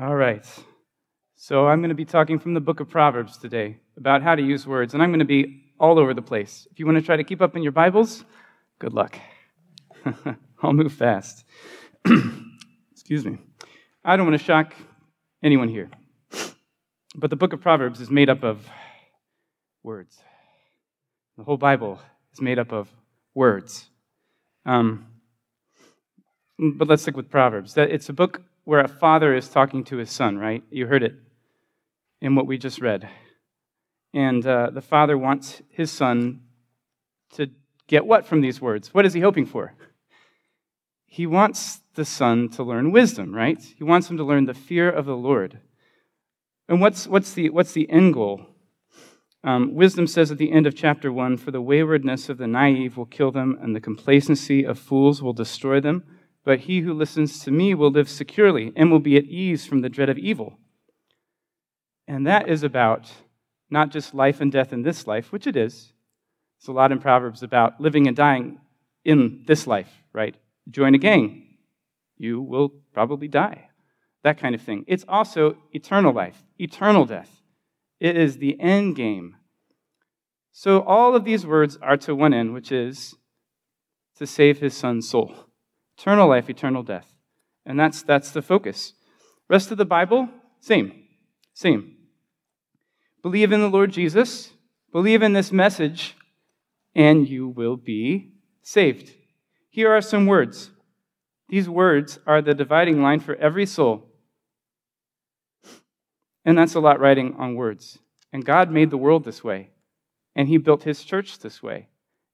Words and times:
All 0.00 0.16
right. 0.16 0.46
So 1.36 1.66
I'm 1.66 1.80
going 1.80 1.90
to 1.90 1.94
be 1.94 2.06
talking 2.06 2.38
from 2.38 2.54
the 2.54 2.60
book 2.60 2.80
of 2.80 2.88
Proverbs 2.88 3.36
today 3.36 3.80
about 3.98 4.22
how 4.22 4.34
to 4.34 4.40
use 4.40 4.66
words, 4.66 4.94
and 4.94 5.02
I'm 5.02 5.10
going 5.10 5.18
to 5.18 5.26
be 5.26 5.74
all 5.78 5.98
over 5.98 6.14
the 6.14 6.22
place. 6.22 6.66
If 6.70 6.80
you 6.80 6.86
want 6.86 6.96
to 6.96 7.02
try 7.02 7.16
to 7.16 7.24
keep 7.24 7.42
up 7.42 7.54
in 7.54 7.62
your 7.62 7.72
Bibles, 7.72 8.24
good 8.78 8.94
luck. 8.94 9.18
I'll 10.62 10.72
move 10.72 10.94
fast. 10.94 11.44
Excuse 12.92 13.26
me. 13.26 13.36
I 14.02 14.16
don't 14.16 14.26
want 14.26 14.40
to 14.40 14.44
shock 14.44 14.74
anyone 15.42 15.68
here, 15.68 15.90
but 17.14 17.28
the 17.28 17.36
book 17.36 17.52
of 17.52 17.60
Proverbs 17.60 18.00
is 18.00 18.10
made 18.10 18.30
up 18.30 18.42
of 18.42 18.66
words. 19.82 20.16
The 21.36 21.44
whole 21.44 21.58
Bible 21.58 22.00
is 22.32 22.40
made 22.40 22.58
up 22.58 22.72
of 22.72 22.88
words. 23.34 23.90
Um, 24.64 25.08
but 26.58 26.88
let's 26.88 27.02
stick 27.02 27.18
with 27.18 27.28
Proverbs. 27.28 27.74
It's 27.76 28.08
a 28.08 28.14
book 28.14 28.40
where 28.70 28.78
a 28.78 28.86
father 28.86 29.34
is 29.34 29.48
talking 29.48 29.82
to 29.82 29.96
his 29.96 30.12
son, 30.12 30.38
right? 30.38 30.62
You 30.70 30.86
heard 30.86 31.02
it 31.02 31.16
in 32.20 32.36
what 32.36 32.46
we 32.46 32.56
just 32.56 32.80
read. 32.80 33.08
And 34.14 34.46
uh, 34.46 34.70
the 34.70 34.80
father 34.80 35.18
wants 35.18 35.60
his 35.70 35.90
son 35.90 36.42
to 37.32 37.50
get 37.88 38.06
what 38.06 38.28
from 38.28 38.42
these 38.42 38.60
words? 38.60 38.94
What 38.94 39.04
is 39.04 39.12
he 39.12 39.22
hoping 39.22 39.44
for? 39.44 39.74
He 41.04 41.26
wants 41.26 41.80
the 41.96 42.04
son 42.04 42.48
to 42.50 42.62
learn 42.62 42.92
wisdom, 42.92 43.34
right? 43.34 43.60
He 43.60 43.82
wants 43.82 44.08
him 44.08 44.16
to 44.18 44.22
learn 44.22 44.44
the 44.44 44.54
fear 44.54 44.88
of 44.88 45.04
the 45.04 45.16
Lord. 45.16 45.58
And 46.68 46.80
what's, 46.80 47.08
what's, 47.08 47.32
the, 47.32 47.50
what's 47.50 47.72
the 47.72 47.90
end 47.90 48.14
goal? 48.14 48.46
Um, 49.42 49.74
wisdom 49.74 50.06
says 50.06 50.30
at 50.30 50.38
the 50.38 50.52
end 50.52 50.68
of 50.68 50.76
chapter 50.76 51.12
1 51.12 51.38
For 51.38 51.50
the 51.50 51.60
waywardness 51.60 52.28
of 52.28 52.38
the 52.38 52.46
naive 52.46 52.96
will 52.96 53.06
kill 53.06 53.32
them, 53.32 53.58
and 53.60 53.74
the 53.74 53.80
complacency 53.80 54.62
of 54.62 54.78
fools 54.78 55.20
will 55.20 55.32
destroy 55.32 55.80
them. 55.80 56.04
But 56.44 56.60
he 56.60 56.80
who 56.80 56.94
listens 56.94 57.40
to 57.44 57.50
me 57.50 57.74
will 57.74 57.90
live 57.90 58.08
securely 58.08 58.72
and 58.74 58.90
will 58.90 59.00
be 59.00 59.16
at 59.16 59.24
ease 59.24 59.66
from 59.66 59.80
the 59.80 59.88
dread 59.88 60.08
of 60.08 60.18
evil. 60.18 60.58
And 62.08 62.26
that 62.26 62.48
is 62.48 62.62
about 62.62 63.12
not 63.70 63.90
just 63.90 64.14
life 64.14 64.40
and 64.40 64.50
death 64.50 64.72
in 64.72 64.82
this 64.82 65.06
life, 65.06 65.32
which 65.32 65.46
it 65.46 65.56
is. 65.56 65.92
It's 66.58 66.68
a 66.68 66.72
lot 66.72 66.92
in 66.92 66.98
Proverbs 66.98 67.42
about 67.42 67.80
living 67.80 68.06
and 68.06 68.16
dying 68.16 68.58
in 69.04 69.44
this 69.46 69.66
life, 69.66 69.90
right? 70.12 70.34
Join 70.68 70.94
a 70.94 70.98
gang, 70.98 71.56
you 72.16 72.40
will 72.40 72.70
probably 72.92 73.28
die. 73.28 73.68
That 74.24 74.38
kind 74.38 74.54
of 74.54 74.60
thing. 74.60 74.84
It's 74.86 75.04
also 75.08 75.56
eternal 75.72 76.12
life, 76.12 76.42
eternal 76.58 77.06
death. 77.06 77.30
It 77.98 78.16
is 78.16 78.36
the 78.36 78.60
end 78.60 78.96
game. 78.96 79.36
So 80.52 80.82
all 80.82 81.14
of 81.14 81.24
these 81.24 81.46
words 81.46 81.78
are 81.80 81.96
to 81.98 82.14
one 82.14 82.34
end, 82.34 82.52
which 82.52 82.72
is 82.72 83.14
to 84.16 84.26
save 84.26 84.58
his 84.58 84.74
son's 84.74 85.08
soul. 85.08 85.34
Eternal 86.00 86.28
life, 86.30 86.48
eternal 86.48 86.82
death. 86.82 87.12
And 87.66 87.78
that's, 87.78 88.02
that's 88.02 88.30
the 88.30 88.40
focus. 88.40 88.94
Rest 89.50 89.70
of 89.70 89.76
the 89.76 89.84
Bible, 89.84 90.30
same. 90.58 90.94
Same. 91.52 91.94
Believe 93.22 93.52
in 93.52 93.60
the 93.60 93.68
Lord 93.68 93.92
Jesus, 93.92 94.52
believe 94.92 95.22
in 95.22 95.34
this 95.34 95.52
message, 95.52 96.16
and 96.94 97.28
you 97.28 97.48
will 97.48 97.76
be 97.76 98.32
saved. 98.62 99.12
Here 99.68 99.92
are 99.92 100.00
some 100.00 100.24
words. 100.24 100.70
These 101.50 101.68
words 101.68 102.18
are 102.26 102.40
the 102.40 102.54
dividing 102.54 103.02
line 103.02 103.20
for 103.20 103.34
every 103.34 103.66
soul. 103.66 104.06
And 106.46 106.56
that's 106.56 106.74
a 106.74 106.80
lot 106.80 106.98
writing 106.98 107.36
on 107.38 107.56
words. 107.56 107.98
And 108.32 108.42
God 108.42 108.70
made 108.70 108.88
the 108.88 108.96
world 108.96 109.24
this 109.24 109.44
way, 109.44 109.68
and 110.34 110.48
He 110.48 110.56
built 110.56 110.84
His 110.84 111.04
church 111.04 111.40
this 111.40 111.62
way. 111.62 111.88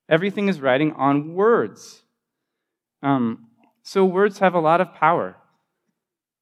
Everything 0.09 0.47
is 0.49 0.61
writing 0.61 0.93
on 0.93 1.35
words. 1.35 2.05
Um, 3.03 3.47
so 3.87 4.05
words 4.05 4.41
have 4.41 4.55
a 4.55 4.59
lot 4.59 4.81
of 4.81 4.95
power. 4.95 5.37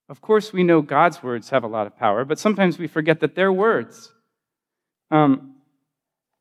Of 0.09 0.23
course, 0.23 0.51
we 0.51 0.63
know 0.63 0.81
God's 0.81 1.23
words 1.23 1.51
have 1.51 1.63
a 1.63 1.67
lot 1.67 1.87
of 1.87 1.95
power, 1.95 2.25
but 2.25 2.39
sometimes 2.39 2.79
we 2.79 2.87
forget 2.87 3.21
that 3.21 3.35
they're 3.35 3.53
words. 3.53 4.11
Um, 5.11 5.57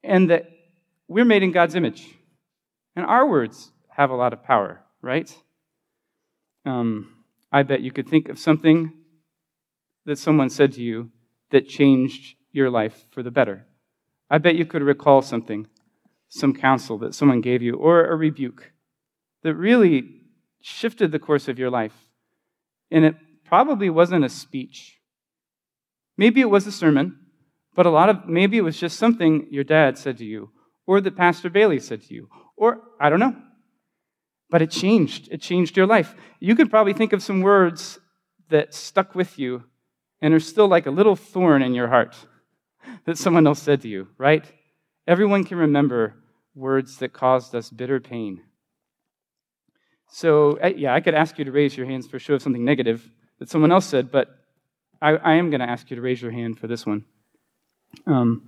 and 0.01 0.29
that 0.29 0.49
we're 1.09 1.25
made 1.25 1.43
in 1.43 1.51
God's 1.51 1.75
image. 1.75 2.07
And 2.95 3.05
our 3.05 3.27
words 3.27 3.69
have 3.89 4.11
a 4.11 4.15
lot 4.15 4.31
of 4.31 4.45
power, 4.45 4.81
right? 5.01 5.29
Um, 6.65 7.13
I 7.51 7.63
bet 7.63 7.81
you 7.81 7.91
could 7.91 8.07
think 8.07 8.29
of 8.29 8.39
something 8.39 8.93
that 10.05 10.17
someone 10.17 10.49
said 10.49 10.71
to 10.73 10.81
you 10.81 11.11
that 11.51 11.67
changed 11.67 12.37
your 12.53 12.69
life 12.69 13.05
for 13.11 13.23
the 13.23 13.31
better. 13.31 13.65
I 14.29 14.37
bet 14.37 14.55
you 14.55 14.65
could 14.65 14.81
recall 14.81 15.21
something, 15.21 15.67
some 16.29 16.53
counsel 16.53 16.97
that 16.99 17.13
someone 17.13 17.41
gave 17.41 17.61
you, 17.61 17.75
or 17.75 18.05
a 18.05 18.15
rebuke 18.15 18.71
that 19.43 19.55
really 19.55 20.22
shifted 20.65 21.11
the 21.11 21.19
course 21.19 21.49
of 21.49 21.59
your 21.59 21.69
life. 21.69 21.93
And 22.89 23.03
it 23.03 23.15
probably 23.43 23.89
wasn't 23.89 24.23
a 24.23 24.29
speech. 24.29 24.97
Maybe 26.17 26.39
it 26.39 26.49
was 26.49 26.65
a 26.65 26.71
sermon, 26.71 27.19
but 27.75 27.85
a 27.85 27.89
lot 27.89 28.07
of 28.07 28.27
maybe 28.27 28.57
it 28.57 28.63
was 28.63 28.79
just 28.79 28.97
something 28.97 29.47
your 29.51 29.65
dad 29.65 29.97
said 29.97 30.17
to 30.19 30.25
you, 30.25 30.51
or 30.87 31.01
that 31.01 31.17
Pastor 31.17 31.49
Bailey 31.49 31.79
said 31.79 32.01
to 32.03 32.13
you, 32.13 32.29
or 32.55 32.81
I 32.99 33.09
don't 33.09 33.19
know. 33.19 33.35
But 34.49 34.61
it 34.61 34.71
changed. 34.71 35.27
It 35.31 35.41
changed 35.41 35.75
your 35.75 35.85
life. 35.85 36.15
You 36.39 36.55
could 36.55 36.69
probably 36.69 36.93
think 36.93 37.11
of 37.11 37.21
some 37.21 37.41
words 37.41 37.99
that 38.49 38.73
stuck 38.73 39.15
with 39.15 39.37
you 39.37 39.65
and 40.21 40.33
are 40.33 40.39
still 40.39 40.69
like 40.69 40.85
a 40.85 40.91
little 40.91 41.17
thorn 41.17 41.61
in 41.61 41.73
your 41.73 41.89
heart 41.89 42.15
that 43.05 43.17
someone 43.17 43.47
else 43.47 43.61
said 43.61 43.81
to 43.81 43.89
you, 43.89 44.07
right? 44.17 44.45
Everyone 45.07 45.43
can 45.43 45.57
remember 45.57 46.15
words 46.55 46.97
that 46.99 47.11
caused 47.11 47.53
us 47.53 47.69
bitter 47.69 47.99
pain. 47.99 48.43
So, 50.15 50.59
yeah, 50.75 50.93
I 50.93 50.99
could 50.99 51.15
ask 51.15 51.39
you 51.39 51.45
to 51.45 51.51
raise 51.51 51.75
your 51.75 51.87
hands 51.87 52.05
for 52.05 52.19
show 52.19 52.35
of 52.35 52.41
something 52.43 52.63
negative 52.63 53.09
that 53.39 53.49
someone 53.49 53.71
else 53.71 53.87
said, 53.87 54.11
but 54.11 54.27
I, 55.01 55.15
I 55.15 55.33
am 55.33 55.49
going 55.49 55.59
to 55.59 55.67
ask 55.67 55.89
you 55.89 55.95
to 55.95 56.03
raise 56.03 56.21
your 56.21 56.29
hand 56.29 56.59
for 56.59 56.67
this 56.67 56.85
one. 56.85 57.05
Um, 58.05 58.47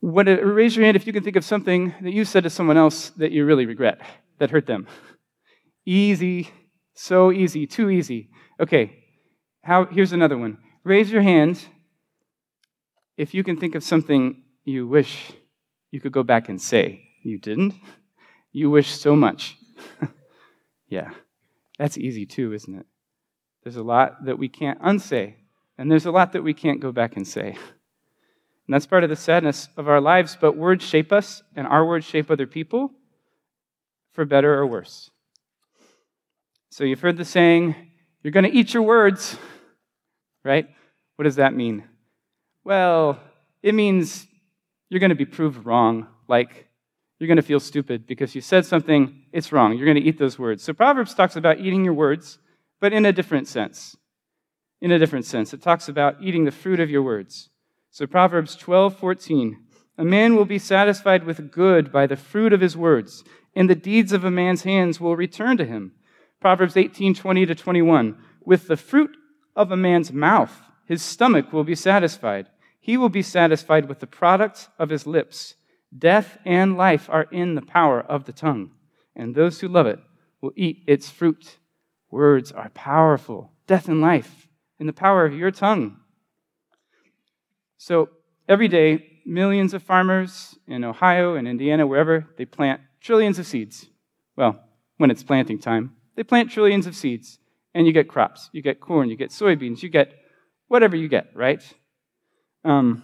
what, 0.00 0.28
uh, 0.28 0.42
raise 0.42 0.76
your 0.76 0.84
hand 0.84 0.94
if 0.94 1.06
you 1.06 1.12
can 1.14 1.24
think 1.24 1.36
of 1.36 1.44
something 1.44 1.94
that 2.02 2.12
you 2.12 2.26
said 2.26 2.42
to 2.42 2.50
someone 2.50 2.76
else 2.76 3.08
that 3.16 3.32
you 3.32 3.46
really 3.46 3.64
regret, 3.64 4.02
that 4.40 4.50
hurt 4.50 4.66
them. 4.66 4.88
Easy, 5.86 6.50
so 6.92 7.32
easy, 7.32 7.66
too 7.66 7.88
easy. 7.88 8.28
Okay, 8.60 9.04
how, 9.62 9.86
here's 9.86 10.12
another 10.12 10.36
one. 10.36 10.58
Raise 10.84 11.10
your 11.10 11.22
hand 11.22 11.64
if 13.16 13.32
you 13.32 13.42
can 13.42 13.56
think 13.56 13.74
of 13.74 13.82
something 13.82 14.42
you 14.64 14.86
wish 14.86 15.32
you 15.90 15.98
could 15.98 16.12
go 16.12 16.22
back 16.22 16.50
and 16.50 16.60
say. 16.60 17.08
You 17.22 17.38
didn't? 17.38 17.72
You 18.54 18.70
wish 18.70 18.88
so 18.88 19.16
much. 19.16 19.58
yeah, 20.88 21.10
that's 21.76 21.98
easy 21.98 22.24
too, 22.24 22.52
isn't 22.52 22.78
it? 22.78 22.86
There's 23.64 23.74
a 23.74 23.82
lot 23.82 24.26
that 24.26 24.38
we 24.38 24.48
can't 24.48 24.78
unsay, 24.80 25.38
and 25.76 25.90
there's 25.90 26.06
a 26.06 26.12
lot 26.12 26.32
that 26.32 26.44
we 26.44 26.54
can't 26.54 26.80
go 26.80 26.92
back 26.92 27.16
and 27.16 27.26
say. 27.26 27.48
And 27.48 28.72
that's 28.72 28.86
part 28.86 29.02
of 29.02 29.10
the 29.10 29.16
sadness 29.16 29.68
of 29.76 29.88
our 29.88 30.00
lives, 30.00 30.38
but 30.40 30.56
words 30.56 30.84
shape 30.84 31.10
us, 31.10 31.42
and 31.56 31.66
our 31.66 31.84
words 31.84 32.06
shape 32.06 32.30
other 32.30 32.46
people 32.46 32.92
for 34.12 34.24
better 34.24 34.54
or 34.54 34.68
worse. 34.68 35.10
So 36.70 36.84
you've 36.84 37.00
heard 37.00 37.16
the 37.16 37.24
saying, 37.24 37.74
you're 38.22 38.30
going 38.30 38.44
to 38.44 38.56
eat 38.56 38.72
your 38.72 38.84
words, 38.84 39.36
right? 40.44 40.68
What 41.16 41.24
does 41.24 41.36
that 41.36 41.54
mean? 41.54 41.82
Well, 42.62 43.18
it 43.64 43.74
means 43.74 44.28
you're 44.90 45.00
going 45.00 45.10
to 45.10 45.16
be 45.16 45.26
proved 45.26 45.66
wrong. 45.66 46.06
Like, 46.28 46.63
you're 47.18 47.28
going 47.28 47.36
to 47.36 47.42
feel 47.42 47.60
stupid 47.60 48.06
because 48.06 48.34
you 48.34 48.40
said 48.40 48.66
something, 48.66 49.22
it's 49.32 49.52
wrong. 49.52 49.76
You're 49.76 49.86
going 49.86 50.02
to 50.02 50.08
eat 50.08 50.18
those 50.18 50.38
words. 50.38 50.62
So 50.62 50.72
Proverbs 50.72 51.14
talks 51.14 51.36
about 51.36 51.60
eating 51.60 51.84
your 51.84 51.94
words, 51.94 52.38
but 52.80 52.92
in 52.92 53.06
a 53.06 53.12
different 53.12 53.48
sense. 53.48 53.96
In 54.80 54.90
a 54.90 54.98
different 54.98 55.24
sense. 55.24 55.54
It 55.54 55.62
talks 55.62 55.88
about 55.88 56.16
eating 56.20 56.44
the 56.44 56.50
fruit 56.50 56.80
of 56.80 56.90
your 56.90 57.02
words. 57.02 57.50
So 57.90 58.06
Proverbs 58.06 58.56
12, 58.56 58.96
14. 58.96 59.56
A 59.96 60.04
man 60.04 60.34
will 60.34 60.44
be 60.44 60.58
satisfied 60.58 61.24
with 61.24 61.52
good 61.52 61.92
by 61.92 62.06
the 62.06 62.16
fruit 62.16 62.52
of 62.52 62.60
his 62.60 62.76
words, 62.76 63.22
and 63.54 63.70
the 63.70 63.76
deeds 63.76 64.12
of 64.12 64.24
a 64.24 64.30
man's 64.30 64.64
hands 64.64 65.00
will 65.00 65.14
return 65.14 65.56
to 65.58 65.64
him. 65.64 65.92
Proverbs 66.40 66.76
18, 66.76 67.14
20 67.14 67.46
to 67.46 67.54
21. 67.54 68.18
With 68.44 68.66
the 68.66 68.76
fruit 68.76 69.16
of 69.54 69.70
a 69.70 69.76
man's 69.76 70.12
mouth, 70.12 70.62
his 70.86 71.00
stomach 71.00 71.52
will 71.52 71.64
be 71.64 71.76
satisfied. 71.76 72.48
He 72.80 72.96
will 72.96 73.08
be 73.08 73.22
satisfied 73.22 73.88
with 73.88 74.00
the 74.00 74.06
product 74.08 74.68
of 74.78 74.90
his 74.90 75.06
lips. 75.06 75.54
Death 75.96 76.38
and 76.44 76.76
life 76.76 77.08
are 77.10 77.26
in 77.30 77.54
the 77.54 77.62
power 77.62 78.00
of 78.00 78.24
the 78.24 78.32
tongue, 78.32 78.72
and 79.14 79.34
those 79.34 79.60
who 79.60 79.68
love 79.68 79.86
it 79.86 80.00
will 80.40 80.52
eat 80.56 80.82
its 80.86 81.10
fruit. 81.10 81.58
Words 82.10 82.52
are 82.52 82.70
powerful. 82.70 83.52
Death 83.66 83.88
and 83.88 84.00
life 84.00 84.48
in 84.78 84.86
the 84.86 84.92
power 84.92 85.24
of 85.24 85.34
your 85.34 85.50
tongue. 85.50 85.98
So 87.76 88.08
every 88.48 88.68
day, 88.68 89.20
millions 89.24 89.74
of 89.74 89.82
farmers 89.82 90.56
in 90.66 90.84
Ohio 90.84 91.34
and 91.34 91.46
Indiana, 91.46 91.86
wherever, 91.86 92.26
they 92.36 92.44
plant 92.44 92.80
trillions 93.00 93.38
of 93.38 93.46
seeds. 93.46 93.86
Well, 94.36 94.60
when 94.96 95.10
it's 95.10 95.22
planting 95.22 95.58
time. 95.58 95.94
They 96.16 96.22
plant 96.22 96.50
trillions 96.50 96.86
of 96.86 96.94
seeds, 96.94 97.38
and 97.74 97.86
you 97.86 97.92
get 97.92 98.08
crops. 98.08 98.48
You 98.52 98.62
get 98.62 98.80
corn, 98.80 99.10
you 99.10 99.16
get 99.16 99.30
soybeans, 99.30 99.82
you 99.82 99.88
get 99.88 100.14
whatever 100.68 100.96
you 100.96 101.08
get, 101.08 101.30
right? 101.34 101.62
Um, 102.64 103.02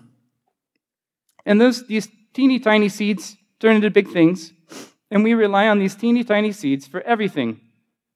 and 1.45 1.61
those 1.61 1.87
these 1.87 2.09
teeny 2.33 2.59
tiny 2.59 2.89
seeds 2.89 3.37
turn 3.59 3.77
into 3.77 3.91
big 3.91 4.09
things, 4.09 4.53
and 5.11 5.25
we 5.25 5.35
rely 5.35 5.69
on 5.69 5.79
these 5.79 5.95
teeny 5.95 6.25
tiny 6.25 6.53
seeds 6.53 6.87
for 6.87 7.01
everything 7.03 7.61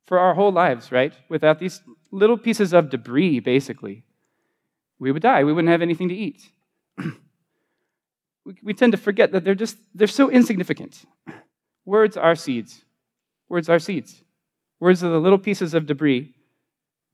for 0.06 0.18
our 0.18 0.34
whole 0.34 0.52
lives, 0.52 0.92
right? 0.92 1.12
Without 1.28 1.58
these 1.58 1.80
little 2.10 2.38
pieces 2.38 2.72
of 2.72 2.90
debris, 2.90 3.40
basically, 3.40 4.04
we 4.98 5.10
would 5.12 5.22
die. 5.22 5.44
We 5.44 5.52
wouldn't 5.52 5.70
have 5.70 5.82
anything 5.82 6.08
to 6.08 6.14
eat. 6.14 6.50
we, 8.62 8.74
tend 8.74 8.92
to 8.92 8.98
forget 8.98 9.32
that 9.32 9.44
they're 9.44 9.54
just, 9.54 9.76
they're 9.94 10.06
so 10.06 10.30
insignificant. 10.30 11.04
Words 11.84 12.16
are 12.16 12.34
seeds. 12.34 12.84
Words 13.48 13.68
are 13.68 13.78
seeds. 13.78 14.22
Words 14.80 15.02
are 15.02 15.10
the 15.10 15.20
little 15.20 15.38
pieces 15.38 15.74
of 15.74 15.86
debris 15.86 16.34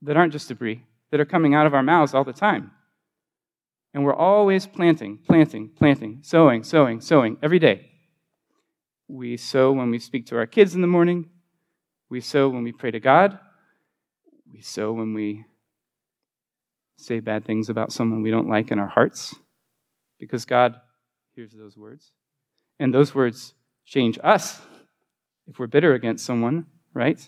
that 0.01 0.17
aren't 0.17 0.33
just 0.33 0.47
debris, 0.47 0.83
that 1.11 1.19
are 1.19 1.25
coming 1.25 1.53
out 1.53 1.65
of 1.65 1.73
our 1.73 1.83
mouths 1.83 2.13
all 2.13 2.23
the 2.23 2.33
time. 2.33 2.71
And 3.93 4.05
we're 4.05 4.15
always 4.15 4.67
planting, 4.67 5.17
planting, 5.17 5.69
planting, 5.69 6.19
sowing, 6.21 6.63
sowing, 6.63 7.01
sowing 7.01 7.37
every 7.43 7.59
day. 7.59 7.89
We 9.07 9.35
sow 9.35 9.73
when 9.73 9.91
we 9.91 9.99
speak 9.99 10.27
to 10.27 10.37
our 10.37 10.45
kids 10.45 10.75
in 10.75 10.81
the 10.81 10.87
morning. 10.87 11.29
We 12.09 12.21
sow 12.21 12.47
when 12.47 12.63
we 12.63 12.71
pray 12.71 12.91
to 12.91 12.99
God. 12.99 13.37
We 14.51 14.61
sow 14.61 14.93
when 14.93 15.13
we 15.13 15.45
say 16.97 17.19
bad 17.19 17.45
things 17.45 17.69
about 17.69 17.91
someone 17.91 18.21
we 18.21 18.31
don't 18.31 18.47
like 18.47 18.71
in 18.71 18.79
our 18.79 18.87
hearts 18.87 19.35
because 20.19 20.45
God 20.45 20.75
hears 21.35 21.51
those 21.51 21.75
words. 21.75 22.11
And 22.79 22.93
those 22.93 23.13
words 23.13 23.53
change 23.85 24.17
us 24.23 24.61
if 25.47 25.59
we're 25.59 25.67
bitter 25.67 25.93
against 25.93 26.25
someone, 26.25 26.67
right? 26.93 27.19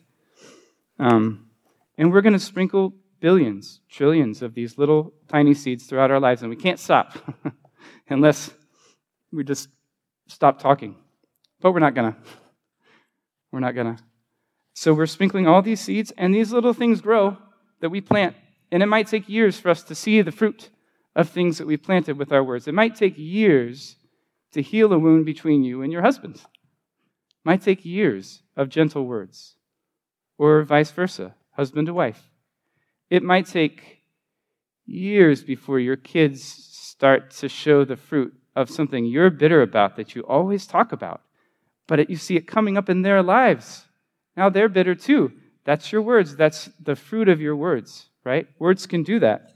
Um, 0.99 1.49
and 1.97 2.11
we're 2.11 2.21
going 2.21 2.33
to 2.33 2.39
sprinkle 2.39 2.93
billions, 3.23 3.79
trillions 3.89 4.41
of 4.41 4.53
these 4.53 4.77
little 4.77 5.13
tiny 5.29 5.53
seeds 5.53 5.85
throughout 5.85 6.11
our 6.11 6.19
lives, 6.19 6.41
and 6.41 6.49
we 6.49 6.57
can't 6.57 6.77
stop 6.77 7.17
unless 8.09 8.51
we 9.31 9.45
just 9.45 9.69
stop 10.27 10.59
talking. 10.59 10.93
But 11.61 11.71
we're 11.71 11.79
not 11.79 11.95
to. 11.95 12.17
We're 13.49 13.61
not 13.61 13.75
to. 13.75 13.95
So 14.73 14.93
we're 14.93 15.05
sprinkling 15.05 15.47
all 15.47 15.61
these 15.61 15.79
seeds, 15.79 16.11
and 16.17 16.35
these 16.35 16.51
little 16.51 16.73
things 16.73 16.99
grow 16.99 17.37
that 17.79 17.89
we 17.89 18.01
plant. 18.01 18.35
And 18.73 18.83
it 18.83 18.87
might 18.87 19.07
take 19.07 19.29
years 19.29 19.57
for 19.57 19.69
us 19.69 19.83
to 19.83 19.95
see 19.95 20.21
the 20.21 20.33
fruit 20.33 20.69
of 21.15 21.29
things 21.29 21.59
that 21.59 21.67
we 21.67 21.77
planted 21.77 22.17
with 22.17 22.33
our 22.33 22.43
words. 22.43 22.67
It 22.67 22.73
might 22.73 22.97
take 22.97 23.17
years 23.17 23.95
to 24.51 24.61
heal 24.61 24.91
a 24.91 24.99
wound 24.99 25.25
between 25.25 25.63
you 25.63 25.81
and 25.81 25.93
your 25.93 26.01
husband. 26.01 26.35
It 26.35 27.45
might 27.45 27.61
take 27.61 27.85
years 27.85 28.41
of 28.57 28.67
gentle 28.67 29.05
words, 29.05 29.55
or 30.37 30.63
vice 30.63 30.91
versa, 30.91 31.35
husband 31.51 31.87
to 31.87 31.93
wife. 31.93 32.32
It 33.13 33.21
might 33.21 33.45
take 33.45 34.01
years 34.87 35.43
before 35.43 35.79
your 35.79 35.95
kids 35.95 36.41
start 36.41 37.29
to 37.41 37.47
show 37.47 37.85
the 37.85 37.95
fruit 37.95 38.33
of 38.55 38.71
something 38.71 39.05
you're 39.05 39.29
bitter 39.29 39.61
about 39.61 39.97
that 39.97 40.15
you 40.15 40.23
always 40.23 40.65
talk 40.65 40.91
about, 40.91 41.21
but 41.85 41.99
it, 41.99 42.09
you 42.09 42.15
see 42.15 42.37
it 42.37 42.47
coming 42.47 42.75
up 42.75 42.89
in 42.89 43.03
their 43.03 43.21
lives. 43.21 43.85
Now 44.35 44.49
they're 44.49 44.67
bitter 44.67 44.95
too. 44.95 45.31
That's 45.63 45.91
your 45.91 46.01
words. 46.01 46.35
That's 46.35 46.71
the 46.81 46.95
fruit 46.95 47.29
of 47.29 47.39
your 47.39 47.55
words, 47.55 48.07
right? 48.23 48.47
Words 48.57 48.87
can 48.87 49.03
do 49.03 49.19
that. 49.19 49.51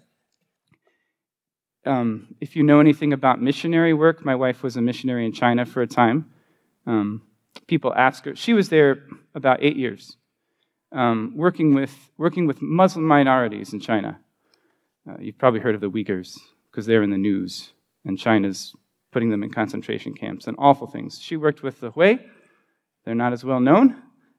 Um, 1.84 2.36
if 2.40 2.56
you 2.56 2.62
know 2.62 2.80
anything 2.80 3.12
about 3.12 3.42
missionary 3.42 3.96
work, 3.96 4.24
my 4.24 4.36
wife 4.36 4.62
was 4.62 4.78
a 4.78 4.82
missionary 4.82 5.26
in 5.26 5.34
China 5.34 5.66
for 5.66 5.82
a 5.82 5.88
time. 5.88 6.32
Um, 6.86 7.24
people 7.66 7.92
ask 7.96 8.24
her, 8.26 8.36
she 8.36 8.54
was 8.54 8.70
there 8.70 9.00
about 9.34 9.64
eight 9.64 9.78
years 9.78 10.16
um, 10.92 11.34
working, 11.36 11.74
with, 11.74 11.96
working 12.18 12.48
with 12.48 12.62
Muslim 12.62 13.06
minorities 13.06 13.74
in 13.74 13.80
China. 13.80 14.20
Uh, 15.10 15.16
you've 15.20 15.38
probably 15.38 15.60
heard 15.60 15.76
of 15.76 15.82
the 15.82 15.90
Uyghurs 15.90 16.38
because 16.72 16.86
they're 16.86 17.04
in 17.04 17.10
the 17.10 17.18
news, 17.18 17.74
and 18.06 18.18
China's 18.18 18.74
putting 19.12 19.30
them 19.30 19.44
in 19.44 19.50
concentration 19.50 20.14
camps 20.14 20.48
and 20.48 20.56
awful 20.60 20.88
things. 20.88 21.20
She 21.22 21.38
worked 21.38 21.64
with 21.64 21.80
the 21.80 21.92
Hui. 21.92 22.18
They're 23.06 23.16
not 23.16 23.34
as 23.34 23.44
well 23.44 23.60
known, 23.60 23.96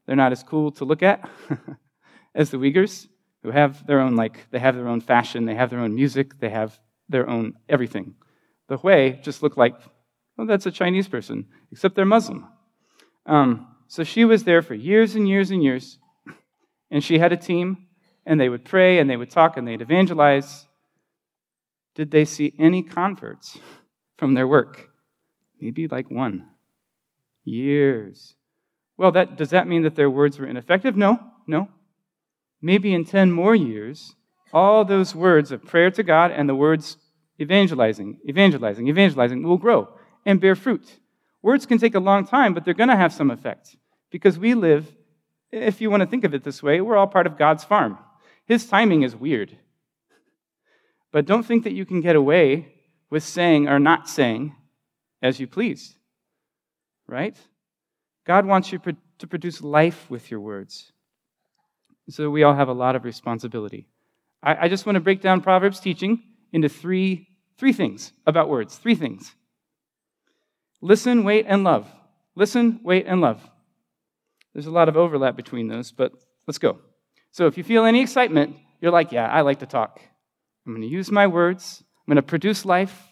they're 0.06 0.16
not 0.16 0.32
as 0.32 0.42
cool 0.42 0.70
to 0.72 0.84
look 0.84 1.02
at 1.02 1.28
as 2.34 2.50
the 2.50 2.58
Uyghurs, 2.58 3.08
who 3.42 3.50
have 3.50 3.86
their 3.86 4.00
own, 4.00 4.14
like, 4.14 4.46
they 4.50 4.58
have 4.58 4.74
their 4.74 4.88
own 4.88 5.00
fashion, 5.00 5.44
they 5.46 5.54
have 5.54 5.70
their 5.70 5.80
own 5.80 5.94
music, 5.94 6.38
they 6.38 6.50
have 6.50 6.78
their 7.08 7.28
own 7.28 7.54
everything. 7.68 8.14
The 8.68 8.76
Hui 8.76 9.12
just 9.22 9.42
look 9.42 9.56
like, 9.56 9.74
well, 10.36 10.46
that's 10.46 10.66
a 10.66 10.70
Chinese 10.70 11.08
person, 11.08 11.46
except 11.72 11.94
they're 11.94 12.04
Muslim. 12.04 12.46
Um, 13.26 13.66
so 13.86 14.04
she 14.04 14.24
was 14.24 14.44
there 14.44 14.62
for 14.62 14.74
years 14.74 15.14
and 15.14 15.28
years 15.28 15.50
and 15.50 15.62
years, 15.62 15.98
and 16.90 17.02
she 17.02 17.18
had 17.18 17.32
a 17.32 17.36
team, 17.36 17.86
and 18.24 18.40
they 18.40 18.48
would 18.48 18.64
pray 18.64 18.98
and 18.98 19.08
they 19.08 19.16
would 19.16 19.30
talk 19.30 19.56
and 19.56 19.66
they'd 19.66 19.80
evangelize. 19.80 20.66
Did 21.94 22.10
they 22.10 22.24
see 22.24 22.54
any 22.58 22.82
converts 22.82 23.58
from 24.16 24.34
their 24.34 24.46
work? 24.46 24.90
Maybe 25.60 25.88
like 25.88 26.10
one. 26.10 26.46
Years. 27.44 28.34
Well, 28.96 29.12
that, 29.12 29.36
does 29.36 29.50
that 29.50 29.66
mean 29.66 29.82
that 29.82 29.96
their 29.96 30.10
words 30.10 30.38
were 30.38 30.46
ineffective? 30.46 30.96
No, 30.96 31.18
no. 31.46 31.68
Maybe 32.60 32.92
in 32.92 33.04
10 33.04 33.32
more 33.32 33.54
years, 33.54 34.14
all 34.52 34.84
those 34.84 35.14
words 35.14 35.52
of 35.52 35.64
prayer 35.64 35.90
to 35.92 36.02
God 36.02 36.30
and 36.30 36.48
the 36.48 36.54
words 36.54 36.98
evangelizing, 37.40 38.18
evangelizing, 38.28 38.88
evangelizing 38.88 39.42
will 39.42 39.58
grow 39.58 39.88
and 40.26 40.40
bear 40.40 40.54
fruit. 40.54 40.98
Words 41.42 41.66
can 41.66 41.78
take 41.78 41.94
a 41.94 42.00
long 42.00 42.26
time, 42.26 42.52
but 42.52 42.64
they're 42.64 42.74
going 42.74 42.88
to 42.88 42.96
have 42.96 43.12
some 43.12 43.30
effect 43.30 43.76
because 44.10 44.38
we 44.38 44.54
live 44.54 44.92
if 45.50 45.80
you 45.80 45.90
want 45.90 46.02
to 46.02 46.06
think 46.06 46.24
of 46.24 46.34
it 46.34 46.44
this 46.44 46.62
way, 46.62 46.80
we're 46.80 46.96
all 46.96 47.06
part 47.06 47.26
of 47.26 47.38
God's 47.38 47.64
farm. 47.64 47.98
His 48.46 48.66
timing 48.66 49.02
is 49.02 49.16
weird. 49.16 49.56
But 51.12 51.26
don't 51.26 51.44
think 51.44 51.64
that 51.64 51.72
you 51.72 51.84
can 51.84 52.00
get 52.00 52.16
away 52.16 52.74
with 53.10 53.22
saying 53.22 53.68
or 53.68 53.78
not 53.78 54.08
saying 54.08 54.54
as 55.22 55.40
you 55.40 55.46
please. 55.46 55.94
Right? 57.06 57.36
God 58.26 58.44
wants 58.44 58.72
you 58.72 58.78
to 59.18 59.26
produce 59.26 59.62
life 59.62 60.10
with 60.10 60.30
your 60.30 60.40
words. 60.40 60.92
So 62.10 62.30
we 62.30 62.42
all 62.42 62.54
have 62.54 62.68
a 62.68 62.74
lot 62.74 62.96
of 62.96 63.04
responsibility. 63.04 63.86
I, 64.42 64.68
just 64.68 64.86
want 64.86 64.96
to 64.96 65.00
break 65.00 65.20
down 65.20 65.40
Proverbs 65.40 65.80
teaching 65.80 66.22
into 66.52 66.68
three, 66.68 67.26
three 67.58 67.72
things 67.72 68.12
about 68.26 68.48
words. 68.48 68.76
Three 68.76 68.94
things. 68.94 69.34
Listen, 70.80 71.24
wait, 71.24 71.46
and 71.48 71.64
love. 71.64 71.90
Listen, 72.36 72.80
wait, 72.84 73.06
and 73.06 73.20
love. 73.20 73.42
There's 74.58 74.66
a 74.66 74.72
lot 74.72 74.88
of 74.88 74.96
overlap 74.96 75.36
between 75.36 75.68
those, 75.68 75.92
but 75.92 76.10
let's 76.48 76.58
go. 76.58 76.80
So 77.30 77.46
if 77.46 77.56
you 77.56 77.62
feel 77.62 77.84
any 77.84 78.02
excitement, 78.02 78.56
you're 78.80 78.90
like, 78.90 79.12
yeah, 79.12 79.28
I 79.28 79.42
like 79.42 79.60
to 79.60 79.66
talk. 79.66 80.00
I'm 80.66 80.72
going 80.72 80.82
to 80.82 80.88
use 80.92 81.12
my 81.12 81.28
words. 81.28 81.80
I'm 81.80 82.12
going 82.12 82.16
to 82.16 82.28
produce 82.28 82.64
life. 82.64 83.04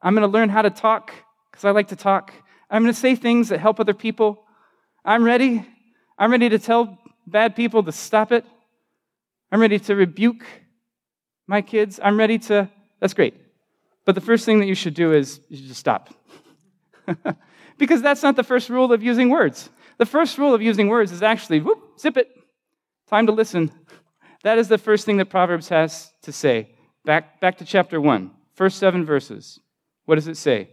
I'm 0.00 0.14
going 0.14 0.26
to 0.26 0.32
learn 0.32 0.48
how 0.48 0.62
to 0.62 0.70
talk 0.70 1.12
because 1.50 1.66
I 1.66 1.72
like 1.72 1.88
to 1.88 1.96
talk. 1.96 2.32
I'm 2.70 2.82
going 2.82 2.94
to 2.94 2.98
say 2.98 3.16
things 3.16 3.50
that 3.50 3.60
help 3.60 3.80
other 3.80 3.92
people. 3.92 4.46
I'm 5.04 5.24
ready. 5.24 5.68
I'm 6.18 6.30
ready 6.30 6.48
to 6.48 6.58
tell 6.58 6.98
bad 7.26 7.54
people 7.54 7.82
to 7.82 7.92
stop 7.92 8.32
it. 8.32 8.46
I'm 9.52 9.60
ready 9.60 9.78
to 9.80 9.94
rebuke 9.94 10.46
my 11.46 11.60
kids. 11.60 12.00
I'm 12.02 12.18
ready 12.18 12.38
to. 12.38 12.70
That's 13.00 13.12
great. 13.12 13.34
But 14.06 14.14
the 14.14 14.22
first 14.22 14.46
thing 14.46 14.58
that 14.60 14.66
you 14.68 14.74
should 14.74 14.94
do 14.94 15.12
is 15.12 15.38
you 15.50 15.58
should 15.58 15.66
just 15.66 15.80
stop. 15.80 16.14
because 17.76 18.00
that's 18.00 18.22
not 18.22 18.36
the 18.36 18.42
first 18.42 18.70
rule 18.70 18.90
of 18.90 19.02
using 19.02 19.28
words. 19.28 19.68
The 19.98 20.06
first 20.06 20.38
rule 20.38 20.54
of 20.54 20.62
using 20.62 20.88
words 20.88 21.12
is 21.12 21.22
actually, 21.22 21.60
whoop, 21.60 21.98
zip 21.98 22.16
it. 22.16 22.28
Time 23.08 23.26
to 23.26 23.32
listen. 23.32 23.70
That 24.42 24.58
is 24.58 24.68
the 24.68 24.78
first 24.78 25.06
thing 25.06 25.18
that 25.18 25.30
Proverbs 25.30 25.68
has 25.68 26.12
to 26.22 26.32
say. 26.32 26.74
Back, 27.04 27.40
back 27.40 27.58
to 27.58 27.64
chapter 27.64 28.00
1, 28.00 28.30
first 28.54 28.78
seven 28.78 29.04
verses. 29.04 29.60
What 30.06 30.16
does 30.16 30.28
it 30.28 30.36
say? 30.36 30.70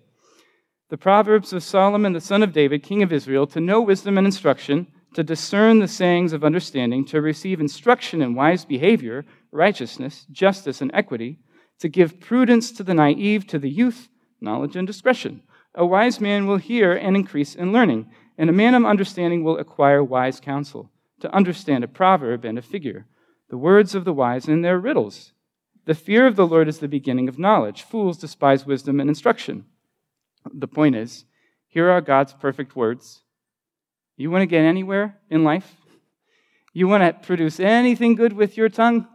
The 0.89 0.97
Proverbs 0.97 1.53
of 1.53 1.63
Solomon, 1.63 2.13
the 2.13 2.21
son 2.21 2.43
of 2.43 2.53
David, 2.53 2.83
king 2.83 3.03
of 3.03 3.13
Israel, 3.13 3.47
to 3.47 3.61
know 3.61 3.81
wisdom 3.81 4.17
and 4.17 4.25
instruction, 4.25 4.87
to 5.13 5.23
discern 5.23 5.79
the 5.79 5.87
sayings 5.87 6.33
of 6.33 6.43
understanding, 6.43 7.05
to 7.05 7.21
receive 7.21 7.59
instruction 7.59 8.21
in 8.21 8.35
wise 8.35 8.65
behavior, 8.65 9.25
righteousness, 9.51 10.25
justice, 10.31 10.81
and 10.81 10.91
equity, 10.93 11.39
to 11.79 11.89
give 11.89 12.19
prudence 12.19 12.71
to 12.71 12.83
the 12.83 12.93
naive, 12.93 13.45
to 13.47 13.59
the 13.59 13.69
youth, 13.69 14.09
knowledge 14.39 14.75
and 14.75 14.87
discretion. 14.87 15.43
A 15.75 15.85
wise 15.85 16.19
man 16.19 16.47
will 16.47 16.57
hear 16.57 16.93
and 16.93 17.15
increase 17.15 17.55
in 17.55 17.71
learning 17.71 18.09
and 18.37 18.49
a 18.49 18.53
man 18.53 18.73
of 18.75 18.85
understanding 18.85 19.43
will 19.43 19.57
acquire 19.57 20.03
wise 20.03 20.39
counsel, 20.39 20.89
to 21.19 21.33
understand 21.33 21.83
a 21.83 21.87
proverb 21.87 22.45
and 22.45 22.57
a 22.57 22.61
figure, 22.61 23.05
the 23.49 23.57
words 23.57 23.93
of 23.95 24.05
the 24.05 24.13
wise 24.13 24.47
and 24.47 24.63
their 24.63 24.79
riddles. 24.79 25.33
The 25.85 25.95
fear 25.95 26.27
of 26.27 26.35
the 26.35 26.47
Lord 26.47 26.67
is 26.67 26.79
the 26.79 26.87
beginning 26.87 27.27
of 27.27 27.39
knowledge. 27.39 27.83
Fools 27.83 28.17
despise 28.17 28.65
wisdom 28.65 28.99
and 28.99 29.09
instruction. 29.09 29.65
The 30.53 30.67
point 30.67 30.95
is, 30.95 31.25
here 31.67 31.89
are 31.89 32.01
God's 32.01 32.33
perfect 32.33 32.75
words. 32.75 33.21
You 34.15 34.31
want 34.31 34.43
to 34.43 34.47
get 34.47 34.61
anywhere 34.61 35.19
in 35.29 35.43
life? 35.43 35.75
You 36.73 36.87
want 36.87 37.03
to 37.03 37.25
produce 37.25 37.59
anything 37.59 38.15
good 38.15 38.33
with 38.33 38.57
your 38.57 38.69
tongue? 38.69 39.07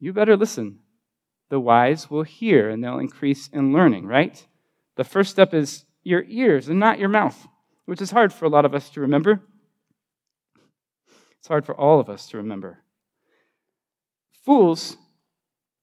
You 0.00 0.12
better 0.12 0.36
listen. 0.36 0.80
The 1.50 1.60
wise 1.60 2.10
will 2.10 2.22
hear 2.22 2.68
and 2.68 2.82
they'll 2.82 2.98
increase 2.98 3.48
in 3.48 3.72
learning, 3.72 4.06
right? 4.06 4.44
The 4.96 5.04
first 5.04 5.30
step 5.30 5.54
is 5.54 5.84
your 6.02 6.24
ears 6.26 6.68
and 6.68 6.80
not 6.80 6.98
your 6.98 7.08
mouth 7.08 7.46
which 7.86 8.00
is 8.00 8.10
hard 8.10 8.32
for 8.32 8.44
a 8.44 8.48
lot 8.48 8.64
of 8.64 8.74
us 8.74 8.90
to 8.90 9.00
remember. 9.00 9.40
It's 11.38 11.48
hard 11.48 11.66
for 11.66 11.74
all 11.74 12.00
of 12.00 12.08
us 12.08 12.28
to 12.28 12.38
remember. 12.38 12.78
Fools, 14.44 14.96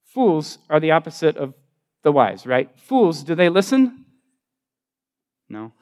fools 0.05 0.57
are 0.69 0.79
the 0.79 0.91
opposite 0.91 1.37
of 1.37 1.53
the 2.03 2.11
wise, 2.11 2.45
right? 2.45 2.69
Fools, 2.79 3.23
do 3.23 3.35
they 3.35 3.49
listen? 3.49 4.05
No. 5.49 5.73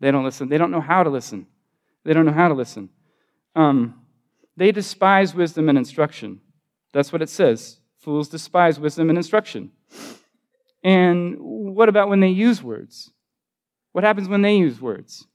They 0.00 0.10
don't 0.10 0.24
listen. 0.24 0.48
They 0.48 0.58
don't 0.58 0.70
know 0.70 0.80
how 0.80 1.02
to 1.02 1.10
listen. 1.10 1.46
They 2.04 2.12
don't 2.12 2.26
know 2.26 2.32
how 2.32 2.48
to 2.48 2.54
listen. 2.54 2.90
Um, 3.56 4.06
They 4.56 4.72
despise 4.72 5.34
wisdom 5.34 5.68
and 5.68 5.78
instruction. 5.78 6.40
That's 6.92 7.12
what 7.12 7.22
it 7.22 7.28
says. 7.28 7.80
Fools 7.98 8.28
despise 8.28 8.78
wisdom 8.80 9.08
and 9.08 9.18
instruction. 9.18 9.72
And 10.82 11.36
what 11.38 11.88
about 11.88 12.08
when 12.08 12.20
they 12.20 12.28
use 12.28 12.62
words? 12.62 13.12
What 13.98 14.04
happens 14.04 14.28
when 14.28 14.42
they 14.42 14.54
use 14.54 14.80
words? 14.80 15.26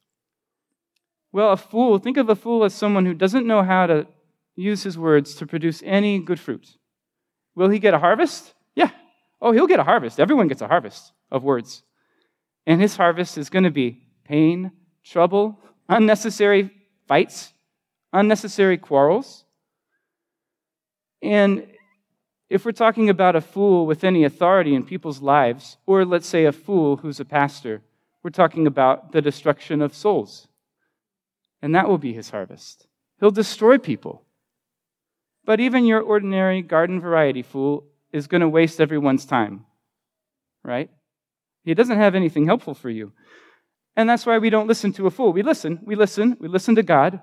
Well, 1.33 1.51
a 1.51 1.57
fool, 1.57 1.99
think 1.99 2.15
of 2.15 2.29
a 2.29 2.33
fool 2.33 2.63
as 2.63 2.73
someone 2.73 3.05
who 3.05 3.13
doesn't 3.13 3.45
know 3.45 3.61
how 3.61 3.87
to 3.87 4.07
use 4.55 4.83
his 4.83 4.97
words 4.97 5.35
to 5.35 5.45
produce 5.45 5.83
any 5.85 6.17
good 6.17 6.39
fruit. 6.39 6.77
Will 7.55 7.67
he 7.67 7.77
get 7.77 7.93
a 7.93 7.99
harvest? 7.99 8.53
Yeah. 8.73 8.91
Oh, 9.41 9.51
he'll 9.51 9.67
get 9.67 9.81
a 9.81 9.83
harvest. 9.83 10.17
Everyone 10.17 10.47
gets 10.47 10.61
a 10.61 10.69
harvest 10.69 11.11
of 11.29 11.43
words. 11.43 11.83
And 12.65 12.79
his 12.79 12.95
harvest 12.95 13.37
is 13.37 13.49
going 13.49 13.65
to 13.65 13.69
be 13.69 14.01
pain, 14.23 14.71
trouble, 15.03 15.59
unnecessary 15.89 16.71
fights, 17.05 17.51
unnecessary 18.13 18.77
quarrels. 18.77 19.43
And 21.21 21.67
if 22.49 22.63
we're 22.63 22.71
talking 22.71 23.09
about 23.09 23.35
a 23.35 23.41
fool 23.41 23.85
with 23.85 24.05
any 24.05 24.23
authority 24.23 24.73
in 24.73 24.85
people's 24.85 25.21
lives, 25.21 25.75
or 25.85 26.05
let's 26.05 26.27
say 26.27 26.45
a 26.45 26.53
fool 26.53 26.95
who's 26.95 27.19
a 27.19 27.25
pastor, 27.25 27.81
we're 28.23 28.29
talking 28.29 28.67
about 28.67 29.11
the 29.11 29.21
destruction 29.21 29.81
of 29.81 29.93
souls. 29.93 30.47
And 31.61 31.75
that 31.75 31.87
will 31.87 31.97
be 31.97 32.13
his 32.13 32.29
harvest. 32.29 32.87
He'll 33.19 33.31
destroy 33.31 33.77
people. 33.77 34.23
But 35.45 35.59
even 35.59 35.85
your 35.85 36.01
ordinary 36.01 36.61
garden 36.61 37.01
variety 37.01 37.41
fool 37.41 37.85
is 38.11 38.27
going 38.27 38.41
to 38.41 38.49
waste 38.49 38.79
everyone's 38.79 39.25
time, 39.25 39.65
right? 40.63 40.89
He 41.63 41.73
doesn't 41.73 41.97
have 41.97 42.15
anything 42.15 42.45
helpful 42.45 42.73
for 42.73 42.89
you. 42.89 43.11
And 43.95 44.09
that's 44.09 44.25
why 44.25 44.37
we 44.37 44.49
don't 44.49 44.67
listen 44.67 44.93
to 44.93 45.07
a 45.07 45.11
fool. 45.11 45.33
We 45.33 45.43
listen, 45.43 45.79
we 45.83 45.95
listen, 45.95 46.37
we 46.39 46.47
listen 46.47 46.75
to 46.75 46.83
God. 46.83 47.21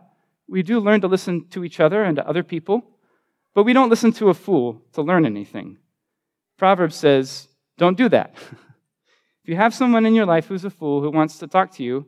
We 0.49 0.63
do 0.63 0.81
learn 0.81 1.01
to 1.01 1.09
listen 1.09 1.49
to 1.51 1.65
each 1.65 1.81
other 1.81 2.03
and 2.03 2.17
to 2.17 2.29
other 2.29 2.43
people, 2.43 2.83
but 3.55 3.65
we 3.65 3.73
don't 3.73 3.89
listen 3.89 4.13
to 4.15 4.29
a 4.29 4.35
fool 4.35 4.83
to 4.93 5.03
learn 5.03 5.25
anything. 5.25 5.79
Proverbs 6.59 6.97
says, 6.97 7.49
don't 7.79 7.97
do 7.97 8.09
that. 8.09 8.35
if 9.43 9.49
you 9.49 9.57
have 9.57 9.75
someone 9.75 10.07
in 10.07 10.15
your 10.15 10.27
life 10.27 10.47
who's 10.47 10.65
a 10.65 10.71
fool 10.71 11.03
who 11.03 11.11
wants 11.11 11.39
to 11.39 11.47
talk 11.47 11.73
to 11.75 11.83
you, 11.83 12.07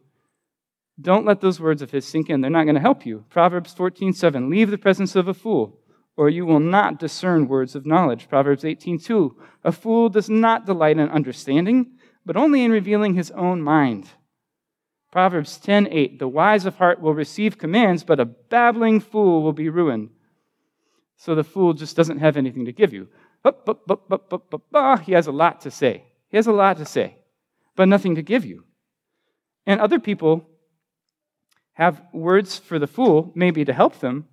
don't 1.00 1.26
let 1.26 1.40
those 1.40 1.60
words 1.60 1.82
of 1.82 1.90
his 1.90 2.06
sink 2.06 2.28
in. 2.28 2.40
They're 2.40 2.50
not 2.50 2.64
going 2.64 2.74
to 2.74 2.80
help 2.80 3.06
you. 3.06 3.24
Proverbs 3.30 3.74
14:7, 3.74 4.50
leave 4.50 4.70
the 4.70 4.78
presence 4.78 5.16
of 5.16 5.28
a 5.28 5.34
fool 5.34 5.78
or 6.16 6.28
you 6.28 6.44
will 6.44 6.60
not 6.60 6.98
discern 6.98 7.48
words 7.48 7.74
of 7.74 7.86
knowledge. 7.86 8.28
Proverbs 8.28 8.64
18:2. 8.64 9.34
A 9.64 9.72
fool 9.72 10.08
does 10.08 10.28
not 10.28 10.66
delight 10.66 10.98
in 10.98 11.08
understanding, 11.08 11.92
but 12.24 12.36
only 12.36 12.62
in 12.62 12.70
revealing 12.70 13.14
his 13.14 13.30
own 13.32 13.62
mind. 13.62 14.10
Proverbs 15.10 15.58
10:8. 15.58 16.18
The 16.18 16.28
wise 16.28 16.66
of 16.66 16.76
heart 16.76 17.00
will 17.00 17.14
receive 17.14 17.58
commands, 17.58 18.04
but 18.04 18.20
a 18.20 18.24
babbling 18.24 19.00
fool 19.00 19.42
will 19.42 19.52
be 19.52 19.68
ruined. 19.68 20.10
So 21.16 21.34
the 21.34 21.44
fool 21.44 21.72
just 21.72 21.96
doesn't 21.96 22.18
have 22.18 22.36
anything 22.36 22.64
to 22.66 22.72
give 22.72 22.92
you. 22.92 23.08
He 25.04 25.12
has 25.12 25.26
a 25.26 25.32
lot 25.32 25.60
to 25.62 25.70
say. 25.70 26.04
He 26.28 26.36
has 26.36 26.46
a 26.46 26.52
lot 26.52 26.76
to 26.78 26.84
say, 26.84 27.16
but 27.76 27.88
nothing 27.88 28.14
to 28.14 28.22
give 28.22 28.44
you. 28.44 28.64
And 29.66 29.80
other 29.80 29.98
people 29.98 30.48
have 31.74 32.02
words 32.12 32.58
for 32.58 32.78
the 32.78 32.86
fool, 32.86 33.32
maybe 33.34 33.64
to 33.64 33.72
help 33.72 34.00
them, 34.00 34.26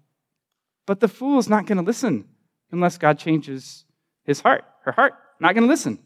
but 0.85 0.99
the 0.99 1.07
fool 1.07 1.39
is 1.39 1.49
not 1.49 1.65
going 1.65 1.77
to 1.77 1.83
listen 1.83 2.27
unless 2.71 2.97
God 2.97 3.19
changes 3.19 3.85
his 4.23 4.41
heart, 4.41 4.65
her 4.83 4.91
heart. 4.91 5.13
Not 5.39 5.53
going 5.53 5.63
to 5.63 5.69
listen. 5.69 5.99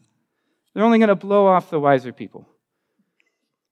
They're 0.72 0.84
only 0.84 0.98
going 0.98 1.08
to 1.08 1.14
blow 1.14 1.46
off 1.46 1.70
the 1.70 1.80
wiser 1.80 2.12
people. 2.12 2.46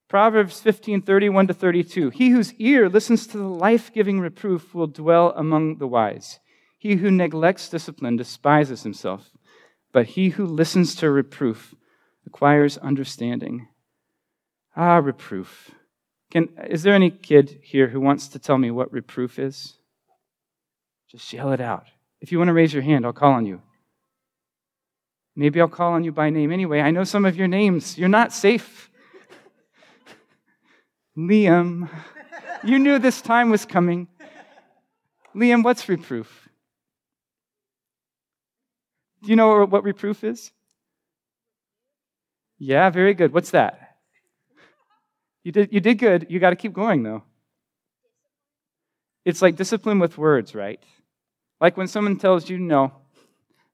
Proverbs 0.08 0.60
15, 0.60 1.02
31 1.02 1.46
to 1.46 1.54
32. 1.54 2.10
He 2.10 2.30
whose 2.30 2.52
ear 2.54 2.88
listens 2.88 3.26
to 3.28 3.38
the 3.38 3.44
life 3.44 3.92
giving 3.92 4.20
reproof 4.20 4.74
will 4.74 4.86
dwell 4.86 5.32
among 5.36 5.78
the 5.78 5.86
wise. 5.86 6.38
He 6.78 6.96
who 6.96 7.10
neglects 7.10 7.68
discipline 7.68 8.16
despises 8.16 8.82
himself, 8.82 9.30
but 9.92 10.06
he 10.08 10.30
who 10.30 10.44
listens 10.44 10.94
to 10.96 11.10
reproof 11.10 11.74
acquires 12.26 12.78
understanding. 12.78 13.68
Ah, 14.76 14.96
reproof. 14.96 15.70
Can, 16.30 16.48
is 16.68 16.82
there 16.82 16.94
any 16.94 17.10
kid 17.10 17.60
here 17.62 17.88
who 17.88 18.00
wants 18.00 18.28
to 18.28 18.38
tell 18.38 18.56
me 18.56 18.70
what 18.70 18.92
reproof 18.92 19.38
is? 19.38 19.74
Just 21.10 21.30
yell 21.32 21.52
it 21.52 21.60
out. 21.60 21.86
If 22.20 22.32
you 22.32 22.38
want 22.38 22.48
to 22.48 22.54
raise 22.54 22.72
your 22.72 22.82
hand, 22.82 23.04
I'll 23.04 23.12
call 23.12 23.32
on 23.32 23.44
you. 23.44 23.60
Maybe 25.36 25.60
I'll 25.60 25.68
call 25.68 25.92
on 25.92 26.04
you 26.04 26.12
by 26.12 26.30
name 26.30 26.52
anyway. 26.52 26.80
I 26.80 26.90
know 26.90 27.04
some 27.04 27.24
of 27.24 27.36
your 27.36 27.48
names. 27.48 27.98
You're 27.98 28.08
not 28.08 28.32
safe. 28.32 28.90
Liam, 31.18 31.90
you 32.62 32.78
knew 32.78 32.98
this 32.98 33.20
time 33.20 33.50
was 33.50 33.66
coming. 33.66 34.08
Liam, 35.34 35.62
what's 35.62 35.88
reproof? 35.88 36.48
Do 39.22 39.30
you 39.30 39.36
know 39.36 39.64
what 39.64 39.84
reproof 39.84 40.24
is? 40.24 40.50
Yeah, 42.64 42.90
very 42.90 43.12
good. 43.12 43.34
What's 43.34 43.50
that? 43.50 43.96
You 45.42 45.50
did, 45.50 45.72
you 45.72 45.80
did 45.80 45.98
good. 45.98 46.26
You 46.28 46.38
got 46.38 46.50
to 46.50 46.56
keep 46.56 46.72
going, 46.72 47.02
though. 47.02 47.24
It's 49.24 49.42
like 49.42 49.56
discipline 49.56 49.98
with 49.98 50.16
words, 50.16 50.54
right? 50.54 50.78
Like 51.60 51.76
when 51.76 51.88
someone 51.88 52.18
tells 52.18 52.48
you, 52.48 52.58
no, 52.58 52.92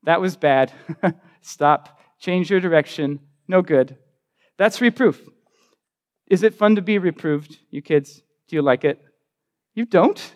that 0.05 0.23
was 0.23 0.39
bad, 0.39 0.73
stop, 1.43 2.01
change 2.19 2.51
your 2.51 2.61
direction, 2.61 3.21
no 3.47 3.61
good. 3.61 3.99
That's 4.57 4.81
reproof. 4.81 5.21
Is 6.27 6.43
it 6.43 6.55
fun 6.55 6.77
to 6.77 6.83
be 6.83 6.97
reproved, 6.97 7.59
you 7.71 7.83
kids? 7.83 8.23
Do 8.49 8.57
you 8.57 8.63
like 8.63 8.85
it? 8.85 9.05
You 9.75 9.85
don't? 9.85 10.35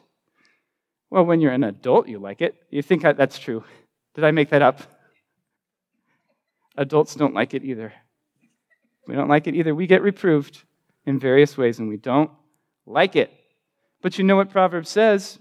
Well, 1.09 1.25
when 1.25 1.41
you're 1.41 1.53
an 1.53 1.65
adult, 1.65 2.07
you 2.07 2.19
like 2.19 2.43
it. 2.43 2.55
You 2.69 2.83
think 2.83 3.01
that's 3.01 3.39
true. 3.39 3.65
Did 4.15 4.25
I 4.25 4.31
make 4.31 4.51
that 4.51 4.61
up? 4.61 4.83
Adults 6.77 7.15
don't 7.15 7.33
like 7.33 7.55
it 7.55 7.65
either. 7.65 7.95
We 9.07 9.15
don't 9.15 9.29
like 9.29 9.47
it 9.47 9.55
either. 9.55 9.75
We 9.75 9.87
get 9.87 10.03
reproved 10.03 10.63
in 11.07 11.19
various 11.19 11.57
ways, 11.57 11.79
and 11.79 11.89
we 11.89 11.97
don't 11.97 12.31
like 12.87 13.17
it. 13.17 13.33
But 14.01 14.19
you 14.19 14.25
know 14.25 14.37
what 14.37 14.51
Proverbs 14.51 14.89
says? 14.89 15.39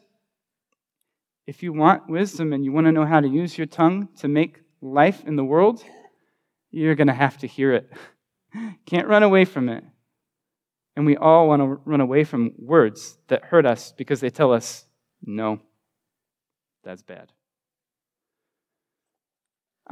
If 1.48 1.64
you 1.64 1.74
want 1.74 2.10
wisdom 2.10 2.54
and 2.54 2.64
you 2.64 2.72
want 2.72 2.86
to 2.86 2.92
know 2.92 3.06
how 3.06 3.20
to 3.20 3.28
use 3.28 3.58
your 3.58 3.68
tongue 3.68 4.10
to 4.20 4.28
make 4.28 4.62
life 4.82 5.24
in 5.26 5.36
the 5.36 5.44
world, 5.44 5.84
you're 6.70 6.96
going 6.96 7.08
to 7.08 7.14
have 7.14 7.38
to 7.40 7.48
hear 7.48 7.74
it. 7.74 7.92
Can't 8.86 9.08
run 9.08 9.24
away 9.24 9.46
from 9.46 9.70
it. 9.70 9.84
And 10.96 11.06
we 11.06 11.18
all 11.18 11.48
want 11.48 11.62
to 11.62 11.82
run 11.86 12.02
away 12.02 12.24
from 12.24 12.54
words 12.58 13.18
that 13.28 13.46
hurt 13.46 13.66
us 13.66 13.94
because 13.98 14.20
they 14.20 14.30
tell 14.30 14.52
us, 14.52 14.86
no, 15.24 15.60
that's 16.84 17.02
bad. 17.02 17.32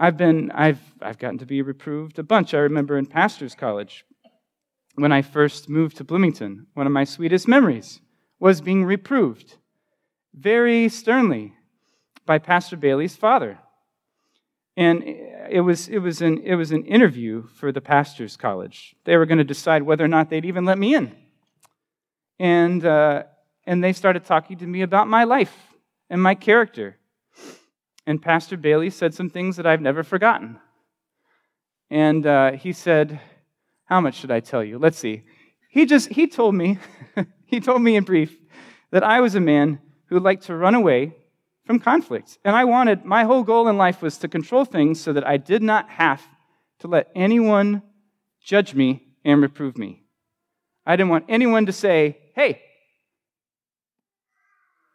I've 0.02 0.16
been, 0.16 0.50
I've, 0.52 0.80
I've 1.02 1.20
gotten 1.20 1.40
to 1.40 1.46
be 1.46 1.62
reproved 1.62 2.18
a 2.20 2.24
bunch. 2.24 2.54
I 2.54 2.60
remember 2.60 2.98
in 2.98 3.06
pastor's 3.06 3.54
college 3.54 4.06
when 4.96 5.12
I 5.12 5.22
first 5.22 5.68
moved 5.68 5.98
to 5.98 6.06
Bloomington, 6.06 6.68
one 6.74 6.88
of 6.88 6.94
my 6.94 7.04
sweetest 7.04 7.50
memories 7.50 8.00
was 8.40 8.62
being 8.62 8.86
reproved 8.86 9.58
very 10.34 10.88
sternly 10.88 11.54
by 12.26 12.38
Pastor 12.38 12.78
Bailey's 12.78 13.18
father. 13.18 13.60
And 14.78 15.04
it 15.04 15.66
was, 15.66 15.90
it, 15.90 16.00
was 16.00 16.22
an, 16.22 16.44
it 16.46 16.56
was 16.56 16.72
an 16.72 16.86
interview 16.86 17.48
for 17.48 17.74
the 17.74 17.82
pastor's 17.82 18.38
college. 18.38 18.96
They 19.04 19.18
were 19.18 19.26
going 19.26 19.40
to 19.40 19.44
decide 19.44 19.84
whether 19.84 20.06
or 20.06 20.08
not 20.08 20.30
they'd 20.30 20.46
even 20.46 20.64
let 20.64 20.78
me 20.78 20.96
in. 20.96 21.14
And, 22.40 22.86
uh, 22.86 23.24
and 23.66 23.84
they 23.84 23.92
started 23.92 24.24
talking 24.24 24.60
to 24.60 24.66
me 24.66 24.82
about 24.82 25.10
my 25.10 25.26
life 25.26 25.54
and 26.10 26.24
my 26.24 26.36
character. 26.36 26.96
And 28.10 28.20
Pastor 28.20 28.58
Bailey 28.58 28.90
said 28.90 29.14
some 29.14 29.30
things 29.30 29.58
that 29.58 29.68
I've 29.68 29.82
never 29.82 30.02
forgotten. 30.02 30.58
And 31.92 32.26
uh, 32.26 32.54
he 32.54 32.74
said, 32.74 33.22
How 33.86 34.02
much 34.02 34.16
should 34.16 34.32
I 34.32 34.40
tell 34.40 34.64
you? 34.64 34.80
Let's 34.80 34.98
see. 34.98 35.22
He 35.70 35.86
just, 35.86 36.10
he 36.10 36.26
told 36.26 36.56
me, 36.56 36.80
he 37.46 37.60
told 37.60 37.84
me 37.84 37.96
in 37.96 38.04
brief 38.04 38.36
that 38.90 39.04
I 39.04 39.22
was 39.22 39.36
a 39.36 39.40
man 39.40 39.78
who 40.08 40.20
liked 40.20 40.48
to 40.48 40.56
run 40.56 40.74
away 40.74 41.16
from 41.66 41.78
conflict. 41.78 42.40
And 42.44 42.56
I 42.56 42.66
wanted, 42.66 43.06
my 43.06 43.26
whole 43.26 43.44
goal 43.44 43.68
in 43.68 43.78
life 43.78 44.02
was 44.02 44.18
to 44.18 44.28
control 44.28 44.66
things 44.66 45.00
so 45.00 45.14
that 45.14 45.28
I 45.28 45.38
did 45.38 45.62
not 45.62 45.88
have 45.92 46.24
to 46.80 46.88
let 46.88 47.12
anyone 47.14 47.84
judge 48.44 48.74
me 48.74 49.04
and 49.24 49.40
reprove 49.40 49.78
me. 49.78 50.02
I 50.84 50.96
didn't 50.96 51.12
want 51.12 51.26
anyone 51.30 51.68
to 51.68 51.72
say, 51.72 52.18
hey, 52.34 52.64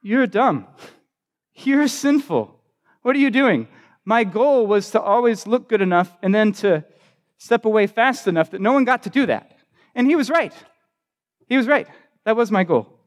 you're 0.02 0.26
dumb. 0.26 0.66
You're 1.54 1.86
sinful. 1.86 2.62
What 3.04 3.14
are 3.14 3.18
you 3.18 3.30
doing? 3.30 3.68
My 4.06 4.24
goal 4.24 4.66
was 4.66 4.90
to 4.92 5.00
always 5.00 5.46
look 5.46 5.68
good 5.68 5.82
enough 5.82 6.16
and 6.22 6.34
then 6.34 6.52
to 6.52 6.84
step 7.36 7.66
away 7.66 7.86
fast 7.86 8.26
enough 8.26 8.50
that 8.52 8.62
no 8.62 8.72
one 8.72 8.84
got 8.84 9.02
to 9.02 9.10
do 9.10 9.26
that. 9.26 9.58
And 9.94 10.06
he 10.06 10.16
was 10.16 10.30
right. 10.30 10.54
He 11.46 11.58
was 11.58 11.66
right. 11.66 11.86
That 12.24 12.34
was 12.34 12.50
my 12.50 12.64
goal. 12.64 12.98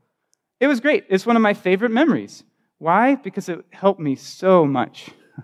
It 0.60 0.68
was 0.68 0.82
great. 0.82 1.06
It's 1.10 1.26
one 1.26 1.36
of 1.36 1.42
my 1.42 1.56
favorite 1.56 1.90
memories. 1.90 2.44
Why? 2.78 3.16
Because 3.16 3.50
it 3.50 3.66
helped 3.72 4.00
me 4.00 4.16
so 4.16 4.66
much. 4.66 5.10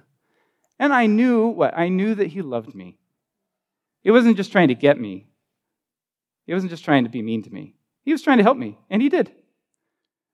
And 0.79 0.91
I 0.91 1.05
knew 1.05 1.47
what? 1.47 1.77
I 1.77 1.87
knew 1.87 2.13
that 2.15 2.27
he 2.27 2.41
loved 2.41 2.75
me. 2.75 2.97
He 4.01 4.11
wasn't 4.11 4.35
just 4.35 4.51
trying 4.51 4.67
to 4.67 4.75
get 4.75 4.99
me, 4.99 5.27
he 6.45 6.53
wasn't 6.53 6.71
just 6.71 6.83
trying 6.83 7.05
to 7.05 7.09
be 7.09 7.21
mean 7.21 7.43
to 7.43 7.53
me. 7.53 7.75
He 8.03 8.11
was 8.11 8.21
trying 8.21 8.39
to 8.39 8.43
help 8.43 8.57
me, 8.57 8.77
and 8.89 9.01
he 9.01 9.07
did. 9.07 9.31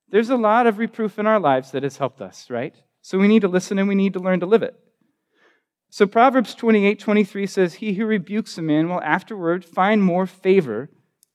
There's 0.08 0.32
a 0.32 0.38
lot 0.38 0.66
of 0.66 0.80
reproof 0.80 1.20
in 1.20 1.28
our 1.28 1.40
lives 1.40 1.72
that 1.72 1.84
has 1.84 1.98
helped 1.98 2.20
us, 2.20 2.50
right? 2.50 2.74
So 3.02 3.18
we 3.18 3.28
need 3.28 3.42
to 3.42 3.48
listen 3.48 3.80
and 3.80 3.88
we 3.88 3.96
need 3.96 4.14
to 4.14 4.20
learn 4.20 4.40
to 4.42 4.46
live 4.46 4.64
it. 4.64 4.76
So 5.90 6.06
Proverbs 6.06 6.54
28 6.54 7.00
23 7.00 7.48
says, 7.48 7.74
He 7.76 7.94
who 7.94 8.06
rebukes 8.06 8.58
a 8.58 8.62
man 8.62 8.90
will 8.90 9.02
afterward 9.02 9.66
find 9.66 10.04
more 10.04 10.28
favor 10.28 10.90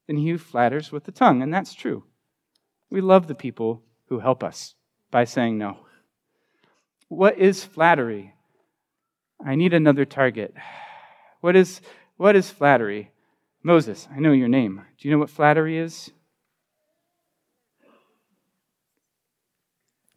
than 0.06 0.16
he 0.16 0.30
who 0.30 0.38
flatters 0.38 0.92
with 0.92 1.04
the 1.04 1.12
tongue. 1.12 1.42
And 1.42 1.52
that's 1.52 1.75
true. 1.75 2.04
We 2.90 3.00
love 3.00 3.26
the 3.26 3.35
people 3.35 3.83
who 4.09 4.21
help 4.21 4.44
us 4.44 4.75
by 5.11 5.25
saying 5.25 5.59
no. 5.59 5.78
What 7.09 7.38
is 7.38 7.64
flattery? 7.64 8.35
I 9.44 9.54
need 9.56 9.75
another 9.75 10.04
target. 10.04 10.54
What 11.40 11.56
is, 11.56 11.80
what 12.16 12.37
is 12.37 12.50
flattery? 12.50 13.11
Moses, 13.62 14.09
I 14.14 14.21
know 14.21 14.33
your 14.33 14.49
name. 14.49 14.83
Do 14.99 15.09
you 15.09 15.12
know 15.12 15.18
what 15.18 15.30
flattery 15.30 15.78
is? 15.78 16.11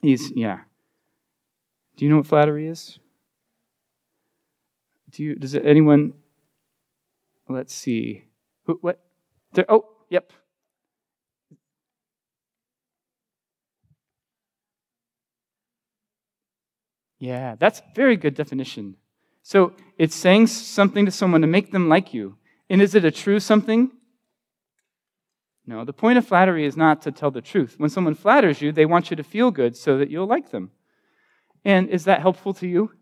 He's, 0.01 0.32
yeah. 0.36 0.60
Do 1.98 2.06
you 2.06 2.12
know 2.12 2.18
what 2.18 2.27
flattery 2.27 2.68
is? 2.68 3.00
Do 5.10 5.24
you, 5.24 5.36
does 5.36 5.56
anyone, 5.56 6.13
let's 7.50 7.74
see. 7.74 8.24
Who, 8.66 8.77
what? 8.82 9.01
There, 9.54 9.66
oh, 9.68 9.86
yep. 10.10 10.32
Yeah, 17.20 17.56
that's 17.58 17.82
very 17.96 18.16
good 18.16 18.36
definition. 18.36 18.96
So 19.42 19.74
it's 19.98 20.16
saying 20.16 20.48
something 20.48 21.06
to 21.06 21.12
someone 21.12 21.42
to 21.42 21.48
make 21.48 21.72
them 21.72 21.89
like 21.89 22.13
you. 22.13 22.38
And 22.70 22.80
is 22.80 22.94
it 22.94 23.06
a 23.06 23.12
true 23.12 23.39
something? 23.39 23.92
No, 25.66 25.84
the 25.84 25.94
point 25.94 26.18
of 26.18 26.27
flattery 26.27 26.66
is 26.66 26.77
not 26.77 27.01
to 27.04 27.12
tell 27.12 27.32
the 27.32 27.42
truth. 27.42 27.75
When 27.77 27.89
someone 27.89 28.13
flatters 28.13 28.62
you, 28.62 28.72
they 28.72 28.86
want 28.86 29.10
you 29.10 29.16
to 29.16 29.24
feel 29.24 29.50
good 29.50 29.75
so 29.75 29.98
that 29.98 30.12
you'll 30.12 30.27
like 30.27 30.51
them. 30.51 30.72
And 31.67 31.89
is 31.89 32.05
that 32.05 32.21
helpful 32.21 32.53
to 32.53 32.67
you? 32.67 32.93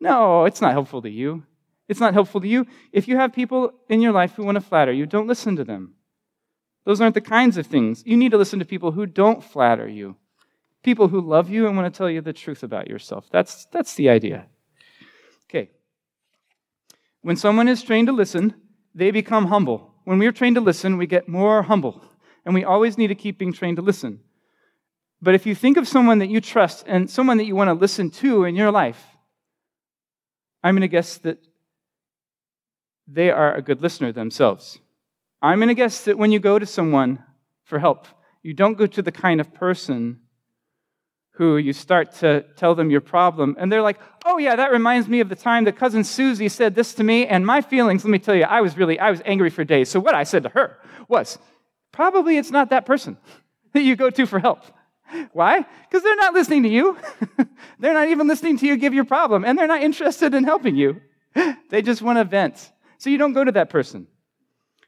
No, 0.00 0.46
it's 0.46 0.60
not 0.60 0.72
helpful 0.72 1.00
to 1.02 1.08
you. 1.08 1.44
It's 1.86 2.00
not 2.00 2.12
helpful 2.12 2.40
to 2.40 2.48
you. 2.48 2.66
If 2.92 3.06
you 3.06 3.16
have 3.18 3.32
people 3.32 3.72
in 3.88 4.00
your 4.00 4.10
life 4.10 4.34
who 4.34 4.42
want 4.42 4.56
to 4.56 4.60
flatter 4.60 4.90
you, 4.90 5.06
don't 5.06 5.28
listen 5.28 5.54
to 5.54 5.62
them. 5.62 5.94
Those 6.84 7.00
aren't 7.00 7.14
the 7.14 7.20
kinds 7.20 7.56
of 7.56 7.68
things. 7.68 8.02
You 8.04 8.16
need 8.16 8.32
to 8.32 8.36
listen 8.36 8.58
to 8.58 8.64
people 8.64 8.90
who 8.90 9.06
don't 9.06 9.44
flatter 9.44 9.86
you, 9.86 10.16
people 10.82 11.06
who 11.06 11.20
love 11.20 11.48
you 11.48 11.68
and 11.68 11.76
want 11.76 11.92
to 11.92 11.96
tell 11.96 12.10
you 12.10 12.20
the 12.20 12.32
truth 12.32 12.64
about 12.64 12.88
yourself. 12.88 13.28
That's, 13.30 13.66
that's 13.66 13.94
the 13.94 14.08
idea. 14.08 14.46
Okay. 15.48 15.70
When 17.22 17.36
someone 17.36 17.68
is 17.68 17.80
trained 17.84 18.08
to 18.08 18.12
listen, 18.12 18.54
they 18.92 19.12
become 19.12 19.46
humble. 19.46 19.94
When 20.02 20.18
we 20.18 20.26
are 20.26 20.32
trained 20.32 20.56
to 20.56 20.60
listen, 20.60 20.96
we 20.96 21.06
get 21.06 21.28
more 21.28 21.62
humble. 21.62 22.02
And 22.44 22.56
we 22.56 22.64
always 22.64 22.98
need 22.98 23.08
to 23.08 23.14
keep 23.14 23.38
being 23.38 23.52
trained 23.52 23.76
to 23.76 23.82
listen. 23.82 24.18
But 25.22 25.34
if 25.34 25.46
you 25.46 25.54
think 25.54 25.76
of 25.76 25.86
someone 25.86 26.18
that 26.18 26.30
you 26.30 26.40
trust 26.40 26.84
and 26.86 27.10
someone 27.10 27.36
that 27.38 27.44
you 27.44 27.54
want 27.54 27.68
to 27.68 27.74
listen 27.74 28.10
to 28.10 28.44
in 28.44 28.56
your 28.56 28.70
life, 28.70 29.02
I'm 30.62 30.74
going 30.74 30.82
to 30.82 30.88
guess 30.88 31.18
that 31.18 31.38
they 33.06 33.30
are 33.30 33.54
a 33.54 33.62
good 33.62 33.82
listener 33.82 34.12
themselves. 34.12 34.78
I'm 35.42 35.58
going 35.58 35.68
to 35.68 35.74
guess 35.74 36.04
that 36.04 36.18
when 36.18 36.32
you 36.32 36.38
go 36.38 36.58
to 36.58 36.66
someone 36.66 37.22
for 37.64 37.78
help, 37.78 38.06
you 38.42 38.54
don't 38.54 38.78
go 38.78 38.86
to 38.86 39.02
the 39.02 39.12
kind 39.12 39.40
of 39.40 39.52
person 39.52 40.20
who 41.32 41.56
you 41.56 41.72
start 41.72 42.12
to 42.12 42.44
tell 42.56 42.74
them 42.74 42.90
your 42.90 43.00
problem, 43.00 43.56
and 43.58 43.72
they're 43.72 43.80
like, 43.80 43.98
oh, 44.26 44.36
yeah, 44.36 44.56
that 44.56 44.72
reminds 44.72 45.08
me 45.08 45.20
of 45.20 45.30
the 45.30 45.34
time 45.34 45.64
that 45.64 45.76
cousin 45.76 46.04
Susie 46.04 46.50
said 46.50 46.74
this 46.74 46.92
to 46.94 47.04
me, 47.04 47.26
and 47.26 47.46
my 47.46 47.62
feelings, 47.62 48.04
let 48.04 48.10
me 48.10 48.18
tell 48.18 48.34
you, 48.34 48.44
I 48.44 48.60
was 48.60 48.76
really, 48.76 48.98
I 48.98 49.10
was 49.10 49.22
angry 49.24 49.48
for 49.48 49.64
days. 49.64 49.88
So 49.88 50.00
what 50.00 50.14
I 50.14 50.24
said 50.24 50.42
to 50.42 50.50
her 50.50 50.78
was, 51.08 51.38
probably 51.92 52.36
it's 52.36 52.50
not 52.50 52.68
that 52.70 52.84
person 52.84 53.16
that 53.72 53.82
you 53.82 53.96
go 53.96 54.10
to 54.10 54.26
for 54.26 54.38
help. 54.38 54.64
Why? 55.32 55.64
Because 55.88 56.02
they're 56.02 56.16
not 56.16 56.34
listening 56.34 56.62
to 56.64 56.68
you. 56.68 56.96
they're 57.78 57.94
not 57.94 58.08
even 58.08 58.26
listening 58.28 58.58
to 58.58 58.66
you 58.66 58.76
give 58.76 58.94
your 58.94 59.04
problem, 59.04 59.44
and 59.44 59.58
they're 59.58 59.66
not 59.66 59.82
interested 59.82 60.34
in 60.34 60.44
helping 60.44 60.76
you. 60.76 61.00
they 61.70 61.82
just 61.82 62.02
want 62.02 62.18
to 62.18 62.24
vent. 62.24 62.72
So 62.98 63.10
you 63.10 63.18
don't 63.18 63.32
go 63.32 63.44
to 63.44 63.52
that 63.52 63.70
person. 63.70 64.06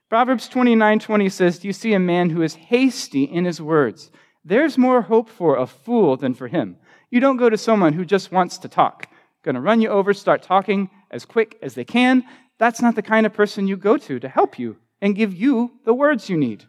Proverbs 0.09 0.49
29 0.49 0.99
20 0.99 1.29
says, 1.29 1.59
Do 1.59 1.69
you 1.69 1.73
see 1.73 1.95
a 1.95 1.99
man 1.99 2.31
who 2.31 2.43
is 2.43 2.55
hasty 2.55 3.25
in 3.25 3.45
his 3.45 3.61
words? 3.63 4.11
There's 4.45 4.77
more 4.77 5.03
hope 5.03 5.29
for 5.29 5.57
a 5.57 5.67
fool 5.67 6.17
than 6.17 6.35
for 6.35 6.49
him. 6.49 6.77
You 7.11 7.21
don't 7.21 7.37
go 7.37 7.49
to 7.49 7.57
someone 7.57 7.93
who 7.93 8.05
just 8.05 8.33
wants 8.33 8.59
to 8.59 8.69
talk, 8.69 9.09
going 9.43 9.55
to 9.55 9.61
run 9.61 9.81
you 9.81 9.89
over, 9.89 10.13
start 10.13 10.43
talking 10.43 10.91
as 11.11 11.25
quick 11.25 11.59
as 11.63 11.75
they 11.75 11.85
can. 11.85 12.25
That's 12.59 12.83
not 12.83 12.95
the 12.95 13.03
kind 13.03 13.25
of 13.27 13.33
person 13.33 13.69
you 13.69 13.77
go 13.77 13.97
to 13.97 14.19
to 14.19 14.29
help 14.29 14.59
you 14.59 14.77
and 15.01 15.17
give 15.17 15.35
you 15.35 15.73
the 15.85 15.95
words 15.95 16.29
you 16.29 16.37
need. 16.37 16.65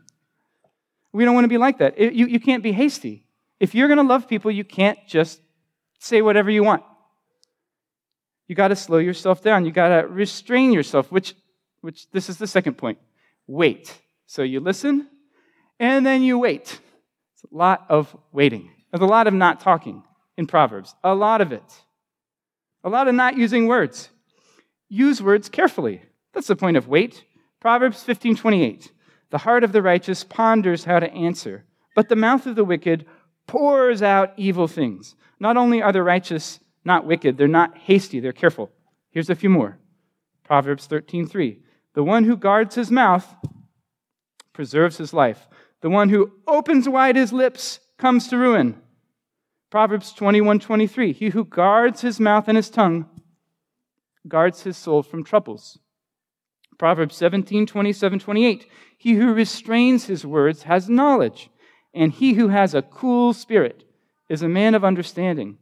We 1.11 1.25
don't 1.25 1.35
want 1.35 1.45
to 1.45 1.49
be 1.49 1.57
like 1.57 1.77
that. 1.77 1.99
You, 1.99 2.27
you 2.27 2.39
can't 2.39 2.63
be 2.63 2.71
hasty. 2.71 3.22
If 3.63 3.73
you're 3.73 3.87
going 3.87 3.97
to 3.97 4.03
love 4.03 4.27
people, 4.27 4.51
you 4.51 4.65
can't 4.65 4.99
just 5.07 5.39
say 5.97 6.21
whatever 6.21 6.51
you 6.51 6.65
want. 6.65 6.83
You 8.49 8.55
got 8.55 8.67
to 8.67 8.75
slow 8.75 8.97
yourself 8.97 9.41
down. 9.41 9.63
You 9.63 9.71
got 9.71 9.87
to 9.87 10.05
restrain 10.05 10.73
yourself, 10.73 11.09
which, 11.13 11.33
which 11.79 12.11
this 12.11 12.27
is 12.27 12.37
the 12.37 12.45
second 12.45 12.73
point. 12.73 12.97
Wait. 13.47 14.01
So 14.25 14.43
you 14.43 14.59
listen, 14.59 15.07
and 15.79 16.05
then 16.05 16.23
you 16.23 16.39
wait. 16.39 16.77
It's 17.35 17.49
a 17.49 17.55
lot 17.55 17.85
of 17.87 18.13
waiting. 18.33 18.69
There's 18.91 19.01
a 19.01 19.05
lot 19.05 19.27
of 19.27 19.33
not 19.33 19.61
talking 19.61 20.03
in 20.37 20.45
Proverbs. 20.45 20.93
A 21.01 21.15
lot 21.15 21.39
of 21.39 21.53
it. 21.53 21.63
A 22.83 22.89
lot 22.89 23.07
of 23.07 23.15
not 23.15 23.37
using 23.37 23.67
words. 23.67 24.09
Use 24.89 25.21
words 25.21 25.47
carefully. 25.47 26.01
That's 26.33 26.47
the 26.47 26.57
point 26.57 26.75
of 26.75 26.89
wait. 26.89 27.23
Proverbs 27.61 28.03
15 28.03 28.35
28. 28.35 28.91
The 29.29 29.37
heart 29.37 29.63
of 29.63 29.71
the 29.71 29.81
righteous 29.81 30.25
ponders 30.25 30.83
how 30.83 30.99
to 30.99 31.09
answer, 31.13 31.63
but 31.95 32.09
the 32.09 32.17
mouth 32.17 32.45
of 32.45 32.57
the 32.57 32.65
wicked 32.65 33.05
pours 33.47 34.01
out 34.01 34.33
evil 34.37 34.67
things. 34.67 35.15
Not 35.39 35.57
only 35.57 35.81
are 35.81 35.91
the 35.91 36.03
righteous 36.03 36.59
not 36.85 37.05
wicked, 37.05 37.37
they're 37.37 37.47
not 37.47 37.77
hasty, 37.77 38.19
they're 38.19 38.33
careful. 38.33 38.71
Here's 39.11 39.29
a 39.29 39.35
few 39.35 39.49
more. 39.49 39.79
Proverbs 40.43 40.87
13:3. 40.87 41.59
The 41.93 42.03
one 42.03 42.23
who 42.23 42.35
guards 42.35 42.75
his 42.75 42.91
mouth 42.91 43.35
preserves 44.51 44.97
his 44.97 45.13
life. 45.13 45.47
The 45.81 45.89
one 45.89 46.09
who 46.09 46.31
opens 46.47 46.87
wide 46.89 47.15
his 47.15 47.31
lips 47.31 47.79
comes 47.97 48.27
to 48.27 48.37
ruin. 48.37 48.81
Proverbs 49.69 50.13
21:23. 50.13 51.13
He 51.13 51.29
who 51.29 51.45
guards 51.45 52.01
his 52.01 52.19
mouth 52.19 52.47
and 52.47 52.57
his 52.57 52.69
tongue 52.69 53.09
guards 54.27 54.63
his 54.63 54.77
soul 54.77 55.03
from 55.03 55.23
troubles. 55.23 55.79
Proverbs 56.77 57.15
17, 57.15 57.65
27, 57.65 58.19
28. 58.19 58.67
He 58.97 59.13
who 59.13 59.33
restrains 59.33 60.05
his 60.05 60.25
words 60.25 60.63
has 60.63 60.89
knowledge, 60.89 61.49
and 61.93 62.11
he 62.11 62.33
who 62.33 62.47
has 62.49 62.73
a 62.73 62.81
cool 62.81 63.33
spirit 63.33 63.83
is 64.29 64.41
a 64.41 64.49
man 64.49 64.75
of 64.75 64.83
understanding. 64.83 65.57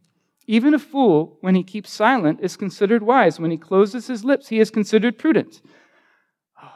Even 0.47 0.73
a 0.73 0.79
fool, 0.79 1.37
when 1.41 1.55
he 1.55 1.63
keeps 1.63 1.91
silent, 1.91 2.39
is 2.41 2.57
considered 2.57 3.03
wise. 3.03 3.39
When 3.39 3.51
he 3.51 3.57
closes 3.57 4.07
his 4.07 4.23
lips, 4.23 4.47
he 4.47 4.59
is 4.59 4.71
considered 4.71 5.17
prudent. 5.17 5.61
Oh. 6.61 6.69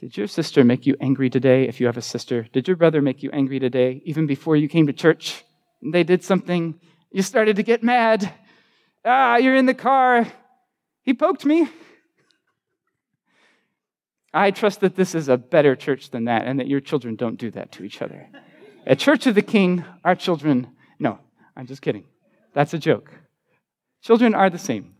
Did 0.00 0.16
your 0.16 0.26
sister 0.26 0.64
make 0.64 0.86
you 0.86 0.96
angry 1.00 1.30
today, 1.30 1.68
if 1.68 1.80
you 1.80 1.86
have 1.86 1.96
a 1.96 2.02
sister? 2.02 2.46
Did 2.52 2.66
your 2.66 2.76
brother 2.76 3.00
make 3.00 3.22
you 3.22 3.30
angry 3.32 3.58
today, 3.58 4.02
even 4.04 4.26
before 4.26 4.56
you 4.56 4.68
came 4.68 4.86
to 4.86 4.92
church? 4.92 5.44
They 5.82 6.02
did 6.02 6.24
something, 6.24 6.80
you 7.12 7.22
started 7.22 7.56
to 7.56 7.62
get 7.62 7.82
mad. 7.82 8.32
Ah, 9.04 9.36
you're 9.36 9.54
in 9.54 9.66
the 9.66 9.74
car. 9.74 10.26
He 11.02 11.14
poked 11.14 11.44
me. 11.44 11.68
I 14.34 14.50
trust 14.50 14.80
that 14.80 14.96
this 14.96 15.14
is 15.14 15.28
a 15.28 15.36
better 15.36 15.76
church 15.76 16.10
than 16.10 16.24
that 16.24 16.44
and 16.44 16.58
that 16.58 16.66
your 16.66 16.80
children 16.80 17.14
don't 17.14 17.38
do 17.38 17.52
that 17.52 17.70
to 17.72 17.84
each 17.84 18.02
other. 18.02 18.28
At 18.84 18.98
Church 18.98 19.28
of 19.28 19.36
the 19.36 19.42
King, 19.42 19.84
our 20.04 20.16
children, 20.16 20.66
no, 20.98 21.20
I'm 21.56 21.66
just 21.66 21.80
kidding. 21.80 22.04
That's 22.52 22.74
a 22.74 22.78
joke. 22.78 23.12
Children 24.02 24.34
are 24.34 24.50
the 24.50 24.58
same. 24.58 24.96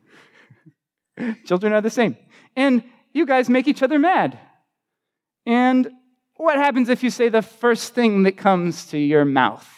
children 1.45 1.73
are 1.73 1.81
the 1.81 1.91
same. 1.91 2.17
And 2.55 2.85
you 3.13 3.27
guys 3.27 3.51
make 3.51 3.67
each 3.67 3.83
other 3.83 3.99
mad. 3.99 4.39
And 5.45 5.91
what 6.37 6.57
happens 6.57 6.89
if 6.89 7.03
you 7.03 7.11
say 7.11 7.29
the 7.29 7.43
first 7.43 7.93
thing 7.93 8.23
that 8.23 8.37
comes 8.37 8.87
to 8.87 8.99
your 8.99 9.25
mouth? 9.25 9.69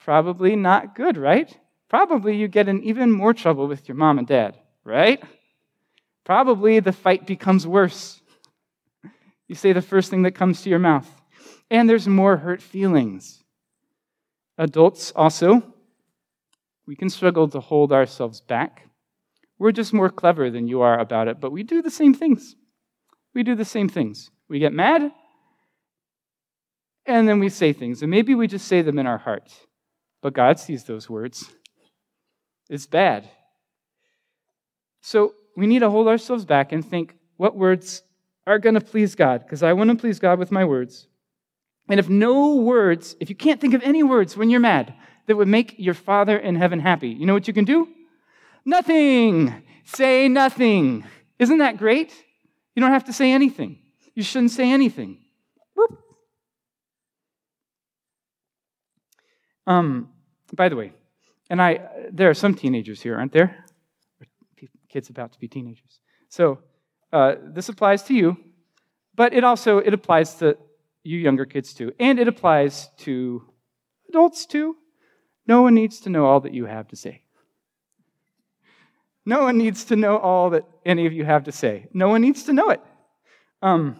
Probably 0.00 0.56
not 0.56 0.94
good, 0.94 1.18
right? 1.18 1.54
Probably 1.90 2.36
you 2.36 2.48
get 2.48 2.66
in 2.66 2.82
even 2.82 3.12
more 3.12 3.34
trouble 3.34 3.68
with 3.68 3.88
your 3.88 3.96
mom 3.96 4.18
and 4.18 4.26
dad, 4.26 4.58
right? 4.84 5.22
Probably 6.24 6.80
the 6.80 6.92
fight 6.92 7.26
becomes 7.26 7.66
worse. 7.66 8.20
You 9.46 9.54
say 9.54 9.72
the 9.72 9.82
first 9.82 10.10
thing 10.10 10.22
that 10.22 10.34
comes 10.34 10.62
to 10.62 10.70
your 10.70 10.78
mouth, 10.78 11.08
and 11.70 11.88
there's 11.88 12.08
more 12.08 12.38
hurt 12.38 12.62
feelings. 12.62 13.42
Adults 14.56 15.12
also, 15.14 15.62
we 16.86 16.96
can 16.96 17.10
struggle 17.10 17.48
to 17.48 17.60
hold 17.60 17.92
ourselves 17.92 18.40
back. 18.40 18.88
We're 19.58 19.72
just 19.72 19.92
more 19.92 20.10
clever 20.10 20.50
than 20.50 20.66
you 20.66 20.80
are 20.80 20.98
about 20.98 21.28
it, 21.28 21.40
but 21.40 21.52
we 21.52 21.62
do 21.62 21.82
the 21.82 21.90
same 21.90 22.14
things. 22.14 22.56
We 23.34 23.42
do 23.42 23.54
the 23.54 23.64
same 23.64 23.88
things. 23.88 24.30
We 24.48 24.58
get 24.58 24.72
mad, 24.72 25.12
and 27.06 27.28
then 27.28 27.38
we 27.38 27.48
say 27.48 27.72
things, 27.72 28.02
and 28.02 28.10
maybe 28.10 28.34
we 28.34 28.46
just 28.46 28.66
say 28.66 28.82
them 28.82 28.98
in 28.98 29.06
our 29.06 29.18
heart. 29.18 29.52
But 30.22 30.32
God 30.32 30.58
sees 30.58 30.84
those 30.84 31.10
words. 31.10 31.50
It's 32.70 32.86
bad. 32.86 33.28
So 35.02 35.34
we 35.56 35.66
need 35.66 35.80
to 35.80 35.90
hold 35.90 36.08
ourselves 36.08 36.44
back 36.44 36.72
and 36.72 36.84
think 36.84 37.16
what 37.36 37.56
words 37.56 38.02
are 38.46 38.58
going 38.58 38.74
to 38.74 38.80
please 38.80 39.14
God, 39.14 39.42
because 39.42 39.62
I 39.62 39.72
want 39.72 39.90
to 39.90 39.96
please 39.96 40.18
God 40.18 40.38
with 40.38 40.50
my 40.50 40.64
words. 40.64 41.06
And 41.88 42.00
if 42.00 42.08
no 42.08 42.56
words, 42.56 43.16
if 43.20 43.28
you 43.28 43.36
can't 43.36 43.60
think 43.60 43.74
of 43.74 43.82
any 43.82 44.02
words 44.02 44.36
when 44.36 44.50
you're 44.50 44.60
mad 44.60 44.94
that 45.26 45.36
would 45.36 45.48
make 45.48 45.74
your 45.78 45.94
Father 45.94 46.36
in 46.38 46.54
heaven 46.54 46.80
happy, 46.80 47.08
you 47.08 47.26
know 47.26 47.34
what 47.34 47.48
you 47.48 47.54
can 47.54 47.64
do? 47.64 47.88
Nothing. 48.64 49.62
Say 49.84 50.28
nothing. 50.28 51.04
Isn't 51.38 51.58
that 51.58 51.76
great? 51.76 52.12
You 52.74 52.80
don't 52.80 52.92
have 52.92 53.04
to 53.04 53.12
say 53.12 53.32
anything. 53.32 53.78
You 54.14 54.22
shouldn't 54.22 54.52
say 54.52 54.70
anything. 54.70 55.18
Um, 59.66 60.10
by 60.52 60.68
the 60.68 60.76
way, 60.76 60.92
and 61.48 61.60
I, 61.60 61.80
there 62.10 62.28
are 62.28 62.34
some 62.34 62.54
teenagers 62.54 63.00
here, 63.00 63.16
aren't 63.16 63.32
there? 63.32 63.63
Kids 64.94 65.10
about 65.10 65.32
to 65.32 65.40
be 65.40 65.48
teenagers. 65.48 65.98
So 66.28 66.60
uh, 67.12 67.34
this 67.42 67.68
applies 67.68 68.04
to 68.04 68.14
you, 68.14 68.36
but 69.16 69.34
it 69.34 69.42
also 69.42 69.78
it 69.78 69.92
applies 69.92 70.36
to 70.36 70.56
you 71.02 71.18
younger 71.18 71.46
kids 71.46 71.74
too, 71.74 71.92
and 71.98 72.20
it 72.20 72.28
applies 72.28 72.90
to 72.98 73.42
adults 74.08 74.46
too. 74.46 74.76
No 75.48 75.62
one 75.62 75.74
needs 75.74 75.98
to 76.02 76.10
know 76.10 76.26
all 76.26 76.38
that 76.42 76.54
you 76.54 76.66
have 76.66 76.86
to 76.88 76.96
say. 76.96 77.22
No 79.26 79.42
one 79.42 79.58
needs 79.58 79.84
to 79.86 79.96
know 79.96 80.16
all 80.16 80.50
that 80.50 80.64
any 80.86 81.06
of 81.06 81.12
you 81.12 81.24
have 81.24 81.42
to 81.44 81.52
say. 81.52 81.88
No 81.92 82.08
one 82.08 82.20
needs 82.20 82.44
to 82.44 82.52
know 82.52 82.70
it. 82.70 82.80
Um, 83.62 83.96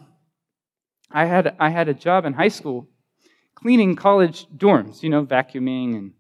I 1.11 1.25
had 1.25 1.57
I 1.59 1.71
had 1.71 1.89
a 1.89 1.95
job 1.95 2.25
in 2.25 2.35
high 2.35 2.55
school 2.59 2.89
cleaning 3.57 3.97
college 3.97 4.47
dorms, 4.57 5.03
you 5.03 5.11
know, 5.11 5.27
vacuuming 5.27 5.97
and 5.97 6.13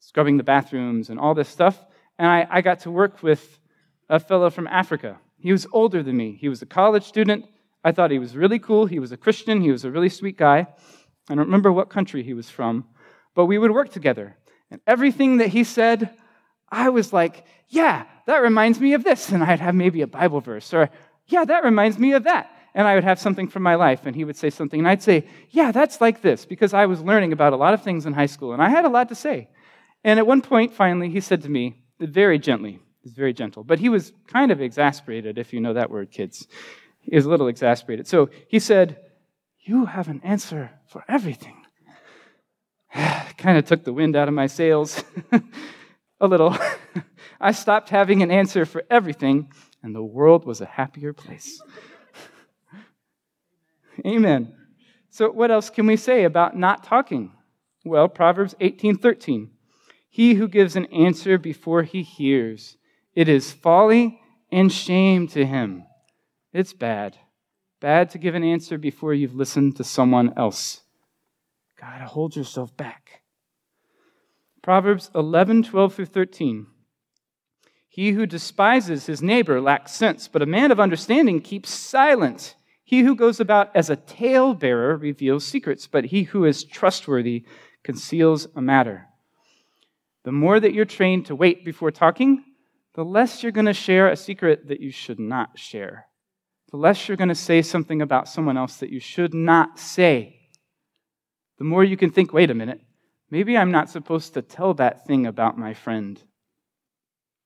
scrubbing 0.00 0.38
the 0.38 0.42
bathrooms 0.42 1.10
and 1.10 1.20
all 1.20 1.34
this 1.34 1.50
stuff. 1.50 1.78
And 2.18 2.26
I, 2.26 2.46
I 2.50 2.60
got 2.62 2.80
to 2.80 2.90
work 2.90 3.22
with 3.22 3.58
a 4.12 4.20
fellow 4.20 4.50
from 4.50 4.66
Africa. 4.66 5.18
He 5.38 5.52
was 5.52 5.66
older 5.72 6.02
than 6.02 6.18
me. 6.18 6.36
He 6.38 6.50
was 6.50 6.60
a 6.60 6.66
college 6.66 7.04
student. 7.04 7.46
I 7.82 7.92
thought 7.92 8.10
he 8.10 8.18
was 8.18 8.36
really 8.36 8.58
cool. 8.58 8.84
He 8.84 8.98
was 8.98 9.10
a 9.10 9.16
Christian. 9.16 9.62
He 9.62 9.72
was 9.72 9.86
a 9.86 9.90
really 9.90 10.10
sweet 10.10 10.36
guy. 10.36 10.66
I 11.30 11.34
don't 11.34 11.46
remember 11.46 11.72
what 11.72 11.88
country 11.88 12.22
he 12.22 12.34
was 12.34 12.50
from, 12.50 12.84
but 13.34 13.46
we 13.46 13.56
would 13.56 13.70
work 13.70 13.90
together. 13.90 14.36
And 14.70 14.82
everything 14.86 15.38
that 15.38 15.48
he 15.48 15.64
said, 15.64 16.10
I 16.68 16.90
was 16.90 17.10
like, 17.14 17.46
yeah, 17.68 18.04
that 18.26 18.42
reminds 18.42 18.78
me 18.78 18.92
of 18.92 19.02
this. 19.02 19.32
And 19.32 19.42
I'd 19.42 19.60
have 19.60 19.74
maybe 19.74 20.02
a 20.02 20.06
Bible 20.06 20.42
verse, 20.42 20.74
or 20.74 20.90
yeah, 21.26 21.46
that 21.46 21.64
reminds 21.64 21.98
me 21.98 22.12
of 22.12 22.24
that. 22.24 22.50
And 22.74 22.86
I 22.86 22.94
would 22.94 23.04
have 23.04 23.18
something 23.18 23.48
from 23.48 23.62
my 23.62 23.76
life, 23.76 24.04
and 24.04 24.14
he 24.14 24.24
would 24.24 24.36
say 24.36 24.50
something, 24.50 24.80
and 24.80 24.88
I'd 24.88 25.02
say, 25.02 25.26
yeah, 25.50 25.72
that's 25.72 26.00
like 26.02 26.20
this, 26.20 26.44
because 26.44 26.74
I 26.74 26.84
was 26.84 27.00
learning 27.00 27.32
about 27.32 27.54
a 27.54 27.56
lot 27.56 27.74
of 27.74 27.82
things 27.82 28.04
in 28.04 28.12
high 28.12 28.26
school, 28.26 28.52
and 28.52 28.62
I 28.62 28.68
had 28.68 28.84
a 28.84 28.90
lot 28.90 29.08
to 29.08 29.14
say. 29.14 29.48
And 30.04 30.18
at 30.18 30.26
one 30.26 30.42
point, 30.42 30.74
finally, 30.74 31.08
he 31.08 31.20
said 31.20 31.42
to 31.42 31.50
me, 31.50 31.84
very 31.98 32.38
gently, 32.38 32.80
he's 33.02 33.12
very 33.12 33.32
gentle, 33.32 33.64
but 33.64 33.78
he 33.78 33.88
was 33.88 34.12
kind 34.26 34.50
of 34.50 34.60
exasperated, 34.60 35.38
if 35.38 35.52
you 35.52 35.60
know 35.60 35.74
that 35.74 35.90
word, 35.90 36.10
kids. 36.10 36.46
He 37.00 37.14
was 37.16 37.24
a 37.24 37.28
little 37.28 37.48
exasperated. 37.48 38.06
So 38.06 38.30
he 38.48 38.58
said, 38.58 38.98
You 39.60 39.86
have 39.86 40.08
an 40.08 40.20
answer 40.24 40.70
for 40.86 41.04
everything. 41.08 41.62
kind 42.94 43.58
of 43.58 43.64
took 43.64 43.84
the 43.84 43.92
wind 43.92 44.16
out 44.16 44.28
of 44.28 44.34
my 44.34 44.46
sails 44.46 45.02
a 46.20 46.26
little. 46.26 46.56
I 47.40 47.52
stopped 47.52 47.90
having 47.90 48.22
an 48.22 48.30
answer 48.30 48.64
for 48.64 48.84
everything, 48.88 49.50
and 49.82 49.94
the 49.94 50.02
world 50.02 50.44
was 50.44 50.60
a 50.60 50.66
happier 50.66 51.12
place. 51.12 51.60
Amen. 54.06 54.54
So 55.10 55.30
what 55.30 55.50
else 55.50 55.70
can 55.70 55.86
we 55.86 55.96
say 55.96 56.24
about 56.24 56.56
not 56.56 56.84
talking? 56.84 57.32
Well, 57.84 58.08
Proverbs 58.08 58.54
18:13. 58.60 59.50
He 60.08 60.34
who 60.34 60.46
gives 60.46 60.76
an 60.76 60.86
answer 60.86 61.38
before 61.38 61.82
he 61.82 62.02
hears, 62.02 62.76
it 63.14 63.28
is 63.28 63.52
folly 63.52 64.20
and 64.50 64.72
shame 64.72 65.26
to 65.28 65.44
him. 65.44 65.84
It's 66.52 66.72
bad. 66.72 67.18
Bad 67.80 68.10
to 68.10 68.18
give 68.18 68.34
an 68.34 68.44
answer 68.44 68.78
before 68.78 69.14
you've 69.14 69.34
listened 69.34 69.76
to 69.76 69.84
someone 69.84 70.32
else. 70.36 70.82
Gotta 71.80 72.04
hold 72.04 72.36
yourself 72.36 72.76
back. 72.76 73.22
Proverbs 74.62 75.10
11, 75.14 75.64
12 75.64 75.94
through 75.94 76.06
13. 76.06 76.66
He 77.88 78.12
who 78.12 78.24
despises 78.24 79.06
his 79.06 79.20
neighbor 79.20 79.60
lacks 79.60 79.92
sense, 79.92 80.28
but 80.28 80.40
a 80.40 80.46
man 80.46 80.70
of 80.70 80.78
understanding 80.78 81.40
keeps 81.40 81.70
silent. 81.70 82.54
He 82.84 83.00
who 83.00 83.16
goes 83.16 83.40
about 83.40 83.74
as 83.74 83.90
a 83.90 83.96
talebearer 83.96 84.96
reveals 84.96 85.44
secrets, 85.44 85.86
but 85.86 86.06
he 86.06 86.22
who 86.22 86.44
is 86.44 86.64
trustworthy 86.64 87.44
conceals 87.82 88.46
a 88.54 88.62
matter. 88.62 89.08
The 90.24 90.32
more 90.32 90.60
that 90.60 90.72
you're 90.72 90.84
trained 90.84 91.26
to 91.26 91.34
wait 91.34 91.64
before 91.64 91.90
talking, 91.90 92.44
the 92.94 93.04
less 93.04 93.42
you're 93.42 93.52
going 93.52 93.66
to 93.66 93.72
share 93.72 94.08
a 94.08 94.16
secret 94.16 94.68
that 94.68 94.80
you 94.80 94.90
should 94.90 95.18
not 95.18 95.58
share 95.58 96.06
the 96.72 96.78
less 96.78 97.06
you're 97.06 97.18
going 97.18 97.28
to 97.28 97.34
say 97.34 97.60
something 97.60 98.00
about 98.00 98.28
someone 98.28 98.56
else 98.56 98.76
that 98.76 98.90
you 98.90 98.98
should 98.98 99.34
not 99.34 99.78
say. 99.78 100.48
The 101.58 101.64
more 101.64 101.84
you 101.84 101.98
can 101.98 102.10
think, 102.10 102.32
wait 102.32 102.50
a 102.50 102.54
minute, 102.54 102.80
maybe 103.30 103.56
I'm 103.56 103.70
not 103.70 103.90
supposed 103.90 104.34
to 104.34 104.42
tell 104.42 104.72
that 104.74 105.06
thing 105.06 105.26
about 105.26 105.58
my 105.58 105.74
friend. 105.74 106.20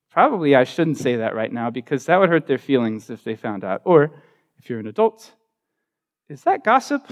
Probably 0.09 0.55
I 0.55 0.63
shouldn't 0.63 0.97
say 0.97 1.17
that 1.17 1.35
right 1.35 1.51
now 1.51 1.69
because 1.69 2.05
that 2.05 2.17
would 2.17 2.29
hurt 2.29 2.47
their 2.47 2.57
feelings 2.57 3.09
if 3.09 3.25
they 3.25 3.35
found 3.35 3.65
out. 3.65 3.81
Or 3.83 4.23
if 4.57 4.69
you're 4.69 4.79
an 4.79 4.87
adult, 4.87 5.29
is 6.29 6.43
that 6.43 6.63
gossip? 6.63 7.05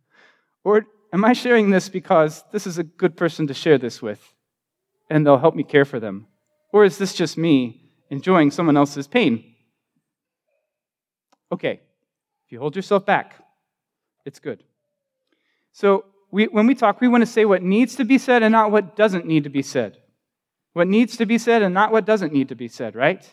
or 0.64 0.86
am 1.12 1.26
I 1.26 1.34
sharing 1.34 1.68
this 1.68 1.90
because 1.90 2.42
this 2.52 2.66
is 2.66 2.78
a 2.78 2.84
good 2.84 3.18
person 3.18 3.46
to 3.48 3.54
share 3.54 3.76
this 3.76 4.00
with 4.00 4.32
and 5.10 5.26
they'll 5.26 5.36
help 5.36 5.54
me 5.54 5.62
care 5.62 5.84
for 5.84 6.00
them? 6.00 6.26
Or 6.72 6.84
is 6.84 6.98
this 6.98 7.14
just 7.14 7.36
me 7.36 7.90
enjoying 8.10 8.50
someone 8.50 8.76
else's 8.76 9.06
pain? 9.06 9.54
Okay, 11.52 11.80
if 12.46 12.52
you 12.52 12.60
hold 12.60 12.76
yourself 12.76 13.04
back, 13.04 13.34
it's 14.24 14.38
good. 14.38 14.62
So 15.72 16.04
we, 16.30 16.46
when 16.46 16.66
we 16.66 16.74
talk, 16.74 17.00
we 17.00 17.08
want 17.08 17.22
to 17.22 17.26
say 17.26 17.44
what 17.44 17.62
needs 17.62 17.96
to 17.96 18.04
be 18.04 18.18
said 18.18 18.42
and 18.42 18.52
not 18.52 18.70
what 18.70 18.96
doesn't 18.96 19.26
need 19.26 19.44
to 19.44 19.50
be 19.50 19.62
said. 19.62 19.98
What 20.72 20.86
needs 20.86 21.16
to 21.16 21.26
be 21.26 21.38
said 21.38 21.62
and 21.62 21.74
not 21.74 21.90
what 21.90 22.04
doesn't 22.04 22.32
need 22.32 22.48
to 22.48 22.54
be 22.54 22.68
said, 22.68 22.94
right? 22.94 23.28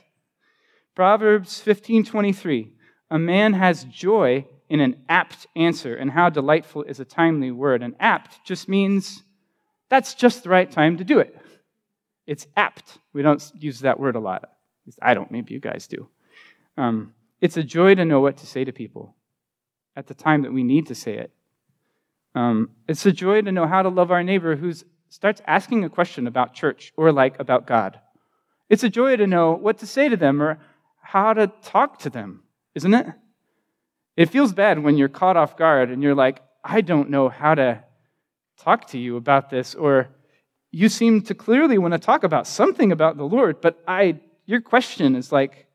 Proverbs 0.95 1.61
15:23. 1.63 2.71
A 3.11 3.19
man 3.19 3.53
has 3.53 3.83
joy 3.85 4.45
in 4.69 4.81
an 4.81 5.05
apt 5.07 5.47
answer, 5.55 5.95
and 5.95 6.11
how 6.11 6.29
delightful 6.29 6.83
is 6.83 6.99
a 6.99 7.05
timely 7.05 7.51
word. 7.51 7.81
And 7.81 7.95
apt 7.99 8.43
just 8.43 8.67
means 8.67 9.23
that's 9.89 10.13
just 10.13 10.43
the 10.43 10.49
right 10.49 10.69
time 10.69 10.97
to 10.97 11.05
do 11.05 11.19
it. 11.19 11.37
It's 12.27 12.45
apt. 12.55 12.99
We 13.13 13.21
don't 13.21 13.51
use 13.55 13.79
that 13.79 13.99
word 13.99 14.15
a 14.15 14.19
lot. 14.19 14.49
I 15.01 15.13
don't. 15.13 15.31
Maybe 15.31 15.53
you 15.53 15.59
guys 15.59 15.87
do. 15.87 16.09
Um, 16.77 17.13
it's 17.41 17.57
a 17.57 17.63
joy 17.63 17.95
to 17.95 18.05
know 18.05 18.19
what 18.19 18.37
to 18.37 18.45
say 18.45 18.63
to 18.63 18.71
people 18.71 19.15
at 19.95 20.07
the 20.07 20.13
time 20.13 20.43
that 20.43 20.53
we 20.53 20.63
need 20.63 20.87
to 20.87 20.95
say 20.95 21.17
it. 21.17 21.31
Um, 22.35 22.69
it's 22.87 23.05
a 23.05 23.11
joy 23.11 23.41
to 23.41 23.51
know 23.51 23.65
how 23.65 23.81
to 23.81 23.89
love 23.89 24.11
our 24.11 24.23
neighbor 24.23 24.55
who 24.55 24.73
starts 25.09 25.41
asking 25.47 25.83
a 25.83 25.89
question 25.89 26.27
about 26.27 26.53
church 26.53 26.93
or 26.95 27.11
like 27.11 27.39
about 27.39 27.65
God. 27.65 27.99
It's 28.69 28.83
a 28.83 28.89
joy 28.89 29.15
to 29.15 29.25
know 29.25 29.53
what 29.53 29.79
to 29.79 29.87
say 29.87 30.09
to 30.09 30.17
them 30.17 30.41
or 30.41 30.59
how 31.01 31.33
to 31.33 31.47
talk 31.63 31.99
to 31.99 32.09
them, 32.09 32.43
isn't 32.75 32.93
it? 32.93 33.07
It 34.17 34.29
feels 34.29 34.51
bad 34.51 34.83
when 34.83 34.97
you're 34.97 35.07
caught 35.07 35.37
off 35.37 35.57
guard 35.57 35.89
and 35.89 36.03
you're 36.03 36.15
like, 36.15 36.41
I 36.63 36.81
don't 36.81 37.09
know 37.09 37.29
how 37.29 37.55
to 37.55 37.83
talk 38.59 38.87
to 38.87 38.97
you 38.97 39.15
about 39.15 39.49
this, 39.49 39.73
or 39.75 40.09
you 40.71 40.89
seem 40.89 41.21
to 41.23 41.33
clearly 41.33 41.77
want 41.77 41.93
to 41.93 41.99
talk 41.99 42.23
about 42.23 42.47
something 42.47 42.91
about 42.91 43.17
the 43.17 43.23
Lord, 43.23 43.61
but 43.61 43.81
I, 43.87 44.19
your 44.45 44.61
question 44.61 45.15
is 45.15 45.31
like, 45.31 45.67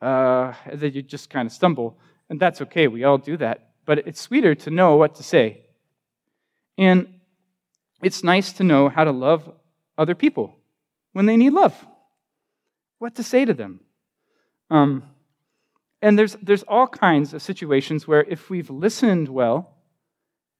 uh, 0.00 0.54
that 0.72 0.94
you 0.94 1.02
just 1.02 1.28
kind 1.30 1.46
of 1.46 1.52
stumble. 1.52 1.98
And 2.28 2.40
that's 2.40 2.60
okay, 2.62 2.88
we 2.88 3.04
all 3.04 3.18
do 3.18 3.36
that. 3.36 3.70
But 3.84 4.06
it's 4.06 4.20
sweeter 4.20 4.54
to 4.54 4.70
know 4.70 4.96
what 4.96 5.16
to 5.16 5.22
say. 5.22 5.66
And 6.78 7.20
it's 8.02 8.24
nice 8.24 8.52
to 8.54 8.64
know 8.64 8.88
how 8.88 9.04
to 9.04 9.12
love 9.12 9.52
other 9.98 10.14
people 10.14 10.56
when 11.12 11.26
they 11.26 11.36
need 11.36 11.52
love, 11.52 11.74
what 12.98 13.16
to 13.16 13.22
say 13.22 13.44
to 13.44 13.52
them. 13.52 13.80
Um, 14.70 15.02
and 16.00 16.18
there's, 16.18 16.36
there's 16.40 16.62
all 16.62 16.86
kinds 16.86 17.34
of 17.34 17.42
situations 17.42 18.06
where 18.06 18.22
if 18.22 18.48
we've 18.48 18.70
listened 18.70 19.28
well 19.28 19.76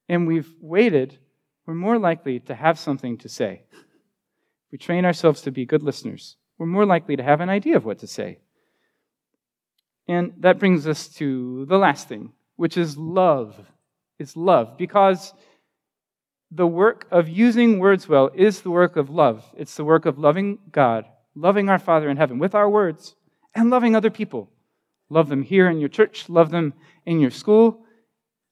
and 0.09 0.27
we've 0.27 0.53
waited, 0.61 1.19
we're 1.71 1.77
more 1.77 2.01
likely 2.01 2.41
to 2.41 2.53
have 2.53 2.81
something 2.81 3.17
to 3.17 3.29
say. 3.29 3.63
We 4.73 4.79
train 4.79 5.05
ourselves 5.05 5.43
to 5.43 5.53
be 5.53 5.65
good 5.65 5.85
listeners, 5.85 6.37
we're 6.59 6.67
more 6.67 6.85
likely 6.85 7.15
to 7.15 7.23
have 7.23 7.41
an 7.41 7.49
idea 7.49 7.77
of 7.77 7.85
what 7.85 8.01
to 8.01 8.09
say. 8.09 8.41
And 10.09 10.33
that 10.39 10.59
brings 10.59 10.89
us 10.89 11.07
to 11.19 11.67
the 11.67 11.79
last 11.79 12.09
thing, 12.09 12.33
which 12.57 12.77
is 12.77 12.97
love. 12.97 13.55
It's 14.19 14.37
love. 14.37 14.77
Because 14.79 15.33
the 16.51 16.67
work 16.67 17.07
of 17.13 17.29
using 17.29 17.79
words 17.79 18.09
well 18.09 18.33
is 18.35 18.63
the 18.63 18.71
work 18.71 18.97
of 18.97 19.09
love. 19.09 19.45
It's 19.57 19.77
the 19.77 19.85
work 19.85 20.07
of 20.07 20.19
loving 20.19 20.59
God, 20.73 21.05
loving 21.37 21.69
our 21.69 21.79
Father 21.79 22.11
in 22.11 22.17
heaven 22.17 22.41
with 22.41 22.57
our 22.57 22.69
words, 22.69 23.15
and 23.55 23.71
loving 23.71 23.95
other 23.95 24.11
people. 24.11 24.51
Love 25.09 25.29
them 25.29 25.43
here 25.45 25.71
in 25.71 25.79
your 25.79 25.89
church, 25.89 26.29
love 26.29 26.51
them 26.51 26.75
in 27.07 27.21
your 27.21 27.31
school, 27.31 27.85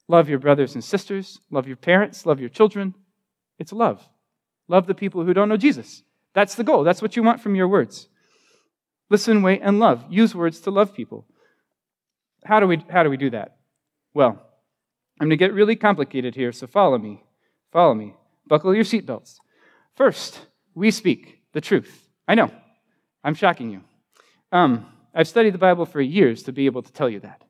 love 0.06 0.28
your 0.28 0.38
brothers 0.38 0.74
and 0.74 0.84
sisters, 0.84 1.40
love 1.50 1.66
your 1.66 1.76
parents, 1.76 2.24
love 2.24 2.38
your 2.38 2.48
children. 2.48 2.94
It's 3.58 3.72
love. 3.72 4.08
Love 4.68 4.86
the 4.86 4.94
people 4.94 5.24
who 5.24 5.34
don't 5.34 5.48
know 5.48 5.56
Jesus. 5.56 6.02
That's 6.34 6.54
the 6.54 6.64
goal. 6.64 6.84
That's 6.84 7.02
what 7.02 7.16
you 7.16 7.22
want 7.22 7.40
from 7.40 7.54
your 7.54 7.68
words. 7.68 8.08
Listen, 9.10 9.42
wait, 9.42 9.60
and 9.62 9.80
love. 9.80 10.04
Use 10.10 10.34
words 10.34 10.60
to 10.60 10.70
love 10.70 10.94
people. 10.94 11.26
How 12.44 12.60
do 12.60 12.66
we, 12.66 12.84
how 12.90 13.02
do, 13.02 13.10
we 13.10 13.16
do 13.16 13.30
that? 13.30 13.56
Well, 14.14 14.40
I'm 15.20 15.26
going 15.26 15.30
to 15.30 15.36
get 15.36 15.52
really 15.52 15.76
complicated 15.76 16.34
here, 16.34 16.52
so 16.52 16.66
follow 16.66 16.98
me. 16.98 17.22
Follow 17.72 17.94
me. 17.94 18.14
Buckle 18.46 18.74
your 18.74 18.84
seatbelts. 18.84 19.38
First, 19.96 20.40
we 20.74 20.90
speak 20.90 21.40
the 21.52 21.60
truth. 21.60 22.06
I 22.26 22.34
know, 22.34 22.50
I'm 23.24 23.34
shocking 23.34 23.70
you. 23.70 23.82
Um, 24.52 24.86
I've 25.14 25.28
studied 25.28 25.54
the 25.54 25.58
Bible 25.58 25.86
for 25.86 26.00
years 26.00 26.44
to 26.44 26.52
be 26.52 26.66
able 26.66 26.82
to 26.82 26.92
tell 26.92 27.08
you 27.08 27.20
that. 27.20 27.42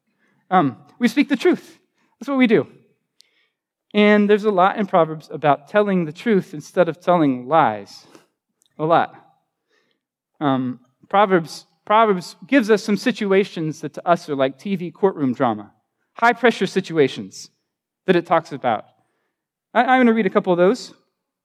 Um, 0.51 0.79
we 0.99 1.09
speak 1.09 1.29
the 1.29 1.37
truth. 1.37 1.79
That's 2.19 2.29
what 2.29 2.39
we 2.39 2.47
do. 2.47 2.67
And 3.95 4.29
there's 4.29 4.45
a 4.45 4.51
lot 4.51 4.77
in 4.77 4.87
Proverbs 4.87 5.29
about 5.33 5.69
telling 5.69 6.05
the 6.05 6.13
truth 6.13 6.53
instead 6.53 6.89
of 6.89 7.01
telling 7.01 7.49
lies. 7.49 8.07
A 8.79 8.85
lot. 8.85 9.15
Um, 10.41 10.81
Proverbs, 11.09 11.67
Proverbs 11.85 12.37
gives 12.47 12.71
us 12.71 12.85
some 12.85 12.97
situations 12.97 13.81
that 13.81 13.95
to 13.95 14.07
us 14.07 14.29
are 14.29 14.37
like 14.37 14.59
TV 14.59 14.93
courtroom 14.93 15.33
drama, 15.33 15.73
high 16.13 16.35
pressure 16.35 16.67
situations 16.67 17.51
that 18.07 18.15
it 18.15 18.27
talks 18.27 18.53
about. 18.53 18.85
I, 19.73 19.81
I'm 19.81 19.99
going 19.99 20.07
to 20.09 20.13
read 20.13 20.27
a 20.27 20.31
couple 20.31 20.53
of 20.53 20.59
those 20.59 20.95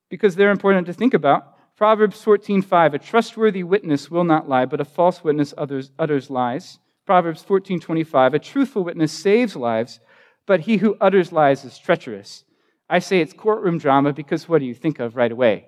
because 0.09 0.35
they're 0.35 0.51
important 0.51 0.85
to 0.87 0.93
think 0.93 1.13
about. 1.13 1.75
Proverbs 1.75 2.23
14:5 2.23 2.93
A 2.93 2.99
trustworthy 2.99 3.63
witness 3.63 4.11
will 4.11 4.23
not 4.23 4.47
lie, 4.47 4.65
but 4.65 4.81
a 4.81 4.85
false 4.85 5.23
witness 5.23 5.53
utters, 5.57 5.91
utters 5.97 6.29
lies. 6.29 6.77
Proverbs 7.05 7.43
14:25 7.43 8.33
A 8.33 8.39
truthful 8.39 8.83
witness 8.83 9.11
saves 9.11 9.55
lives, 9.55 9.99
but 10.45 10.61
he 10.61 10.77
who 10.77 10.97
utters 10.99 11.31
lies 11.31 11.65
is 11.65 11.77
treacherous. 11.77 12.43
I 12.89 12.99
say 12.99 13.19
it's 13.19 13.33
courtroom 13.33 13.77
drama 13.77 14.13
because 14.13 14.47
what 14.47 14.59
do 14.59 14.65
you 14.65 14.73
think 14.73 14.99
of 14.99 15.15
right 15.15 15.31
away? 15.31 15.67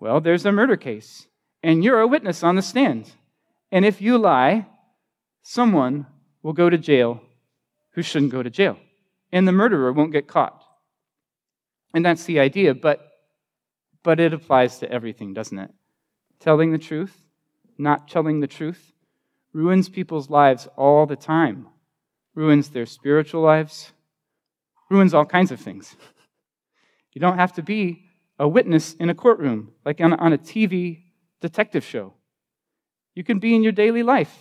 Well, 0.00 0.20
there's 0.20 0.44
a 0.44 0.52
murder 0.52 0.76
case, 0.76 1.26
and 1.62 1.84
you're 1.84 2.00
a 2.00 2.06
witness 2.06 2.42
on 2.42 2.56
the 2.56 2.62
stand. 2.62 3.12
And 3.70 3.84
if 3.84 4.02
you 4.02 4.18
lie, 4.18 4.66
someone 5.42 6.06
will 6.42 6.52
go 6.52 6.68
to 6.68 6.78
jail 6.78 7.20
who 7.92 8.02
shouldn't 8.02 8.32
go 8.32 8.42
to 8.42 8.50
jail, 8.50 8.78
and 9.30 9.46
the 9.46 9.52
murderer 9.52 9.92
won't 9.92 10.12
get 10.12 10.26
caught. 10.26 10.62
And 11.94 12.04
that's 12.04 12.24
the 12.24 12.40
idea, 12.40 12.74
but 12.74 13.08
but 14.02 14.18
it 14.18 14.32
applies 14.32 14.78
to 14.80 14.90
everything, 14.90 15.32
doesn't 15.32 15.58
it? 15.58 15.70
Telling 16.40 16.72
the 16.72 16.78
truth, 16.78 17.22
not 17.78 18.08
telling 18.08 18.40
the 18.40 18.48
truth, 18.48 18.92
ruins 19.52 19.88
people's 19.88 20.28
lives 20.28 20.66
all 20.76 21.06
the 21.06 21.16
time, 21.16 21.68
ruins 22.34 22.70
their 22.70 22.86
spiritual 22.86 23.42
lives, 23.42 23.92
ruins 24.90 25.14
all 25.14 25.24
kinds 25.24 25.50
of 25.50 25.60
things. 25.60 25.96
You 27.12 27.20
don't 27.20 27.38
have 27.38 27.52
to 27.54 27.62
be 27.62 28.06
a 28.38 28.48
witness 28.48 28.94
in 28.94 29.10
a 29.10 29.14
courtroom, 29.14 29.72
like 29.84 30.00
on, 30.00 30.14
on 30.14 30.32
a 30.32 30.38
TV 30.38 31.02
detective 31.40 31.84
show. 31.84 32.14
You 33.14 33.24
can 33.24 33.38
be 33.38 33.54
in 33.54 33.62
your 33.62 33.72
daily 33.72 34.02
life, 34.02 34.34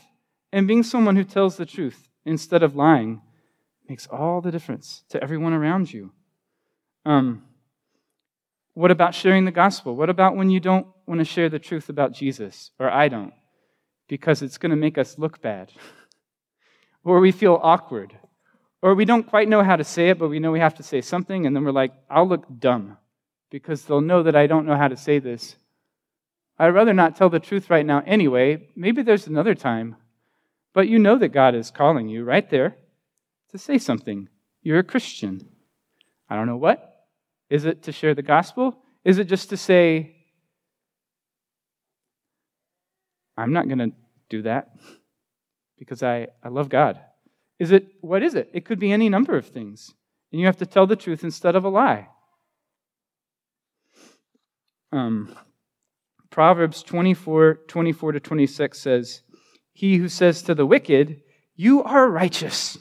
and 0.54 0.68
being 0.68 0.84
someone 0.84 1.16
who 1.16 1.24
tells 1.24 1.58
the 1.58 1.66
truth 1.66 2.08
instead 2.26 2.64
of 2.64 2.76
lying 2.76 3.22
makes 3.90 4.08
all 4.08 4.40
the 4.40 4.52
difference 4.52 5.04
to 5.10 5.22
everyone 5.22 5.54
around 5.54 5.92
you. 5.92 6.12
Um, 7.06 7.44
what 8.74 8.92
about 8.92 9.14
sharing 9.14 9.44
the 9.44 9.52
gospel? 9.52 9.96
What 9.96 10.10
about 10.10 10.38
when 10.38 10.50
you 10.50 10.62
don't 10.62 10.88
want 11.06 11.20
to 11.20 11.26
share 11.26 11.50
the 11.50 11.60
truth 11.60 11.90
about 11.90 12.14
Jesus, 12.14 12.72
or 12.80 12.90
I 12.90 13.10
don't, 13.10 13.34
because 14.08 14.42
it's 14.42 14.58
going 14.58 14.70
to 14.70 14.78
make 14.78 14.98
us 14.98 15.18
look 15.18 15.42
bad, 15.42 15.74
or 17.04 17.20
we 17.20 17.32
feel 17.32 17.60
awkward, 17.62 18.18
or 18.82 18.96
we 18.96 19.06
don't 19.06 19.28
quite 19.28 19.50
know 19.50 19.64
how 19.64 19.76
to 19.76 19.84
say 19.84 20.10
it, 20.10 20.20
but 20.20 20.30
we 20.30 20.40
know 20.40 20.52
we 20.52 20.60
have 20.60 20.76
to 20.76 20.84
say 20.84 21.02
something, 21.02 21.46
and 21.46 21.56
then 21.56 21.64
we're 21.64 21.72
like, 21.72 21.94
I'll 22.10 22.28
look 22.28 22.46
dumb 22.60 22.98
because 23.50 23.84
they'll 23.84 24.02
know 24.02 24.24
that 24.24 24.36
I 24.36 24.48
don't 24.48 24.66
know 24.66 24.76
how 24.76 24.88
to 24.88 24.98
say 24.98 25.20
this. 25.20 25.56
I'd 26.58 26.70
rather 26.70 26.94
not 26.94 27.16
tell 27.16 27.30
the 27.30 27.40
truth 27.40 27.70
right 27.70 27.86
now 27.86 28.04
anyway. 28.06 28.68
Maybe 28.76 29.02
there's 29.02 29.28
another 29.28 29.56
time. 29.56 29.96
But 30.74 30.88
you 30.88 31.00
know 31.00 31.18
that 31.18 31.30
God 31.30 31.56
is 31.56 31.72
calling 31.72 32.08
you 32.08 32.24
right 32.24 32.50
there 32.50 32.78
to 33.50 33.58
say 33.58 33.78
something. 33.78 34.30
You're 34.62 34.80
a 34.80 34.84
Christian. 34.84 35.50
I 36.30 36.36
don't 36.36 36.48
know 36.48 36.58
what. 36.58 37.08
Is 37.50 37.66
it 37.66 37.84
to 37.84 37.92
share 37.92 38.14
the 38.14 38.22
gospel? 38.22 38.78
Is 39.04 39.18
it 39.18 39.26
just 39.26 39.50
to 39.50 39.58
say, 39.58 40.16
I'm 43.36 43.52
not 43.52 43.68
going 43.68 43.80
to 43.80 43.92
do 44.30 44.44
that 44.44 44.70
because 45.82 46.04
I, 46.04 46.28
I 46.44 46.50
love 46.50 46.70
God? 46.70 47.00
Is 47.58 47.72
it, 47.72 47.88
what 48.02 48.22
is 48.22 48.36
it? 48.36 48.52
It 48.54 48.66
could 48.66 48.78
be 48.78 48.92
any 48.92 49.10
number 49.10 49.36
of 49.36 49.48
things. 49.48 49.96
And 50.32 50.40
you 50.40 50.46
have 50.46 50.58
to 50.58 50.66
tell 50.68 50.86
the 50.86 50.96
truth 50.96 51.24
instead 51.24 51.56
of 51.56 51.66
a 51.66 51.70
lie. 51.70 52.10
Um, 54.92 55.36
Proverbs 56.30 56.84
24, 56.84 57.62
24 57.68 58.12
to 58.12 58.20
26 58.20 58.80
says, 58.80 59.24
He 59.74 59.98
who 59.98 60.08
says 60.08 60.44
to 60.44 60.54
the 60.54 60.68
wicked, 60.68 61.22
You 61.56 61.82
are 61.82 62.12
righteous, 62.12 62.78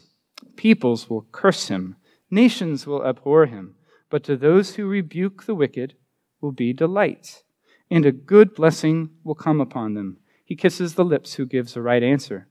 peoples 0.57 1.09
will 1.09 1.27
curse 1.33 1.69
him, 1.69 1.97
nations 2.31 2.87
will 2.87 3.03
abhor 3.03 3.47
him. 3.47 3.77
But 4.11 4.25
to 4.25 4.37
those 4.37 4.75
who 4.75 4.87
rebuke 4.87 5.47
the 5.47 5.55
wicked 5.55 5.95
will 6.43 6.53
be 6.53 6.75
delight, 6.75 7.45
and 7.91 8.05
a 8.05 8.13
good 8.13 8.55
blessing 8.55 9.09
will 9.25 9.35
come 9.35 9.59
upon 9.59 9.95
them. 9.95 10.19
He 10.45 10.55
kisses 10.55 10.97
the 10.97 11.05
lips 11.05 11.35
who 11.35 11.47
gives 11.47 11.73
the 11.73 11.81
right 11.81 12.03
answer. 12.03 12.49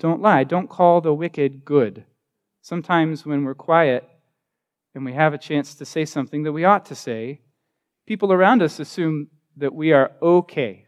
Don't 0.00 0.22
lie. 0.22 0.44
Don't 0.44 0.70
call 0.70 1.02
the 1.02 1.12
wicked 1.12 1.64
good. 1.64 2.04
Sometimes 2.62 3.26
when 3.26 3.44
we're 3.44 3.54
quiet 3.54 4.08
and 4.94 5.04
we 5.04 5.12
have 5.12 5.34
a 5.34 5.38
chance 5.38 5.74
to 5.74 5.84
say 5.84 6.06
something 6.06 6.42
that 6.42 6.52
we 6.52 6.64
ought 6.64 6.86
to 6.86 6.94
say, 6.94 7.42
people 8.06 8.32
around 8.32 8.62
us 8.62 8.80
assume 8.80 9.28
that 9.58 9.74
we 9.74 9.92
are 9.92 10.12
okay. 10.22 10.86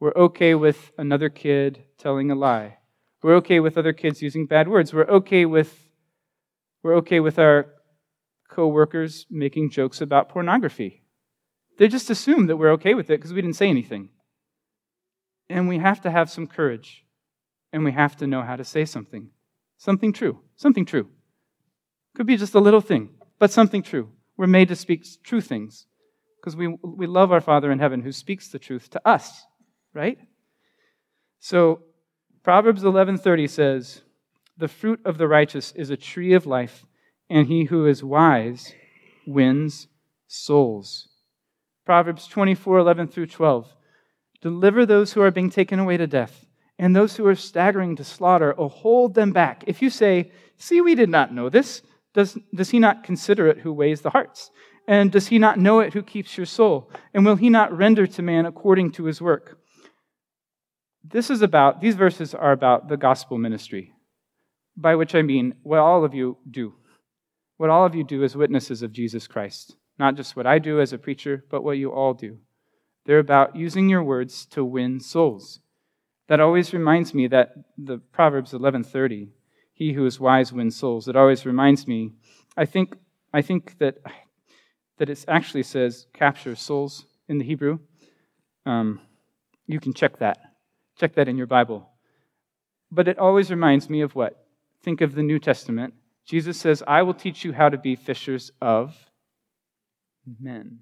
We're 0.00 0.12
okay 0.14 0.56
with 0.56 0.90
another 0.98 1.28
kid 1.28 1.84
telling 1.98 2.32
a 2.32 2.34
lie. 2.34 2.78
We're 3.22 3.36
okay 3.36 3.60
with 3.60 3.78
other 3.78 3.92
kids 3.92 4.22
using 4.22 4.46
bad 4.46 4.68
words. 4.68 4.92
We're 4.92 5.08
okay 5.08 5.46
with 5.46 5.84
we're 6.82 6.96
okay 6.96 7.20
with 7.20 7.38
our 7.38 7.66
coworkers 8.48 9.26
making 9.30 9.70
jokes 9.70 10.00
about 10.00 10.28
pornography. 10.28 11.04
They 11.78 11.88
just 11.88 12.10
assume 12.10 12.46
that 12.46 12.56
we're 12.56 12.72
okay 12.72 12.94
with 12.94 13.10
it 13.10 13.18
because 13.18 13.32
we 13.32 13.40
didn't 13.40 13.56
say 13.56 13.68
anything. 13.68 14.10
And 15.48 15.68
we 15.68 15.78
have 15.78 16.00
to 16.02 16.10
have 16.10 16.30
some 16.30 16.46
courage. 16.46 17.04
And 17.72 17.84
we 17.84 17.92
have 17.92 18.16
to 18.16 18.26
know 18.26 18.42
how 18.42 18.56
to 18.56 18.64
say 18.64 18.84
something. 18.84 19.30
Something 19.76 20.12
true. 20.12 20.40
Something 20.56 20.84
true. 20.84 21.08
Could 22.14 22.26
be 22.26 22.36
just 22.36 22.54
a 22.54 22.60
little 22.60 22.80
thing, 22.80 23.10
but 23.38 23.50
something 23.50 23.82
true. 23.82 24.10
We're 24.36 24.46
made 24.46 24.68
to 24.68 24.76
speak 24.76 25.04
true 25.22 25.40
things 25.40 25.86
because 26.40 26.56
we, 26.56 26.68
we 26.82 27.06
love 27.06 27.32
our 27.32 27.40
Father 27.40 27.70
in 27.70 27.78
heaven 27.78 28.00
who 28.00 28.12
speaks 28.12 28.48
the 28.48 28.58
truth 28.58 28.90
to 28.90 29.08
us, 29.08 29.44
right? 29.92 30.18
So 31.40 31.82
Proverbs 32.42 32.82
11:30 32.82 33.48
says, 33.48 34.02
"The 34.56 34.68
fruit 34.68 35.00
of 35.04 35.18
the 35.18 35.28
righteous 35.28 35.72
is 35.72 35.90
a 35.90 35.96
tree 35.96 36.32
of 36.32 36.46
life, 36.46 36.86
and 37.28 37.46
he 37.46 37.64
who 37.64 37.86
is 37.86 38.02
wise 38.02 38.74
wins 39.26 39.88
souls. 40.26 41.08
Proverbs 41.84 42.26
24 42.26 42.78
11 42.78 43.08
through 43.08 43.26
12. 43.26 43.74
Deliver 44.40 44.86
those 44.86 45.12
who 45.12 45.22
are 45.22 45.30
being 45.30 45.50
taken 45.50 45.78
away 45.78 45.96
to 45.96 46.06
death, 46.06 46.46
and 46.78 46.94
those 46.94 47.16
who 47.16 47.26
are 47.26 47.34
staggering 47.34 47.96
to 47.96 48.04
slaughter, 48.04 48.54
oh, 48.56 48.68
hold 48.68 49.14
them 49.14 49.32
back. 49.32 49.64
If 49.66 49.82
you 49.82 49.90
say, 49.90 50.32
See, 50.60 50.80
we 50.80 50.96
did 50.96 51.08
not 51.08 51.32
know 51.32 51.48
this, 51.48 51.82
does, 52.14 52.36
does 52.52 52.70
he 52.70 52.80
not 52.80 53.04
consider 53.04 53.46
it 53.46 53.58
who 53.58 53.72
weighs 53.72 54.00
the 54.00 54.10
hearts? 54.10 54.50
And 54.88 55.12
does 55.12 55.28
he 55.28 55.38
not 55.38 55.58
know 55.58 55.78
it 55.80 55.92
who 55.92 56.02
keeps 56.02 56.36
your 56.36 56.46
soul? 56.46 56.90
And 57.14 57.24
will 57.24 57.36
he 57.36 57.48
not 57.48 57.76
render 57.76 58.06
to 58.08 58.22
man 58.22 58.44
according 58.44 58.90
to 58.92 59.04
his 59.04 59.20
work? 59.20 59.58
This 61.04 61.30
is 61.30 61.42
about, 61.42 61.80
these 61.80 61.94
verses 61.94 62.34
are 62.34 62.52
about 62.52 62.88
the 62.88 62.96
gospel 62.96 63.38
ministry, 63.38 63.92
by 64.76 64.96
which 64.96 65.14
I 65.14 65.22
mean 65.22 65.54
what 65.62 65.78
all 65.78 66.04
of 66.04 66.12
you 66.12 66.38
do 66.50 66.74
what 67.58 67.70
all 67.70 67.84
of 67.84 67.94
you 67.94 68.04
do 68.04 68.24
as 68.24 68.36
witnesses 68.36 68.82
of 68.82 68.92
Jesus 68.92 69.26
Christ. 69.26 69.76
Not 69.98 70.14
just 70.14 70.36
what 70.36 70.46
I 70.46 70.60
do 70.60 70.80
as 70.80 70.92
a 70.92 70.98
preacher, 70.98 71.44
but 71.50 71.62
what 71.62 71.76
you 71.76 71.92
all 71.92 72.14
do. 72.14 72.38
They're 73.04 73.18
about 73.18 73.56
using 73.56 73.88
your 73.88 74.02
words 74.02 74.46
to 74.46 74.64
win 74.64 75.00
souls. 75.00 75.60
That 76.28 76.40
always 76.40 76.72
reminds 76.72 77.14
me 77.14 77.26
that 77.28 77.54
the 77.76 77.98
Proverbs 77.98 78.52
11:30, 78.52 79.30
he 79.72 79.92
who 79.92 80.04
is 80.06 80.20
wise 80.20 80.52
wins 80.52 80.76
souls. 80.76 81.08
It 81.08 81.16
always 81.16 81.46
reminds 81.46 81.86
me. 81.86 82.12
I 82.56 82.64
think 82.64 82.96
I 83.32 83.42
think 83.42 83.78
that 83.78 83.98
that 84.98 85.10
it 85.10 85.24
actually 85.28 85.62
says 85.62 86.06
capture 86.12 86.54
souls 86.54 87.06
in 87.28 87.38
the 87.38 87.44
Hebrew. 87.44 87.78
Um, 88.66 89.00
you 89.66 89.80
can 89.80 89.94
check 89.94 90.18
that. 90.18 90.38
Check 90.98 91.14
that 91.14 91.28
in 91.28 91.36
your 91.36 91.46
Bible. 91.46 91.88
But 92.90 93.08
it 93.08 93.18
always 93.18 93.50
reminds 93.50 93.88
me 93.88 94.00
of 94.00 94.14
what? 94.14 94.44
Think 94.82 95.00
of 95.00 95.14
the 95.14 95.22
New 95.22 95.38
Testament 95.38 95.94
Jesus 96.28 96.58
says, 96.58 96.82
I 96.86 97.02
will 97.02 97.14
teach 97.14 97.42
you 97.42 97.54
how 97.54 97.70
to 97.70 97.78
be 97.78 97.96
fishers 97.96 98.52
of 98.60 98.94
men. 100.38 100.80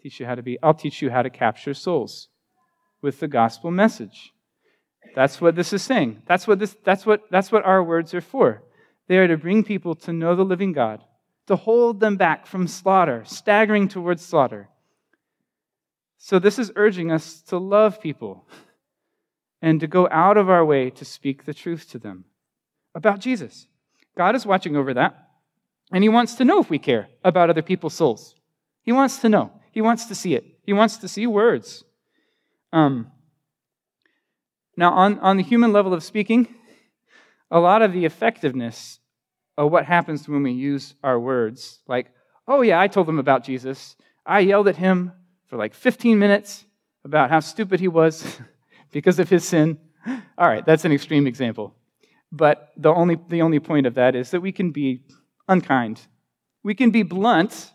Teach 0.00 0.20
you 0.20 0.26
how 0.26 0.36
to 0.36 0.42
be, 0.42 0.56
I'll 0.62 0.72
teach 0.72 1.02
you 1.02 1.10
how 1.10 1.22
to 1.22 1.30
capture 1.30 1.74
souls 1.74 2.28
with 3.02 3.18
the 3.18 3.26
gospel 3.26 3.72
message. 3.72 4.32
That's 5.14 5.40
what 5.40 5.56
this 5.56 5.72
is 5.72 5.82
saying. 5.82 6.22
That's 6.26 6.46
what, 6.46 6.58
this, 6.58 6.76
that's, 6.84 7.04
what, 7.04 7.22
that's 7.30 7.50
what 7.50 7.64
our 7.64 7.82
words 7.82 8.14
are 8.14 8.20
for. 8.20 8.62
They 9.08 9.18
are 9.18 9.28
to 9.28 9.36
bring 9.36 9.64
people 9.64 9.94
to 9.96 10.12
know 10.12 10.36
the 10.36 10.44
living 10.44 10.72
God, 10.72 11.02
to 11.46 11.56
hold 11.56 12.00
them 12.00 12.16
back 12.16 12.46
from 12.46 12.68
slaughter, 12.68 13.22
staggering 13.26 13.88
towards 13.88 14.24
slaughter. 14.24 14.68
So, 16.18 16.38
this 16.38 16.58
is 16.58 16.72
urging 16.76 17.10
us 17.12 17.40
to 17.42 17.58
love 17.58 18.00
people 18.00 18.46
and 19.62 19.80
to 19.80 19.86
go 19.86 20.08
out 20.10 20.36
of 20.36 20.50
our 20.50 20.64
way 20.64 20.90
to 20.90 21.04
speak 21.04 21.44
the 21.44 21.54
truth 21.54 21.90
to 21.90 21.98
them 21.98 22.24
about 22.94 23.20
Jesus. 23.20 23.66
God 24.16 24.34
is 24.34 24.44
watching 24.44 24.76
over 24.76 24.94
that. 24.94 25.28
And 25.92 26.02
He 26.02 26.08
wants 26.08 26.34
to 26.34 26.44
know 26.44 26.60
if 26.60 26.68
we 26.68 26.78
care 26.78 27.08
about 27.24 27.50
other 27.50 27.62
people's 27.62 27.94
souls. 27.94 28.34
He 28.82 28.92
wants 28.92 29.18
to 29.18 29.28
know. 29.28 29.52
He 29.70 29.80
wants 29.80 30.06
to 30.06 30.14
see 30.14 30.34
it. 30.34 30.44
He 30.62 30.72
wants 30.72 30.98
to 30.98 31.08
see 31.08 31.26
words. 31.26 31.84
Um, 32.72 33.10
now, 34.78 34.92
on, 34.92 35.18
on 35.18 35.36
the 35.36 35.42
human 35.42 35.72
level 35.72 35.92
of 35.92 36.04
speaking, 36.04 36.46
a 37.50 37.58
lot 37.58 37.82
of 37.82 37.92
the 37.92 38.04
effectiveness 38.04 39.00
of 39.56 39.72
what 39.72 39.84
happens 39.84 40.28
when 40.28 40.44
we 40.44 40.52
use 40.52 40.94
our 41.02 41.18
words, 41.18 41.80
like, 41.88 42.12
oh, 42.46 42.62
yeah, 42.62 42.78
I 42.78 42.86
told 42.86 43.08
them 43.08 43.18
about 43.18 43.42
Jesus. 43.42 43.96
I 44.24 44.38
yelled 44.38 44.68
at 44.68 44.76
him 44.76 45.10
for 45.48 45.56
like 45.56 45.74
15 45.74 46.16
minutes 46.16 46.64
about 47.04 47.28
how 47.28 47.40
stupid 47.40 47.80
he 47.80 47.88
was 47.88 48.38
because 48.92 49.18
of 49.18 49.28
his 49.28 49.44
sin. 49.44 49.78
All 50.06 50.46
right, 50.46 50.64
that's 50.64 50.84
an 50.84 50.92
extreme 50.92 51.26
example. 51.26 51.74
But 52.30 52.70
the 52.76 52.94
only, 52.94 53.18
the 53.28 53.42
only 53.42 53.58
point 53.58 53.84
of 53.84 53.94
that 53.94 54.14
is 54.14 54.30
that 54.30 54.42
we 54.42 54.52
can 54.52 54.70
be 54.70 55.02
unkind. 55.48 56.02
We 56.62 56.76
can 56.76 56.90
be 56.90 57.02
blunt 57.02 57.72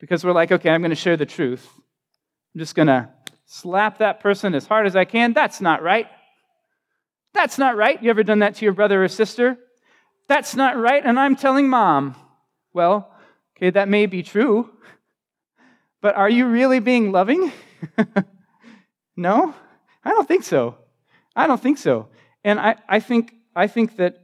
because 0.00 0.24
we're 0.24 0.32
like, 0.32 0.50
okay, 0.50 0.70
I'm 0.70 0.80
going 0.80 0.90
to 0.90 0.96
share 0.96 1.16
the 1.16 1.26
truth. 1.26 1.64
I'm 2.56 2.58
just 2.58 2.74
going 2.74 2.88
to 2.88 3.08
slap 3.46 3.98
that 3.98 4.18
person 4.18 4.56
as 4.56 4.66
hard 4.66 4.88
as 4.88 4.96
I 4.96 5.04
can. 5.04 5.32
That's 5.32 5.60
not 5.60 5.84
right. 5.84 6.08
That's 7.32 7.58
not 7.58 7.76
right. 7.76 8.02
You 8.02 8.10
ever 8.10 8.22
done 8.22 8.40
that 8.40 8.56
to 8.56 8.64
your 8.64 8.74
brother 8.74 9.02
or 9.02 9.08
sister? 9.08 9.58
That's 10.28 10.54
not 10.54 10.76
right, 10.76 11.04
and 11.04 11.18
I'm 11.18 11.36
telling 11.36 11.68
mom. 11.68 12.14
Well, 12.72 13.12
okay, 13.56 13.70
that 13.70 13.88
may 13.88 14.06
be 14.06 14.22
true, 14.22 14.70
but 16.00 16.16
are 16.16 16.30
you 16.30 16.46
really 16.46 16.78
being 16.78 17.10
loving? 17.12 17.52
no? 19.16 19.54
I 20.04 20.10
don't 20.10 20.28
think 20.28 20.44
so. 20.44 20.76
I 21.34 21.46
don't 21.46 21.60
think 21.60 21.78
so. 21.78 22.08
And 22.44 22.58
I, 22.58 22.76
I, 22.88 23.00
think, 23.00 23.34
I 23.54 23.66
think 23.66 23.96
that 23.96 24.22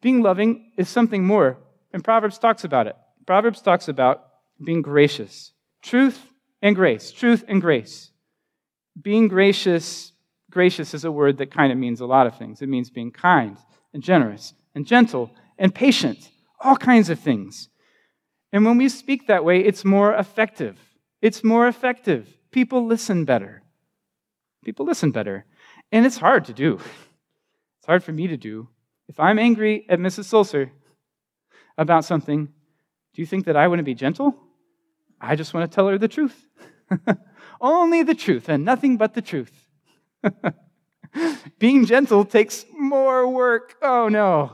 being 0.00 0.22
loving 0.22 0.72
is 0.76 0.88
something 0.88 1.24
more. 1.24 1.58
And 1.92 2.04
Proverbs 2.04 2.38
talks 2.38 2.64
about 2.64 2.86
it. 2.86 2.96
Proverbs 3.26 3.60
talks 3.60 3.88
about 3.88 4.24
being 4.64 4.82
gracious. 4.82 5.52
Truth 5.82 6.24
and 6.62 6.74
grace. 6.74 7.10
Truth 7.10 7.44
and 7.48 7.60
grace. 7.60 8.10
Being 9.00 9.28
gracious, 9.28 10.12
gracious 10.50 10.94
is 10.94 11.04
a 11.04 11.12
word 11.12 11.38
that 11.38 11.50
kind 11.50 11.72
of 11.72 11.78
means 11.78 12.00
a 12.00 12.06
lot 12.06 12.26
of 12.26 12.36
things. 12.36 12.62
It 12.62 12.68
means 12.68 12.90
being 12.90 13.10
kind 13.10 13.56
and 13.92 14.02
generous 14.02 14.54
and 14.74 14.86
gentle 14.86 15.30
and 15.58 15.74
patient, 15.74 16.30
all 16.60 16.76
kinds 16.76 17.10
of 17.10 17.18
things. 17.18 17.68
And 18.52 18.64
when 18.64 18.78
we 18.78 18.88
speak 18.88 19.26
that 19.26 19.44
way, 19.44 19.60
it's 19.60 19.84
more 19.84 20.14
effective. 20.14 20.78
It's 21.20 21.44
more 21.44 21.68
effective. 21.68 22.28
People 22.50 22.86
listen 22.86 23.24
better. 23.24 23.62
People 24.64 24.86
listen 24.86 25.10
better. 25.10 25.44
And 25.92 26.06
it's 26.06 26.16
hard 26.16 26.44
to 26.46 26.52
do. 26.52 26.74
It's 26.74 27.86
hard 27.86 28.02
for 28.04 28.12
me 28.12 28.26
to 28.28 28.36
do. 28.36 28.68
If 29.08 29.18
I'm 29.20 29.38
angry 29.38 29.86
at 29.88 29.98
Mrs. 29.98 30.24
Sulcer 30.24 30.70
about 31.76 32.04
something, 32.04 32.46
do 32.46 33.22
you 33.22 33.26
think 33.26 33.46
that 33.46 33.56
I 33.56 33.68
want 33.68 33.78
to 33.80 33.84
be 33.84 33.94
gentle? 33.94 34.34
I 35.20 35.36
just 35.36 35.52
want 35.52 35.70
to 35.70 35.74
tell 35.74 35.88
her 35.88 35.98
the 35.98 36.08
truth. 36.08 36.46
Only 37.60 38.02
the 38.02 38.14
truth 38.14 38.48
and 38.48 38.64
nothing 38.64 38.96
but 38.96 39.14
the 39.14 39.22
truth. 39.22 39.67
Being 41.58 41.86
gentle 41.86 42.24
takes 42.24 42.64
more 42.72 43.28
work. 43.28 43.76
Oh 43.82 44.08
no. 44.08 44.52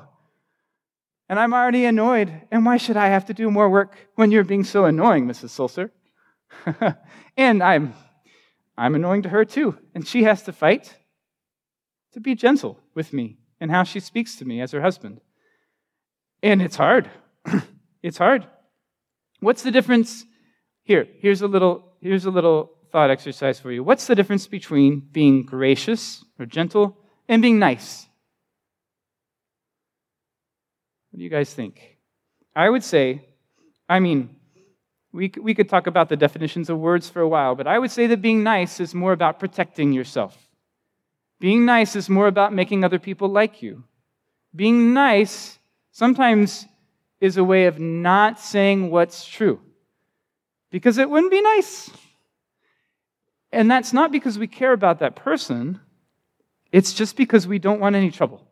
And 1.28 1.38
I'm 1.38 1.54
already 1.54 1.84
annoyed. 1.84 2.42
And 2.50 2.64
why 2.64 2.76
should 2.76 2.96
I 2.96 3.08
have 3.08 3.26
to 3.26 3.34
do 3.34 3.50
more 3.50 3.68
work 3.68 3.96
when 4.14 4.30
you're 4.30 4.44
being 4.44 4.64
so 4.64 4.84
annoying, 4.84 5.26
Mrs. 5.26 5.50
Sulcer? 5.50 5.90
and 7.36 7.62
I'm 7.62 7.94
I'm 8.76 8.94
annoying 8.94 9.22
to 9.22 9.28
her 9.28 9.44
too. 9.44 9.78
And 9.94 10.06
she 10.06 10.24
has 10.24 10.42
to 10.44 10.52
fight 10.52 10.96
to 12.12 12.20
be 12.20 12.34
gentle 12.34 12.78
with 12.94 13.12
me 13.12 13.38
and 13.60 13.70
how 13.70 13.82
she 13.82 14.00
speaks 14.00 14.36
to 14.36 14.44
me 14.44 14.60
as 14.60 14.72
her 14.72 14.80
husband. 14.80 15.20
And 16.42 16.60
it's 16.60 16.76
hard. 16.76 17.10
it's 18.02 18.18
hard. 18.18 18.46
What's 19.40 19.62
the 19.62 19.70
difference? 19.70 20.24
Here, 20.82 21.06
here's 21.18 21.42
a 21.42 21.48
little 21.48 21.94
here's 22.00 22.26
a 22.26 22.30
little 22.30 22.73
thought 22.94 23.10
exercise 23.10 23.58
for 23.58 23.72
you. 23.72 23.82
What's 23.82 24.06
the 24.06 24.14
difference 24.14 24.46
between 24.46 25.00
being 25.00 25.42
gracious 25.42 26.24
or 26.38 26.46
gentle 26.46 26.96
and 27.28 27.42
being 27.42 27.58
nice? 27.58 28.06
What 31.10 31.18
do 31.18 31.24
you 31.24 31.28
guys 31.28 31.52
think? 31.52 31.98
I 32.54 32.70
would 32.70 32.84
say, 32.84 33.26
I 33.88 33.98
mean, 33.98 34.36
we, 35.12 35.32
we 35.42 35.54
could 35.54 35.68
talk 35.68 35.88
about 35.88 36.08
the 36.08 36.16
definitions 36.16 36.70
of 36.70 36.78
words 36.78 37.08
for 37.08 37.20
a 37.20 37.26
while, 37.26 37.56
but 37.56 37.66
I 37.66 37.80
would 37.80 37.90
say 37.90 38.06
that 38.06 38.22
being 38.22 38.44
nice 38.44 38.78
is 38.78 38.94
more 38.94 39.12
about 39.12 39.40
protecting 39.40 39.92
yourself. 39.92 40.38
Being 41.40 41.64
nice 41.64 41.96
is 41.96 42.08
more 42.08 42.28
about 42.28 42.52
making 42.52 42.84
other 42.84 43.00
people 43.00 43.28
like 43.28 43.60
you. 43.60 43.82
Being 44.54 44.94
nice 44.94 45.58
sometimes 45.90 46.64
is 47.20 47.38
a 47.38 47.42
way 47.42 47.66
of 47.66 47.80
not 47.80 48.38
saying 48.38 48.88
what's 48.92 49.26
true 49.26 49.60
because 50.70 50.96
it 50.98 51.10
wouldn't 51.10 51.32
be 51.32 51.42
nice. 51.42 51.90
And 53.54 53.70
that's 53.70 53.92
not 53.92 54.10
because 54.10 54.36
we 54.36 54.48
care 54.48 54.72
about 54.72 54.98
that 54.98 55.14
person, 55.14 55.80
it's 56.72 56.92
just 56.92 57.16
because 57.16 57.46
we 57.46 57.60
don't 57.60 57.78
want 57.78 57.94
any 57.94 58.10
trouble. 58.10 58.44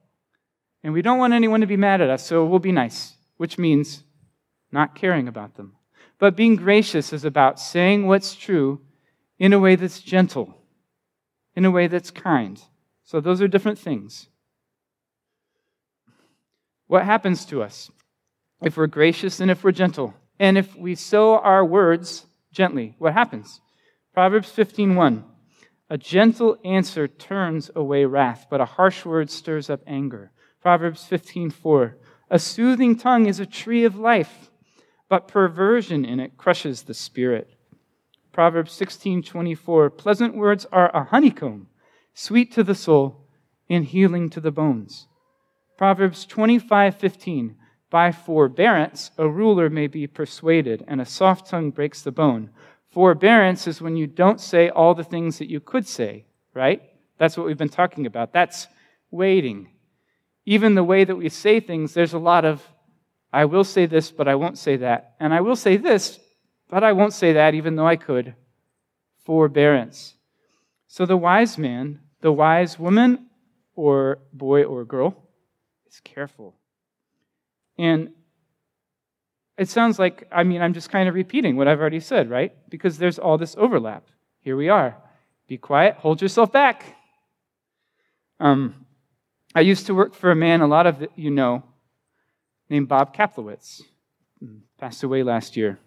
And 0.85 0.93
we 0.93 1.03
don't 1.03 1.19
want 1.19 1.33
anyone 1.33 1.61
to 1.61 1.67
be 1.67 1.77
mad 1.77 2.01
at 2.01 2.09
us, 2.09 2.25
so 2.25 2.45
we'll 2.45 2.61
be 2.61 2.71
nice, 2.71 3.15
which 3.37 3.59
means 3.59 4.05
not 4.71 4.95
caring 4.95 5.27
about 5.27 5.57
them. 5.57 5.75
But 6.21 6.37
being 6.37 6.55
gracious 6.55 7.13
is 7.13 7.25
about 7.25 7.59
saying 7.59 8.07
what's 8.07 8.37
true 8.37 8.81
in 9.41 9.53
a 9.53 9.59
way 9.59 9.75
that's 9.75 10.01
gentle, 10.01 10.57
in 11.57 11.65
a 11.65 11.71
way 11.71 11.89
that's 11.89 12.13
kind. 12.13 12.63
So 13.03 13.21
those 13.21 13.43
are 13.43 13.49
different 13.49 13.81
things. 13.81 14.29
What 16.87 17.05
happens 17.05 17.45
to 17.47 17.61
us 17.61 17.91
if 18.63 18.77
we're 18.77 18.87
gracious 18.87 19.41
and 19.41 19.51
if 19.51 19.65
we're 19.65 19.73
gentle? 19.73 20.15
And 20.39 20.57
if 20.57 20.77
we 20.77 20.95
sow 20.95 21.39
our 21.39 21.65
words 21.65 22.25
gently, 22.53 22.95
what 22.99 23.15
happens? 23.15 23.61
Proverbs 24.13 24.51
15:1 24.53 25.25
A 25.91 25.99
gentle 25.99 26.57
answer 26.65 27.09
turns 27.09 27.71
away 27.75 28.05
wrath, 28.05 28.47
but 28.51 28.61
a 28.61 28.67
harsh 28.67 29.05
word 29.05 29.31
stirs 29.31 29.71
up 29.71 29.81
anger. 29.87 30.33
Proverbs 30.61 31.07
15:4 31.09 31.95
A 32.31 32.39
soothing 32.39 32.97
tongue 32.97 33.27
is 33.27 33.41
a 33.41 33.47
tree 33.47 33.85
of 33.85 33.97
life 33.97 34.51
but 35.13 35.29
perversion 35.29 36.07
in 36.07 36.19
it 36.19 36.39
crushes 36.39 36.85
the 36.85 36.95
spirit. 36.95 37.55
Proverbs 38.33 38.73
16:24 38.73 39.91
Pleasant 39.91 40.35
words 40.35 40.65
are 40.73 40.91
a 40.97 41.05
honeycomb, 41.05 41.69
sweet 42.15 42.51
to 42.53 42.65
the 42.65 42.75
soul 42.75 43.29
and 43.69 43.85
healing 43.85 44.31
to 44.31 44.41
the 44.41 44.51
bones. 44.51 45.09
Proverbs 45.77 46.25
25:15 46.25 47.57
By 47.91 48.11
forbearance 48.11 49.11
a 49.19 49.29
ruler 49.29 49.69
may 49.69 49.87
be 49.87 50.07
persuaded 50.07 50.83
and 50.89 50.99
a 50.99 51.05
soft 51.05 51.47
tongue 51.47 51.71
breaks 51.71 52.01
the 52.01 52.11
bone. 52.11 52.49
Forbearance 52.93 53.67
is 53.67 53.81
when 53.81 53.97
you 53.97 54.07
don't 54.07 54.41
say 54.41 54.69
all 54.69 54.95
the 54.95 55.05
things 55.05 55.39
that 55.39 55.51
you 55.51 55.61
could 55.61 55.87
say, 55.87 56.27
right? 56.55 56.83
That's 57.19 57.37
what 57.37 57.47
we've 57.47 57.59
been 57.59 57.69
talking 57.69 58.07
about. 58.07 58.33
That's 58.33 58.69
waiting. 59.11 59.69
Even 60.45 60.75
the 60.75 60.85
way 60.85 61.05
that 61.05 61.17
we 61.17 61.29
say 61.29 61.61
things, 61.61 61.95
there's 61.95 62.13
a 62.13 62.19
lot 62.19 62.45
of 62.45 62.63
I 63.33 63.47
will 63.47 63.65
say 63.65 63.87
this, 63.87 64.11
but 64.11 64.29
I 64.29 64.35
won't 64.35 64.59
say 64.59 64.77
that. 64.77 65.15
And 65.19 65.33
I 65.33 65.41
will 65.41 65.57
say 65.57 65.79
this, 65.79 66.21
but 66.69 66.85
I 66.85 66.93
won't 66.93 67.15
say 67.15 67.33
that, 67.33 67.55
even 67.55 67.77
though 67.77 67.87
I 67.87 67.97
could. 67.97 68.35
Forbearance. 69.25 70.15
So 70.87 71.07
the 71.07 71.17
wise 71.17 71.57
man, 71.57 72.01
the 72.21 72.33
wise 72.33 72.79
woman, 72.79 73.31
or 73.75 74.19
boy 74.33 74.65
or 74.65 74.85
girl, 74.85 75.17
is 75.89 76.01
careful. 76.01 76.57
And 77.79 78.11
it 79.59 79.69
sounds 79.69 79.99
like, 79.99 80.27
I 80.33 80.45
mean, 80.45 80.63
I'm 80.63 80.73
just 80.73 80.91
kind 80.91 81.09
of 81.09 81.15
repeating 81.15 81.57
what 81.57 81.69
I've 81.69 81.81
already 81.81 82.01
said, 82.01 82.31
right? 82.31 82.53
Because 82.69 82.99
there's 82.99 83.19
all 83.19 83.39
this 83.39 83.55
overlap. 83.59 84.05
Here 84.41 84.57
we 84.57 84.69
are. 84.69 84.97
Be 85.47 85.59
quiet, 85.59 85.97
hold 85.97 86.23
yourself 86.23 86.51
back. 86.51 86.97
Um, 88.41 88.87
I 89.55 89.61
used 89.61 89.87
to 89.87 89.95
work 89.95 90.15
for 90.15 90.31
a 90.31 90.37
man, 90.37 90.63
a 90.63 90.67
lot 90.67 90.87
of 90.87 91.07
you 91.15 91.31
know, 91.31 91.63
named 92.69 92.89
Bob 92.89 93.15
Kaplowitz. 93.15 93.83
Passed 94.79 95.05
away 95.05 95.23
last 95.23 95.57
year. 95.57 95.79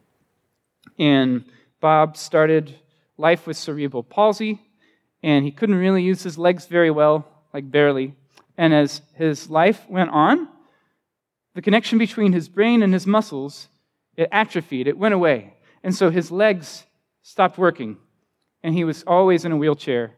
And 0.98 1.44
Bob 1.82 2.16
started 2.16 2.76
life 3.18 3.46
with 3.46 3.58
cerebral 3.58 4.04
palsy, 4.04 4.62
and 5.22 5.44
he 5.44 5.52
couldn't 5.52 5.76
really 5.76 6.04
use 6.04 6.24
his 6.24 6.38
legs 6.38 6.66
very 6.66 6.92
well, 6.92 7.28
like 7.54 7.70
barely. 7.70 8.16
And 8.58 8.74
as 8.74 9.02
his 9.16 9.50
life 9.50 9.82
went 9.90 10.12
on, 10.12 10.48
the 11.56 11.62
connection 11.62 11.98
between 11.98 12.34
his 12.34 12.50
brain 12.50 12.84
and 12.84 12.94
his 12.94 13.08
muscles, 13.08 13.70
it 14.16 14.30
atrophied, 14.32 14.88
it 14.88 14.98
went 14.98 15.14
away. 15.14 15.54
And 15.84 15.96
so 15.96 16.10
his 16.10 16.30
legs 16.30 16.86
stopped 17.22 17.58
working, 17.58 17.98
and 18.62 18.76
he 18.76 18.84
was 18.84 19.04
always 19.08 19.46
in 19.46 19.54
a 19.54 19.58
wheelchair, 19.58 20.14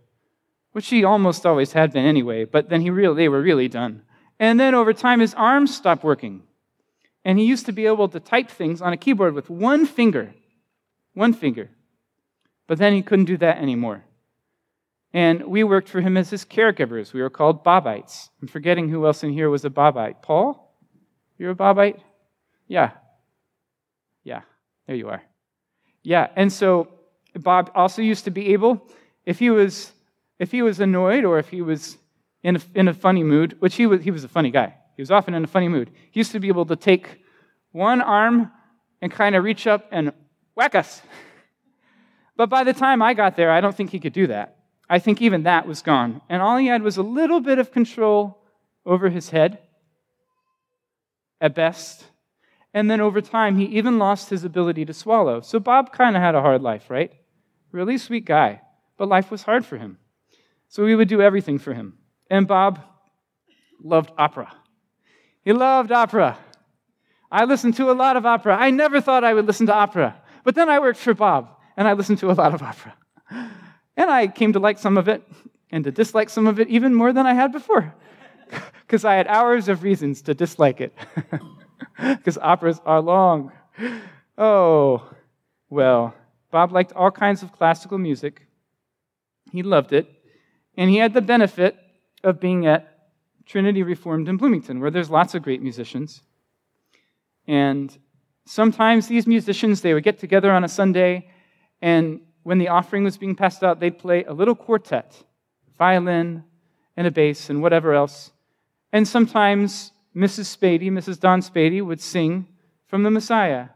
which 0.72 0.88
he 0.90 1.04
almost 1.04 1.46
always 1.46 1.74
had 1.74 1.94
been 1.94 2.06
anyway, 2.06 2.44
but 2.44 2.70
then 2.70 2.82
he 2.82 2.90
really, 2.90 3.16
they 3.16 3.30
were 3.30 3.42
really 3.42 3.68
done. 3.68 4.02
And 4.40 4.60
then 4.60 4.76
over 4.76 4.94
time, 4.94 5.20
his 5.20 5.34
arms 5.36 5.76
stopped 5.76 6.04
working. 6.04 6.44
And 7.24 7.38
he 7.38 7.46
used 7.46 7.66
to 7.68 7.72
be 7.72 7.86
able 7.86 8.10
to 8.10 8.20
type 8.20 8.50
things 8.50 8.82
on 8.82 8.94
a 8.94 8.98
keyboard 8.98 9.34
with 9.34 9.50
one 9.50 9.86
finger. 9.86 10.34
One 11.14 11.34
finger. 11.34 11.70
But 12.68 12.78
then 12.78 12.94
he 12.94 13.02
couldn't 13.02 13.26
do 13.26 13.38
that 13.38 13.58
anymore. 13.58 14.04
And 15.14 15.46
we 15.46 15.64
worked 15.64 15.90
for 15.90 16.02
him 16.02 16.18
as 16.18 16.30
his 16.30 16.46
caregivers. 16.46 17.14
We 17.14 17.22
were 17.22 17.30
called 17.30 17.64
Bobites. 17.64 18.30
I'm 18.42 18.48
forgetting 18.48 18.90
who 18.90 19.06
else 19.06 19.24
in 19.24 19.34
here 19.34 19.50
was 19.50 19.66
a 19.66 19.70
Bobite. 19.70 20.22
Paul? 20.22 20.67
You're 21.38 21.52
a 21.52 21.56
Bobite? 21.56 22.00
Yeah. 22.68 22.92
Yeah, 24.24 24.42
there 24.88 24.96
you 24.96 25.10
are. 25.10 25.24
Yeah, 26.04 26.28
and 26.36 26.52
so 26.52 26.90
Bob 27.36 27.72
also 27.76 28.02
used 28.02 28.26
to 28.26 28.32
be 28.32 28.54
able, 28.54 28.82
if 29.26 29.40
he 29.40 29.50
was, 29.50 29.92
if 30.40 30.52
he 30.52 30.62
was 30.62 30.80
annoyed 30.80 31.24
or 31.24 31.40
if 31.40 31.50
he 31.50 31.62
was 31.62 31.98
in 32.44 32.56
a, 32.56 32.62
in 32.76 32.88
a 32.88 32.94
funny 32.94 33.24
mood, 33.24 33.56
which 33.60 33.76
he 33.76 33.86
was, 33.86 34.02
he 34.02 34.12
was 34.12 34.24
a 34.24 34.28
funny 34.28 34.52
guy. 34.52 34.76
He 34.96 35.02
was 35.02 35.12
often 35.12 35.34
in 35.34 35.44
a 35.44 35.48
funny 35.48 35.68
mood. 35.68 35.92
He 36.12 36.20
used 36.20 36.32
to 36.32 36.40
be 36.40 36.48
able 36.48 36.66
to 36.66 36.76
take 36.76 37.24
one 37.72 38.02
arm 38.02 38.52
and 39.02 39.12
kind 39.12 39.36
of 39.36 39.44
reach 39.44 39.68
up 39.68 39.88
and 39.92 40.12
whack 40.56 40.76
us. 40.76 41.02
But 42.36 42.50
by 42.50 42.64
the 42.64 42.74
time 42.74 43.02
I 43.02 43.14
got 43.14 43.36
there, 43.36 43.52
I 43.52 43.62
don't 43.62 43.76
think 43.76 43.92
he 43.92 44.00
could 44.00 44.14
do 44.14 44.28
that. 44.28 44.58
I 44.90 45.00
think 45.00 45.22
even 45.22 45.44
that 45.44 45.68
was 45.68 45.82
gone. 45.82 46.22
And 46.30 46.42
all 46.42 46.58
he 46.58 46.68
had 46.68 46.82
was 46.82 46.98
a 46.98 47.04
little 47.04 47.42
bit 47.42 47.60
of 47.60 47.72
control 47.72 48.40
over 48.86 49.10
his 49.10 49.30
head, 49.30 49.60
at 51.40 51.56
best. 51.56 52.06
And 52.74 52.90
then 52.92 53.02
over 53.02 53.22
time, 53.22 53.58
he 53.58 53.66
even 53.66 53.98
lost 53.98 54.30
his 54.30 54.44
ability 54.44 54.86
to 54.86 54.94
swallow. 54.94 55.42
So 55.42 55.60
Bob 55.60 55.92
kind 55.92 56.16
of 56.16 56.22
had 56.22 56.36
a 56.36 56.42
hard 56.42 56.62
life, 56.62 56.90
right? 56.90 57.12
Really 57.72 57.98
sweet 57.98 58.26
guy, 58.26 58.62
but 58.98 59.08
life 59.08 59.32
was 59.32 59.44
hard 59.44 59.66
for 59.66 59.78
him. 59.78 59.98
So 60.68 60.84
we 60.84 60.96
would 60.96 61.08
do 61.08 61.22
everything 61.22 61.60
for 61.60 61.74
him. 61.74 61.98
And 62.30 62.48
Bob 62.48 62.80
loved 63.82 64.12
opera. 64.18 64.54
He 65.44 65.54
loved 65.54 65.92
opera. 65.92 66.38
I 67.32 67.46
listened 67.46 67.76
to 67.76 67.92
a 67.92 67.94
lot 67.94 68.18
of 68.18 68.26
opera. 68.26 68.56
I 68.58 68.70
never 68.70 69.02
thought 69.02 69.24
I 69.24 69.34
would 69.34 69.48
listen 69.48 69.68
to 69.68 69.74
opera. 69.74 70.22
But 70.44 70.56
then 70.56 70.70
I 70.70 70.80
worked 70.80 71.00
for 71.00 71.14
Bob, 71.14 71.50
and 71.76 71.88
I 71.88 71.94
listened 71.94 72.20
to 72.20 72.32
a 72.32 72.34
lot 72.34 72.54
of 72.54 72.62
opera. 72.62 72.96
And 73.98 74.10
I 74.10 74.28
came 74.28 74.54
to 74.54 74.60
like 74.60 74.78
some 74.78 74.98
of 74.98 75.08
it 75.08 75.24
and 75.72 75.84
to 75.84 75.92
dislike 75.92 76.30
some 76.30 76.48
of 76.48 76.60
it 76.60 76.70
even 76.70 76.94
more 76.94 77.12
than 77.12 77.26
I 77.26 77.34
had 77.34 77.52
before. 77.52 77.94
Because 78.88 79.04
I 79.04 79.16
had 79.16 79.28
hours 79.28 79.68
of 79.68 79.84
reasons 79.84 80.22
to 80.24 80.34
dislike 80.34 80.82
it. 80.82 80.94
Because 82.00 82.38
operas 82.38 82.80
are 82.86 83.02
long. 83.02 83.52
Oh, 84.38 85.04
well, 85.70 86.14
Bob 86.52 86.72
liked 86.72 86.94
all 86.94 87.12
kinds 87.12 87.44
of 87.44 87.52
classical 87.52 87.98
music. 87.98 88.48
He 89.52 89.64
loved 89.64 89.94
it. 89.94 90.08
And 90.76 90.90
he 90.90 90.98
had 90.98 91.14
the 91.14 91.22
benefit 91.22 91.76
of 92.24 92.40
being 92.40 92.68
at 92.68 93.10
Trinity 93.46 93.82
Reformed 93.82 94.30
in 94.30 94.38
Bloomington, 94.38 94.80
where 94.80 94.92
there's 94.92 95.10
lots 95.10 95.34
of 95.34 95.42
great 95.42 95.62
musicians. 95.62 96.22
And 97.48 97.98
sometimes 98.46 99.08
these 99.08 99.26
musicians, 99.26 99.82
they 99.82 99.94
would 99.94 100.04
get 100.04 100.20
together 100.20 100.52
on 100.52 100.64
a 100.64 100.68
Sunday, 100.68 101.30
and 101.82 102.22
when 102.44 102.60
the 102.60 102.68
offering 102.68 103.04
was 103.04 103.18
being 103.18 103.36
passed 103.36 103.64
out, 103.64 103.80
they'd 103.80 103.98
play 103.98 104.24
a 104.24 104.34
little 104.34 104.56
quartet, 104.56 105.24
violin 105.78 106.44
and 106.96 107.08
a 107.08 107.12
bass 107.12 107.50
and 107.50 107.62
whatever 107.62 107.94
else. 107.94 108.32
And 108.98 109.08
sometimes 109.08 109.92
Mrs. 110.16 110.58
Spady, 110.58 110.90
Mrs. 110.90 111.20
Don 111.20 111.42
Spady, 111.42 111.86
would 111.86 112.02
sing 112.02 112.48
from 112.88 113.04
the 113.04 113.12
Messiah. 113.12 113.68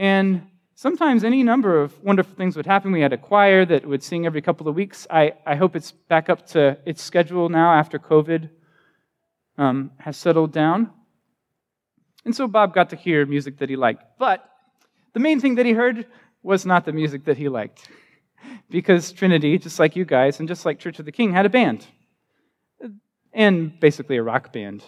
And 0.00 0.48
sometimes 0.74 1.22
any 1.22 1.44
number 1.44 1.80
of 1.80 1.96
wonderful 2.02 2.34
things 2.34 2.56
would 2.56 2.66
happen. 2.66 2.90
We 2.90 3.02
had 3.02 3.12
a 3.12 3.16
choir 3.16 3.64
that 3.66 3.86
would 3.86 4.02
sing 4.02 4.26
every 4.26 4.42
couple 4.42 4.66
of 4.66 4.74
weeks. 4.74 5.06
I, 5.08 5.34
I 5.46 5.54
hope 5.54 5.76
it's 5.76 5.92
back 5.92 6.28
up 6.28 6.44
to 6.48 6.76
its 6.84 7.00
schedule 7.00 7.50
now 7.50 7.72
after 7.72 8.00
COVID 8.00 8.50
um, 9.58 9.92
has 9.98 10.16
settled 10.16 10.50
down. 10.50 10.90
And 12.24 12.34
so 12.34 12.48
Bob 12.48 12.74
got 12.74 12.90
to 12.90 12.96
hear 12.96 13.24
music 13.24 13.58
that 13.58 13.70
he 13.70 13.76
liked. 13.76 14.02
But 14.18 14.44
the 15.12 15.20
main 15.20 15.38
thing 15.38 15.54
that 15.54 15.66
he 15.66 15.72
heard 15.72 16.04
was 16.42 16.66
not 16.66 16.84
the 16.84 16.92
music 16.92 17.26
that 17.26 17.36
he 17.36 17.48
liked. 17.48 17.88
because 18.70 19.12
Trinity, 19.12 19.56
just 19.56 19.78
like 19.78 19.94
you 19.94 20.04
guys, 20.04 20.40
and 20.40 20.48
just 20.48 20.66
like 20.66 20.80
Church 20.80 20.98
of 20.98 21.04
the 21.04 21.12
King, 21.12 21.32
had 21.32 21.46
a 21.46 21.48
band. 21.48 21.86
And 23.32 23.78
basically 23.78 24.16
a 24.16 24.22
rock 24.22 24.52
band. 24.52 24.84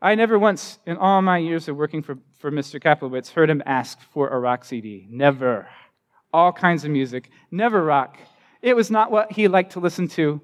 I 0.00 0.14
never 0.14 0.38
once, 0.38 0.78
in 0.84 0.96
all 0.96 1.22
my 1.22 1.38
years 1.38 1.68
of 1.68 1.76
working 1.76 2.02
for, 2.02 2.18
for 2.38 2.50
Mr. 2.50 2.82
Kaplowitz, 2.82 3.30
heard 3.30 3.48
him 3.48 3.62
ask 3.64 4.00
for 4.12 4.28
a 4.28 4.38
rock 4.38 4.64
CD. 4.64 5.06
Never. 5.08 5.68
All 6.32 6.52
kinds 6.52 6.84
of 6.84 6.90
music. 6.90 7.30
Never 7.50 7.84
rock. 7.84 8.18
It 8.60 8.74
was 8.74 8.90
not 8.90 9.10
what 9.10 9.32
he 9.32 9.48
liked 9.48 9.72
to 9.72 9.80
listen 9.80 10.08
to. 10.08 10.40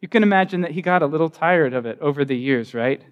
You 0.00 0.08
can 0.08 0.22
imagine 0.22 0.62
that 0.62 0.70
he 0.70 0.82
got 0.82 1.02
a 1.02 1.06
little 1.06 1.28
tired 1.28 1.74
of 1.74 1.84
it 1.84 1.98
over 2.00 2.24
the 2.24 2.36
years, 2.36 2.72
right? 2.72 3.02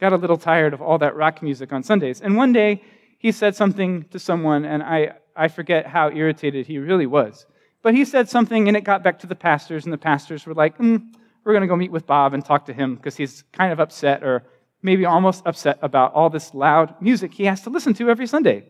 got 0.00 0.12
a 0.12 0.16
little 0.16 0.38
tired 0.38 0.72
of 0.72 0.80
all 0.80 0.98
that 0.98 1.14
rock 1.14 1.42
music 1.42 1.72
on 1.72 1.82
Sundays. 1.82 2.20
And 2.20 2.36
one 2.36 2.52
day, 2.52 2.82
he 3.18 3.30
said 3.30 3.54
something 3.54 4.04
to 4.04 4.18
someone, 4.18 4.64
and 4.64 4.82
I, 4.82 5.12
I 5.36 5.48
forget 5.48 5.86
how 5.86 6.10
irritated 6.10 6.66
he 6.66 6.78
really 6.78 7.06
was. 7.06 7.44
But 7.82 7.94
he 7.94 8.04
said 8.04 8.28
something, 8.28 8.66
and 8.66 8.76
it 8.76 8.80
got 8.80 9.04
back 9.04 9.18
to 9.20 9.26
the 9.26 9.34
pastors, 9.34 9.84
and 9.84 9.92
the 9.92 9.98
pastors 9.98 10.46
were 10.46 10.54
like, 10.54 10.78
mm, 10.78 11.06
we're 11.50 11.54
going 11.54 11.62
to 11.62 11.66
go 11.66 11.74
meet 11.74 11.90
with 11.90 12.06
Bob 12.06 12.32
and 12.32 12.44
talk 12.44 12.66
to 12.66 12.72
him 12.72 12.94
because 12.94 13.16
he's 13.16 13.42
kind 13.50 13.72
of 13.72 13.80
upset, 13.80 14.22
or 14.22 14.44
maybe 14.82 15.04
almost 15.04 15.42
upset 15.44 15.80
about 15.82 16.14
all 16.14 16.30
this 16.30 16.54
loud 16.54 16.94
music 17.02 17.34
he 17.34 17.44
has 17.46 17.62
to 17.62 17.70
listen 17.70 17.92
to 17.94 18.08
every 18.08 18.28
Sunday. 18.28 18.68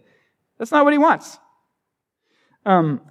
That's 0.59 0.73
not 0.73 0.85
what 0.85 0.95
he 0.95 0.99
wants. 0.99 1.37
Um, 2.65 3.03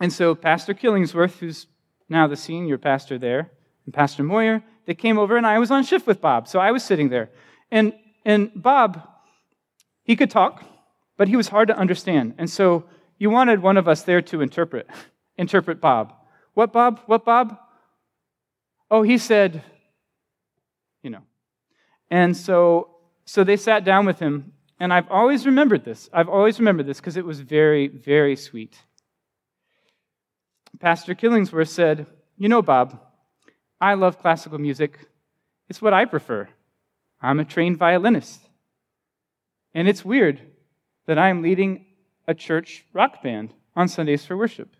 and 0.00 0.12
so 0.12 0.36
Pastor 0.36 0.72
Killingsworth, 0.72 1.38
who's 1.38 1.66
now 2.08 2.28
the 2.28 2.36
senior 2.36 2.78
pastor 2.78 3.18
there, 3.18 3.50
and 3.86 3.92
Pastor 3.92 4.22
Moyer, 4.22 4.62
they 4.86 4.94
came 4.94 5.18
over, 5.18 5.36
and 5.36 5.44
I 5.44 5.58
was 5.58 5.72
on 5.72 5.82
shift 5.82 6.06
with 6.06 6.20
Bob. 6.20 6.46
So 6.46 6.60
I 6.60 6.70
was 6.70 6.84
sitting 6.84 7.08
there. 7.08 7.30
And, 7.72 7.92
and 8.24 8.52
Bob, 8.54 9.02
he 10.04 10.14
could 10.14 10.30
talk, 10.30 10.64
but 11.16 11.26
he 11.26 11.34
was 11.34 11.48
hard 11.48 11.66
to 11.68 11.76
understand. 11.76 12.34
And 12.38 12.48
so 12.48 12.84
you 13.18 13.30
wanted 13.30 13.62
one 13.62 13.76
of 13.76 13.88
us 13.88 14.02
there 14.02 14.22
to 14.22 14.42
interpret, 14.42 14.86
interpret 15.36 15.80
Bob. 15.80 16.12
What, 16.54 16.72
Bob? 16.72 17.00
What, 17.06 17.24
Bob? 17.24 17.58
Oh, 18.90 19.02
he 19.02 19.18
said, 19.18 19.62
you 21.02 21.10
know. 21.10 21.22
And 22.10 22.36
so, 22.36 22.96
so 23.24 23.42
they 23.42 23.56
sat 23.56 23.84
down 23.84 24.06
with 24.06 24.18
him, 24.18 24.52
and 24.78 24.92
I've 24.92 25.10
always 25.10 25.46
remembered 25.46 25.84
this. 25.84 26.08
I've 26.12 26.28
always 26.28 26.58
remembered 26.58 26.86
this 26.86 27.00
because 27.00 27.16
it 27.16 27.24
was 27.24 27.40
very, 27.40 27.88
very 27.88 28.36
sweet. 28.36 28.76
Pastor 30.78 31.14
Killingsworth 31.14 31.68
said, 31.68 32.06
You 32.36 32.48
know, 32.48 32.62
Bob, 32.62 33.00
I 33.80 33.94
love 33.94 34.18
classical 34.18 34.58
music. 34.58 34.98
It's 35.68 35.82
what 35.82 35.94
I 35.94 36.04
prefer. 36.04 36.48
I'm 37.20 37.40
a 37.40 37.44
trained 37.44 37.78
violinist. 37.78 38.40
And 39.74 39.88
it's 39.88 40.04
weird 40.04 40.40
that 41.06 41.18
I'm 41.18 41.42
leading 41.42 41.86
a 42.28 42.34
church 42.34 42.84
rock 42.92 43.22
band 43.22 43.52
on 43.74 43.88
Sundays 43.88 44.24
for 44.24 44.36
worship. 44.36 44.75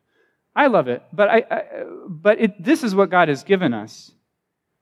I 0.56 0.66
love 0.66 0.88
it, 0.88 1.02
but, 1.12 1.28
I, 1.28 1.44
I 1.50 1.62
but 2.08 2.40
it, 2.40 2.64
this 2.64 2.82
is 2.82 2.94
what 2.94 3.10
God 3.10 3.28
has 3.28 3.44
given 3.44 3.72
us. 3.72 4.10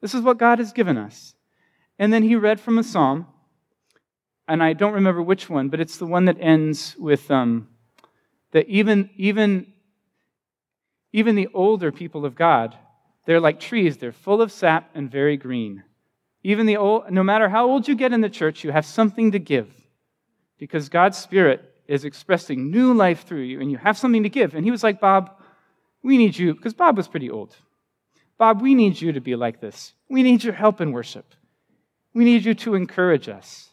This 0.00 0.14
is 0.14 0.22
what 0.22 0.38
God 0.38 0.58
has 0.58 0.72
given 0.72 0.96
us. 0.96 1.34
And 1.98 2.12
then 2.12 2.22
he 2.22 2.36
read 2.36 2.60
from 2.60 2.78
a 2.78 2.84
psalm, 2.84 3.26
and 4.48 4.62
I 4.62 4.72
don't 4.72 4.94
remember 4.94 5.20
which 5.20 5.50
one, 5.50 5.68
but 5.68 5.80
it's 5.80 5.98
the 5.98 6.06
one 6.06 6.26
that 6.26 6.36
ends 6.40 6.96
with 6.98 7.30
um, 7.30 7.68
that 8.52 8.68
even, 8.68 9.10
even, 9.16 9.72
even 11.12 11.34
the 11.34 11.48
older 11.52 11.92
people 11.92 12.24
of 12.24 12.34
God 12.34 12.76
they're 13.26 13.40
like 13.40 13.60
trees, 13.60 13.96
they're 13.96 14.12
full 14.12 14.42
of 14.42 14.52
sap 14.52 14.90
and 14.94 15.10
very 15.10 15.36
green. 15.36 15.82
Even 16.42 16.66
the 16.66 16.76
old, 16.76 17.10
no 17.10 17.22
matter 17.22 17.48
how 17.48 17.66
old 17.66 17.88
you 17.88 17.94
get 17.94 18.12
in 18.12 18.20
the 18.20 18.28
church, 18.28 18.64
you 18.64 18.70
have 18.70 18.84
something 18.84 19.32
to 19.32 19.38
give 19.38 19.70
because 20.58 20.88
God's 20.88 21.16
Spirit 21.16 21.62
is 21.88 22.04
expressing 22.04 22.70
new 22.70 22.92
life 22.92 23.26
through 23.26 23.42
you 23.42 23.60
and 23.60 23.70
you 23.70 23.78
have 23.78 23.96
something 23.96 24.22
to 24.22 24.28
give. 24.28 24.54
And 24.54 24.64
he 24.64 24.70
was 24.70 24.82
like, 24.82 25.00
Bob, 25.00 25.38
we 26.04 26.18
need 26.18 26.38
you, 26.38 26.54
because 26.54 26.74
Bob 26.74 26.98
was 26.98 27.08
pretty 27.08 27.30
old. 27.30 27.56
Bob, 28.36 28.60
we 28.60 28.74
need 28.74 29.00
you 29.00 29.12
to 29.12 29.20
be 29.20 29.34
like 29.34 29.60
this. 29.60 29.94
We 30.08 30.22
need 30.22 30.44
your 30.44 30.52
help 30.52 30.80
in 30.80 30.92
worship. 30.92 31.34
We 32.12 32.24
need 32.24 32.44
you 32.44 32.54
to 32.54 32.74
encourage 32.74 33.28
us. 33.28 33.70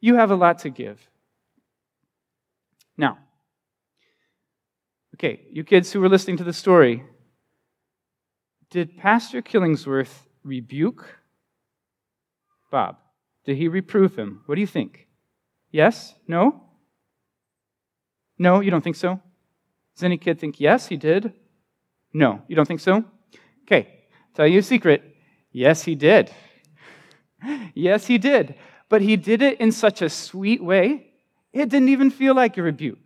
You 0.00 0.16
have 0.16 0.30
a 0.30 0.36
lot 0.36 0.58
to 0.60 0.70
give. 0.70 1.08
Now, 2.98 3.18
okay, 5.14 5.40
you 5.50 5.64
kids 5.64 5.90
who 5.92 6.00
were 6.00 6.10
listening 6.10 6.36
to 6.36 6.44
the 6.44 6.52
story, 6.52 7.04
did 8.70 8.98
Pastor 8.98 9.40
Killingsworth 9.40 10.26
rebuke 10.44 11.16
Bob? 12.70 12.96
Did 13.46 13.56
he 13.56 13.68
reprove 13.68 14.16
him? 14.16 14.42
What 14.44 14.56
do 14.56 14.60
you 14.60 14.66
think? 14.66 15.08
Yes? 15.70 16.14
No? 16.28 16.64
No, 18.38 18.60
you 18.60 18.70
don't 18.70 18.84
think 18.84 18.96
so? 18.96 19.20
Does 19.94 20.04
any 20.04 20.18
kid 20.18 20.38
think 20.38 20.60
yes, 20.60 20.88
he 20.88 20.96
did? 20.98 21.32
No, 22.16 22.40
you 22.48 22.56
don't 22.56 22.66
think 22.66 22.80
so? 22.80 23.04
Okay, 23.64 23.88
tell 24.34 24.46
you 24.46 24.60
a 24.60 24.62
secret. 24.62 25.02
Yes, 25.52 25.82
he 25.82 25.94
did. 25.94 26.30
yes, 27.74 28.06
he 28.06 28.16
did. 28.16 28.54
But 28.88 29.02
he 29.02 29.16
did 29.16 29.42
it 29.42 29.60
in 29.60 29.70
such 29.70 30.00
a 30.00 30.08
sweet 30.08 30.64
way, 30.64 31.12
it 31.52 31.68
didn't 31.68 31.90
even 31.90 32.10
feel 32.10 32.34
like 32.34 32.56
a 32.56 32.62
rebuke. 32.62 33.04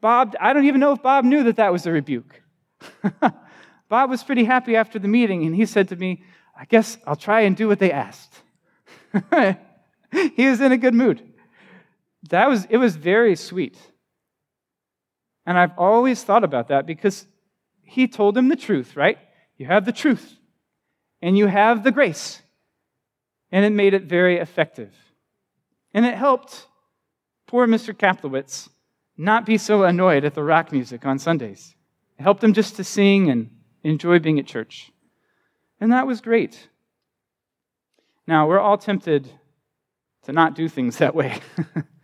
Bob, 0.00 0.34
I 0.40 0.54
don't 0.54 0.64
even 0.64 0.80
know 0.80 0.92
if 0.92 1.02
Bob 1.02 1.26
knew 1.26 1.44
that 1.44 1.56
that 1.56 1.72
was 1.72 1.86
a 1.86 1.92
rebuke. 1.92 2.40
Bob 3.90 4.08
was 4.08 4.22
pretty 4.22 4.44
happy 4.44 4.76
after 4.76 4.98
the 4.98 5.08
meeting, 5.08 5.44
and 5.44 5.54
he 5.54 5.66
said 5.66 5.88
to 5.88 5.96
me, 5.96 6.22
I 6.58 6.64
guess 6.64 6.96
I'll 7.06 7.16
try 7.16 7.42
and 7.42 7.54
do 7.54 7.68
what 7.68 7.80
they 7.80 7.92
asked. 7.92 8.34
he 10.36 10.46
was 10.46 10.62
in 10.62 10.72
a 10.72 10.78
good 10.78 10.94
mood. 10.94 11.22
That 12.30 12.48
was, 12.48 12.64
it 12.70 12.78
was 12.78 12.96
very 12.96 13.36
sweet. 13.36 13.76
And 15.44 15.58
I've 15.58 15.76
always 15.76 16.24
thought 16.24 16.44
about 16.44 16.68
that 16.68 16.86
because 16.86 17.26
he 17.92 18.08
told 18.08 18.38
him 18.38 18.48
the 18.48 18.56
truth, 18.56 18.96
right? 18.96 19.18
You 19.58 19.66
have 19.66 19.84
the 19.84 19.92
truth, 19.92 20.38
and 21.20 21.36
you 21.36 21.46
have 21.46 21.84
the 21.84 21.92
grace. 21.92 22.40
And 23.50 23.66
it 23.66 23.70
made 23.70 23.92
it 23.92 24.04
very 24.04 24.38
effective. 24.38 24.94
And 25.92 26.06
it 26.06 26.14
helped 26.14 26.66
poor 27.46 27.66
Mr. 27.66 27.92
Kaplowitz 27.92 28.70
not 29.18 29.44
be 29.44 29.58
so 29.58 29.84
annoyed 29.84 30.24
at 30.24 30.34
the 30.34 30.42
rock 30.42 30.72
music 30.72 31.04
on 31.04 31.18
Sundays. 31.18 31.76
It 32.18 32.22
helped 32.22 32.42
him 32.42 32.54
just 32.54 32.76
to 32.76 32.84
sing 32.84 33.28
and 33.28 33.50
enjoy 33.82 34.18
being 34.20 34.38
at 34.38 34.46
church. 34.46 34.90
And 35.78 35.92
that 35.92 36.06
was 36.06 36.22
great. 36.22 36.70
Now, 38.26 38.48
we're 38.48 38.58
all 38.58 38.78
tempted 38.78 39.30
to 40.22 40.32
not 40.32 40.54
do 40.54 40.66
things 40.66 40.96
that 40.96 41.14
way. 41.14 41.40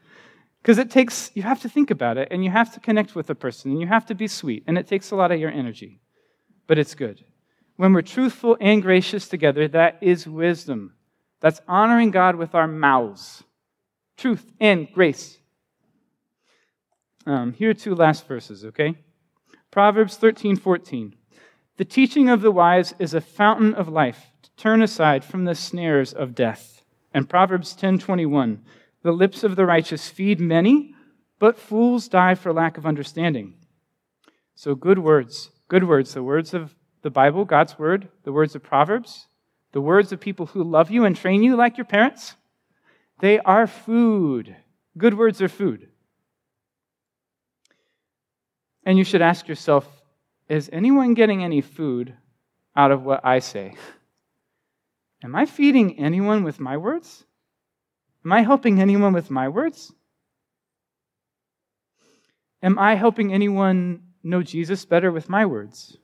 Because 0.69 0.79
it 0.79 0.91
takes, 0.91 1.31
you 1.33 1.43
have 1.45 1.63
to 1.63 1.69
think 1.71 1.91
about 1.91 2.19
it, 2.19 2.29
and 2.31 2.45
you 2.45 2.51
have 2.51 2.75
to 2.75 2.81
connect 2.81 3.15
with 3.15 3.31
a 3.31 3.35
person, 3.35 3.71
and 3.71 3.81
you 3.81 3.87
have 3.87 4.05
to 4.05 4.15
be 4.15 4.29
sweet, 4.29 4.65
and 4.67 4.77
it 4.77 4.87
takes 4.87 5.11
a 5.11 5.17
lot 5.17 5.33
of 5.33 5.41
your 5.41 5.51
energy. 5.51 5.99
But 6.67 6.79
it's 6.79 6.95
good. 6.95 7.25
When 7.77 7.95
we're 7.95 8.03
truthful 8.03 8.55
and 8.61 8.83
gracious 8.83 9.29
together, 9.29 9.67
that 9.69 9.97
is 10.03 10.27
wisdom. 10.27 10.93
That's 11.41 11.63
honoring 11.67 12.11
God 12.11 12.37
with 12.37 12.55
our 12.55 12.69
mouths. 12.69 13.45
Truth 14.19 14.53
and 14.61 14.93
grace. 14.93 15.39
Um, 17.25 17.55
here 17.55 17.71
are 17.71 17.75
two 17.75 17.95
last 17.95 18.29
verses, 18.29 18.67
okay? 18.67 18.95
Proverbs 19.71 20.19
13, 20.19 20.57
14. 20.57 21.17
The 21.79 21.87
teaching 21.87 22.29
of 22.29 22.43
the 22.43 22.51
wise 22.51 22.95
is 22.99 23.15
a 23.15 23.23
fountain 23.23 23.73
of 23.73 23.89
life 23.89 24.33
to 24.43 24.51
turn 24.59 24.83
aside 24.83 25.25
from 25.25 25.47
the 25.47 25.55
snares 25.55 26.13
of 26.13 26.35
death. 26.35 26.83
And 27.15 27.27
Proverbs 27.27 27.73
10, 27.73 28.01
21. 28.01 28.63
The 29.03 29.13
lips 29.13 29.45
of 29.45 29.57
the 29.57 29.67
righteous 29.67 30.09
feed 30.09 30.41
many, 30.41 30.95
but 31.39 31.59
fools 31.59 32.09
die 32.09 32.35
for 32.35 32.53
lack 32.53 32.77
of 32.77 32.87
understanding. 32.87 33.55
So, 34.55 34.75
good 34.75 34.99
words, 34.99 35.51
good 35.69 35.85
words, 35.85 36.15
the 36.15 36.23
words 36.23 36.53
of 36.53 36.75
the 37.03 37.11
Bible, 37.11 37.45
God's 37.45 37.79
word, 37.79 38.09
the 38.25 38.33
words 38.33 38.55
of 38.55 38.63
Proverbs, 38.63 39.29
the 39.73 39.81
words 39.81 40.11
of 40.13 40.21
people 40.21 40.47
who 40.47 40.65
love 40.65 40.91
you 40.91 41.05
and 41.05 41.17
train 41.17 41.43
you 41.43 41.55
like 41.55 41.77
your 41.77 41.85
parents, 41.85 42.35
they 43.21 43.39
are 43.41 43.67
food. 43.67 44.57
Good 44.97 45.15
words 45.15 45.41
are 45.41 45.49
food. 45.49 45.89
And 48.85 48.99
you 48.99 49.05
should 49.05 49.23
ask 49.23 49.49
yourself 49.49 49.87
is 50.49 50.71
anyone 50.73 51.13
getting 51.13 51.45
any 51.45 51.61
food 51.61 52.15
out 52.75 52.91
of 52.91 53.05
what 53.05 53.21
I 53.23 53.39
say? 53.39 53.75
Am 55.23 55.37
I 55.37 55.45
feeding 55.45 55.99
anyone 55.99 56.43
with 56.43 56.59
my 56.59 56.77
words? 56.77 57.25
Am 58.29 58.33
I 58.35 58.43
helping 58.43 58.79
anyone 58.79 59.15
with 59.15 59.31
my 59.31 59.49
words? 59.49 59.91
Am 62.63 62.79
I 62.79 62.95
helping 62.95 63.33
anyone 63.33 64.03
know 64.23 64.43
Jesus 64.43 64.85
better 64.85 65.11
with 65.11 65.31
my 65.31 65.47
words? 65.47 65.97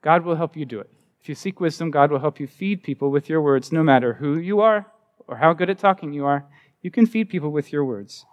God 0.00 0.24
will 0.24 0.36
help 0.36 0.56
you 0.56 0.64
do 0.64 0.78
it. 0.78 0.88
If 1.20 1.28
you 1.28 1.34
seek 1.34 1.58
wisdom, 1.58 1.90
God 1.90 2.12
will 2.12 2.20
help 2.20 2.38
you 2.38 2.46
feed 2.46 2.84
people 2.84 3.10
with 3.10 3.28
your 3.28 3.42
words, 3.42 3.72
no 3.72 3.82
matter 3.82 4.12
who 4.12 4.38
you 4.38 4.60
are 4.60 4.86
or 5.26 5.38
how 5.38 5.52
good 5.52 5.68
at 5.68 5.80
talking 5.80 6.12
you 6.12 6.24
are. 6.26 6.46
You 6.80 6.92
can 6.92 7.04
feed 7.04 7.28
people 7.28 7.50
with 7.50 7.72
your 7.72 7.84
words. 7.84 8.24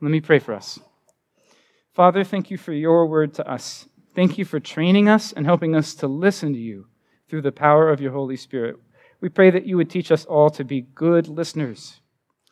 Let 0.00 0.10
me 0.10 0.20
pray 0.20 0.40
for 0.40 0.54
us. 0.54 0.80
Father, 1.94 2.24
thank 2.24 2.50
you 2.50 2.58
for 2.58 2.72
your 2.72 3.06
word 3.06 3.32
to 3.34 3.48
us. 3.48 3.88
Thank 4.16 4.38
you 4.38 4.44
for 4.44 4.58
training 4.58 5.08
us 5.08 5.30
and 5.30 5.46
helping 5.46 5.76
us 5.76 5.94
to 5.94 6.08
listen 6.08 6.52
to 6.52 6.58
you 6.58 6.88
through 7.28 7.42
the 7.42 7.52
power 7.52 7.90
of 7.90 8.00
your 8.00 8.10
Holy 8.10 8.36
Spirit. 8.36 8.80
We 9.26 9.30
pray 9.30 9.50
that 9.50 9.66
you 9.66 9.76
would 9.76 9.90
teach 9.90 10.12
us 10.12 10.24
all 10.24 10.50
to 10.50 10.62
be 10.62 10.82
good 10.94 11.26
listeners 11.26 11.98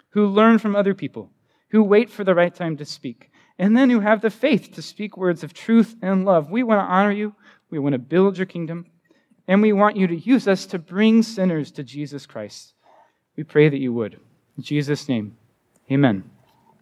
who 0.08 0.26
learn 0.26 0.58
from 0.58 0.74
other 0.74 0.92
people, 0.92 1.30
who 1.68 1.84
wait 1.84 2.10
for 2.10 2.24
the 2.24 2.34
right 2.34 2.52
time 2.52 2.76
to 2.78 2.84
speak, 2.84 3.30
and 3.60 3.76
then 3.76 3.90
who 3.90 4.00
have 4.00 4.20
the 4.20 4.28
faith 4.28 4.72
to 4.72 4.82
speak 4.82 5.16
words 5.16 5.44
of 5.44 5.54
truth 5.54 5.94
and 6.02 6.24
love. 6.24 6.50
We 6.50 6.64
want 6.64 6.80
to 6.80 6.92
honor 6.92 7.12
you. 7.12 7.36
We 7.70 7.78
want 7.78 7.92
to 7.92 8.00
build 8.00 8.36
your 8.38 8.46
kingdom. 8.46 8.86
And 9.46 9.62
we 9.62 9.72
want 9.72 9.96
you 9.96 10.08
to 10.08 10.16
use 10.16 10.48
us 10.48 10.66
to 10.66 10.80
bring 10.80 11.22
sinners 11.22 11.70
to 11.70 11.84
Jesus 11.84 12.26
Christ. 12.26 12.74
We 13.36 13.44
pray 13.44 13.68
that 13.68 13.78
you 13.78 13.92
would. 13.92 14.18
In 14.56 14.64
Jesus' 14.64 15.08
name, 15.08 15.36
amen. 15.92 16.28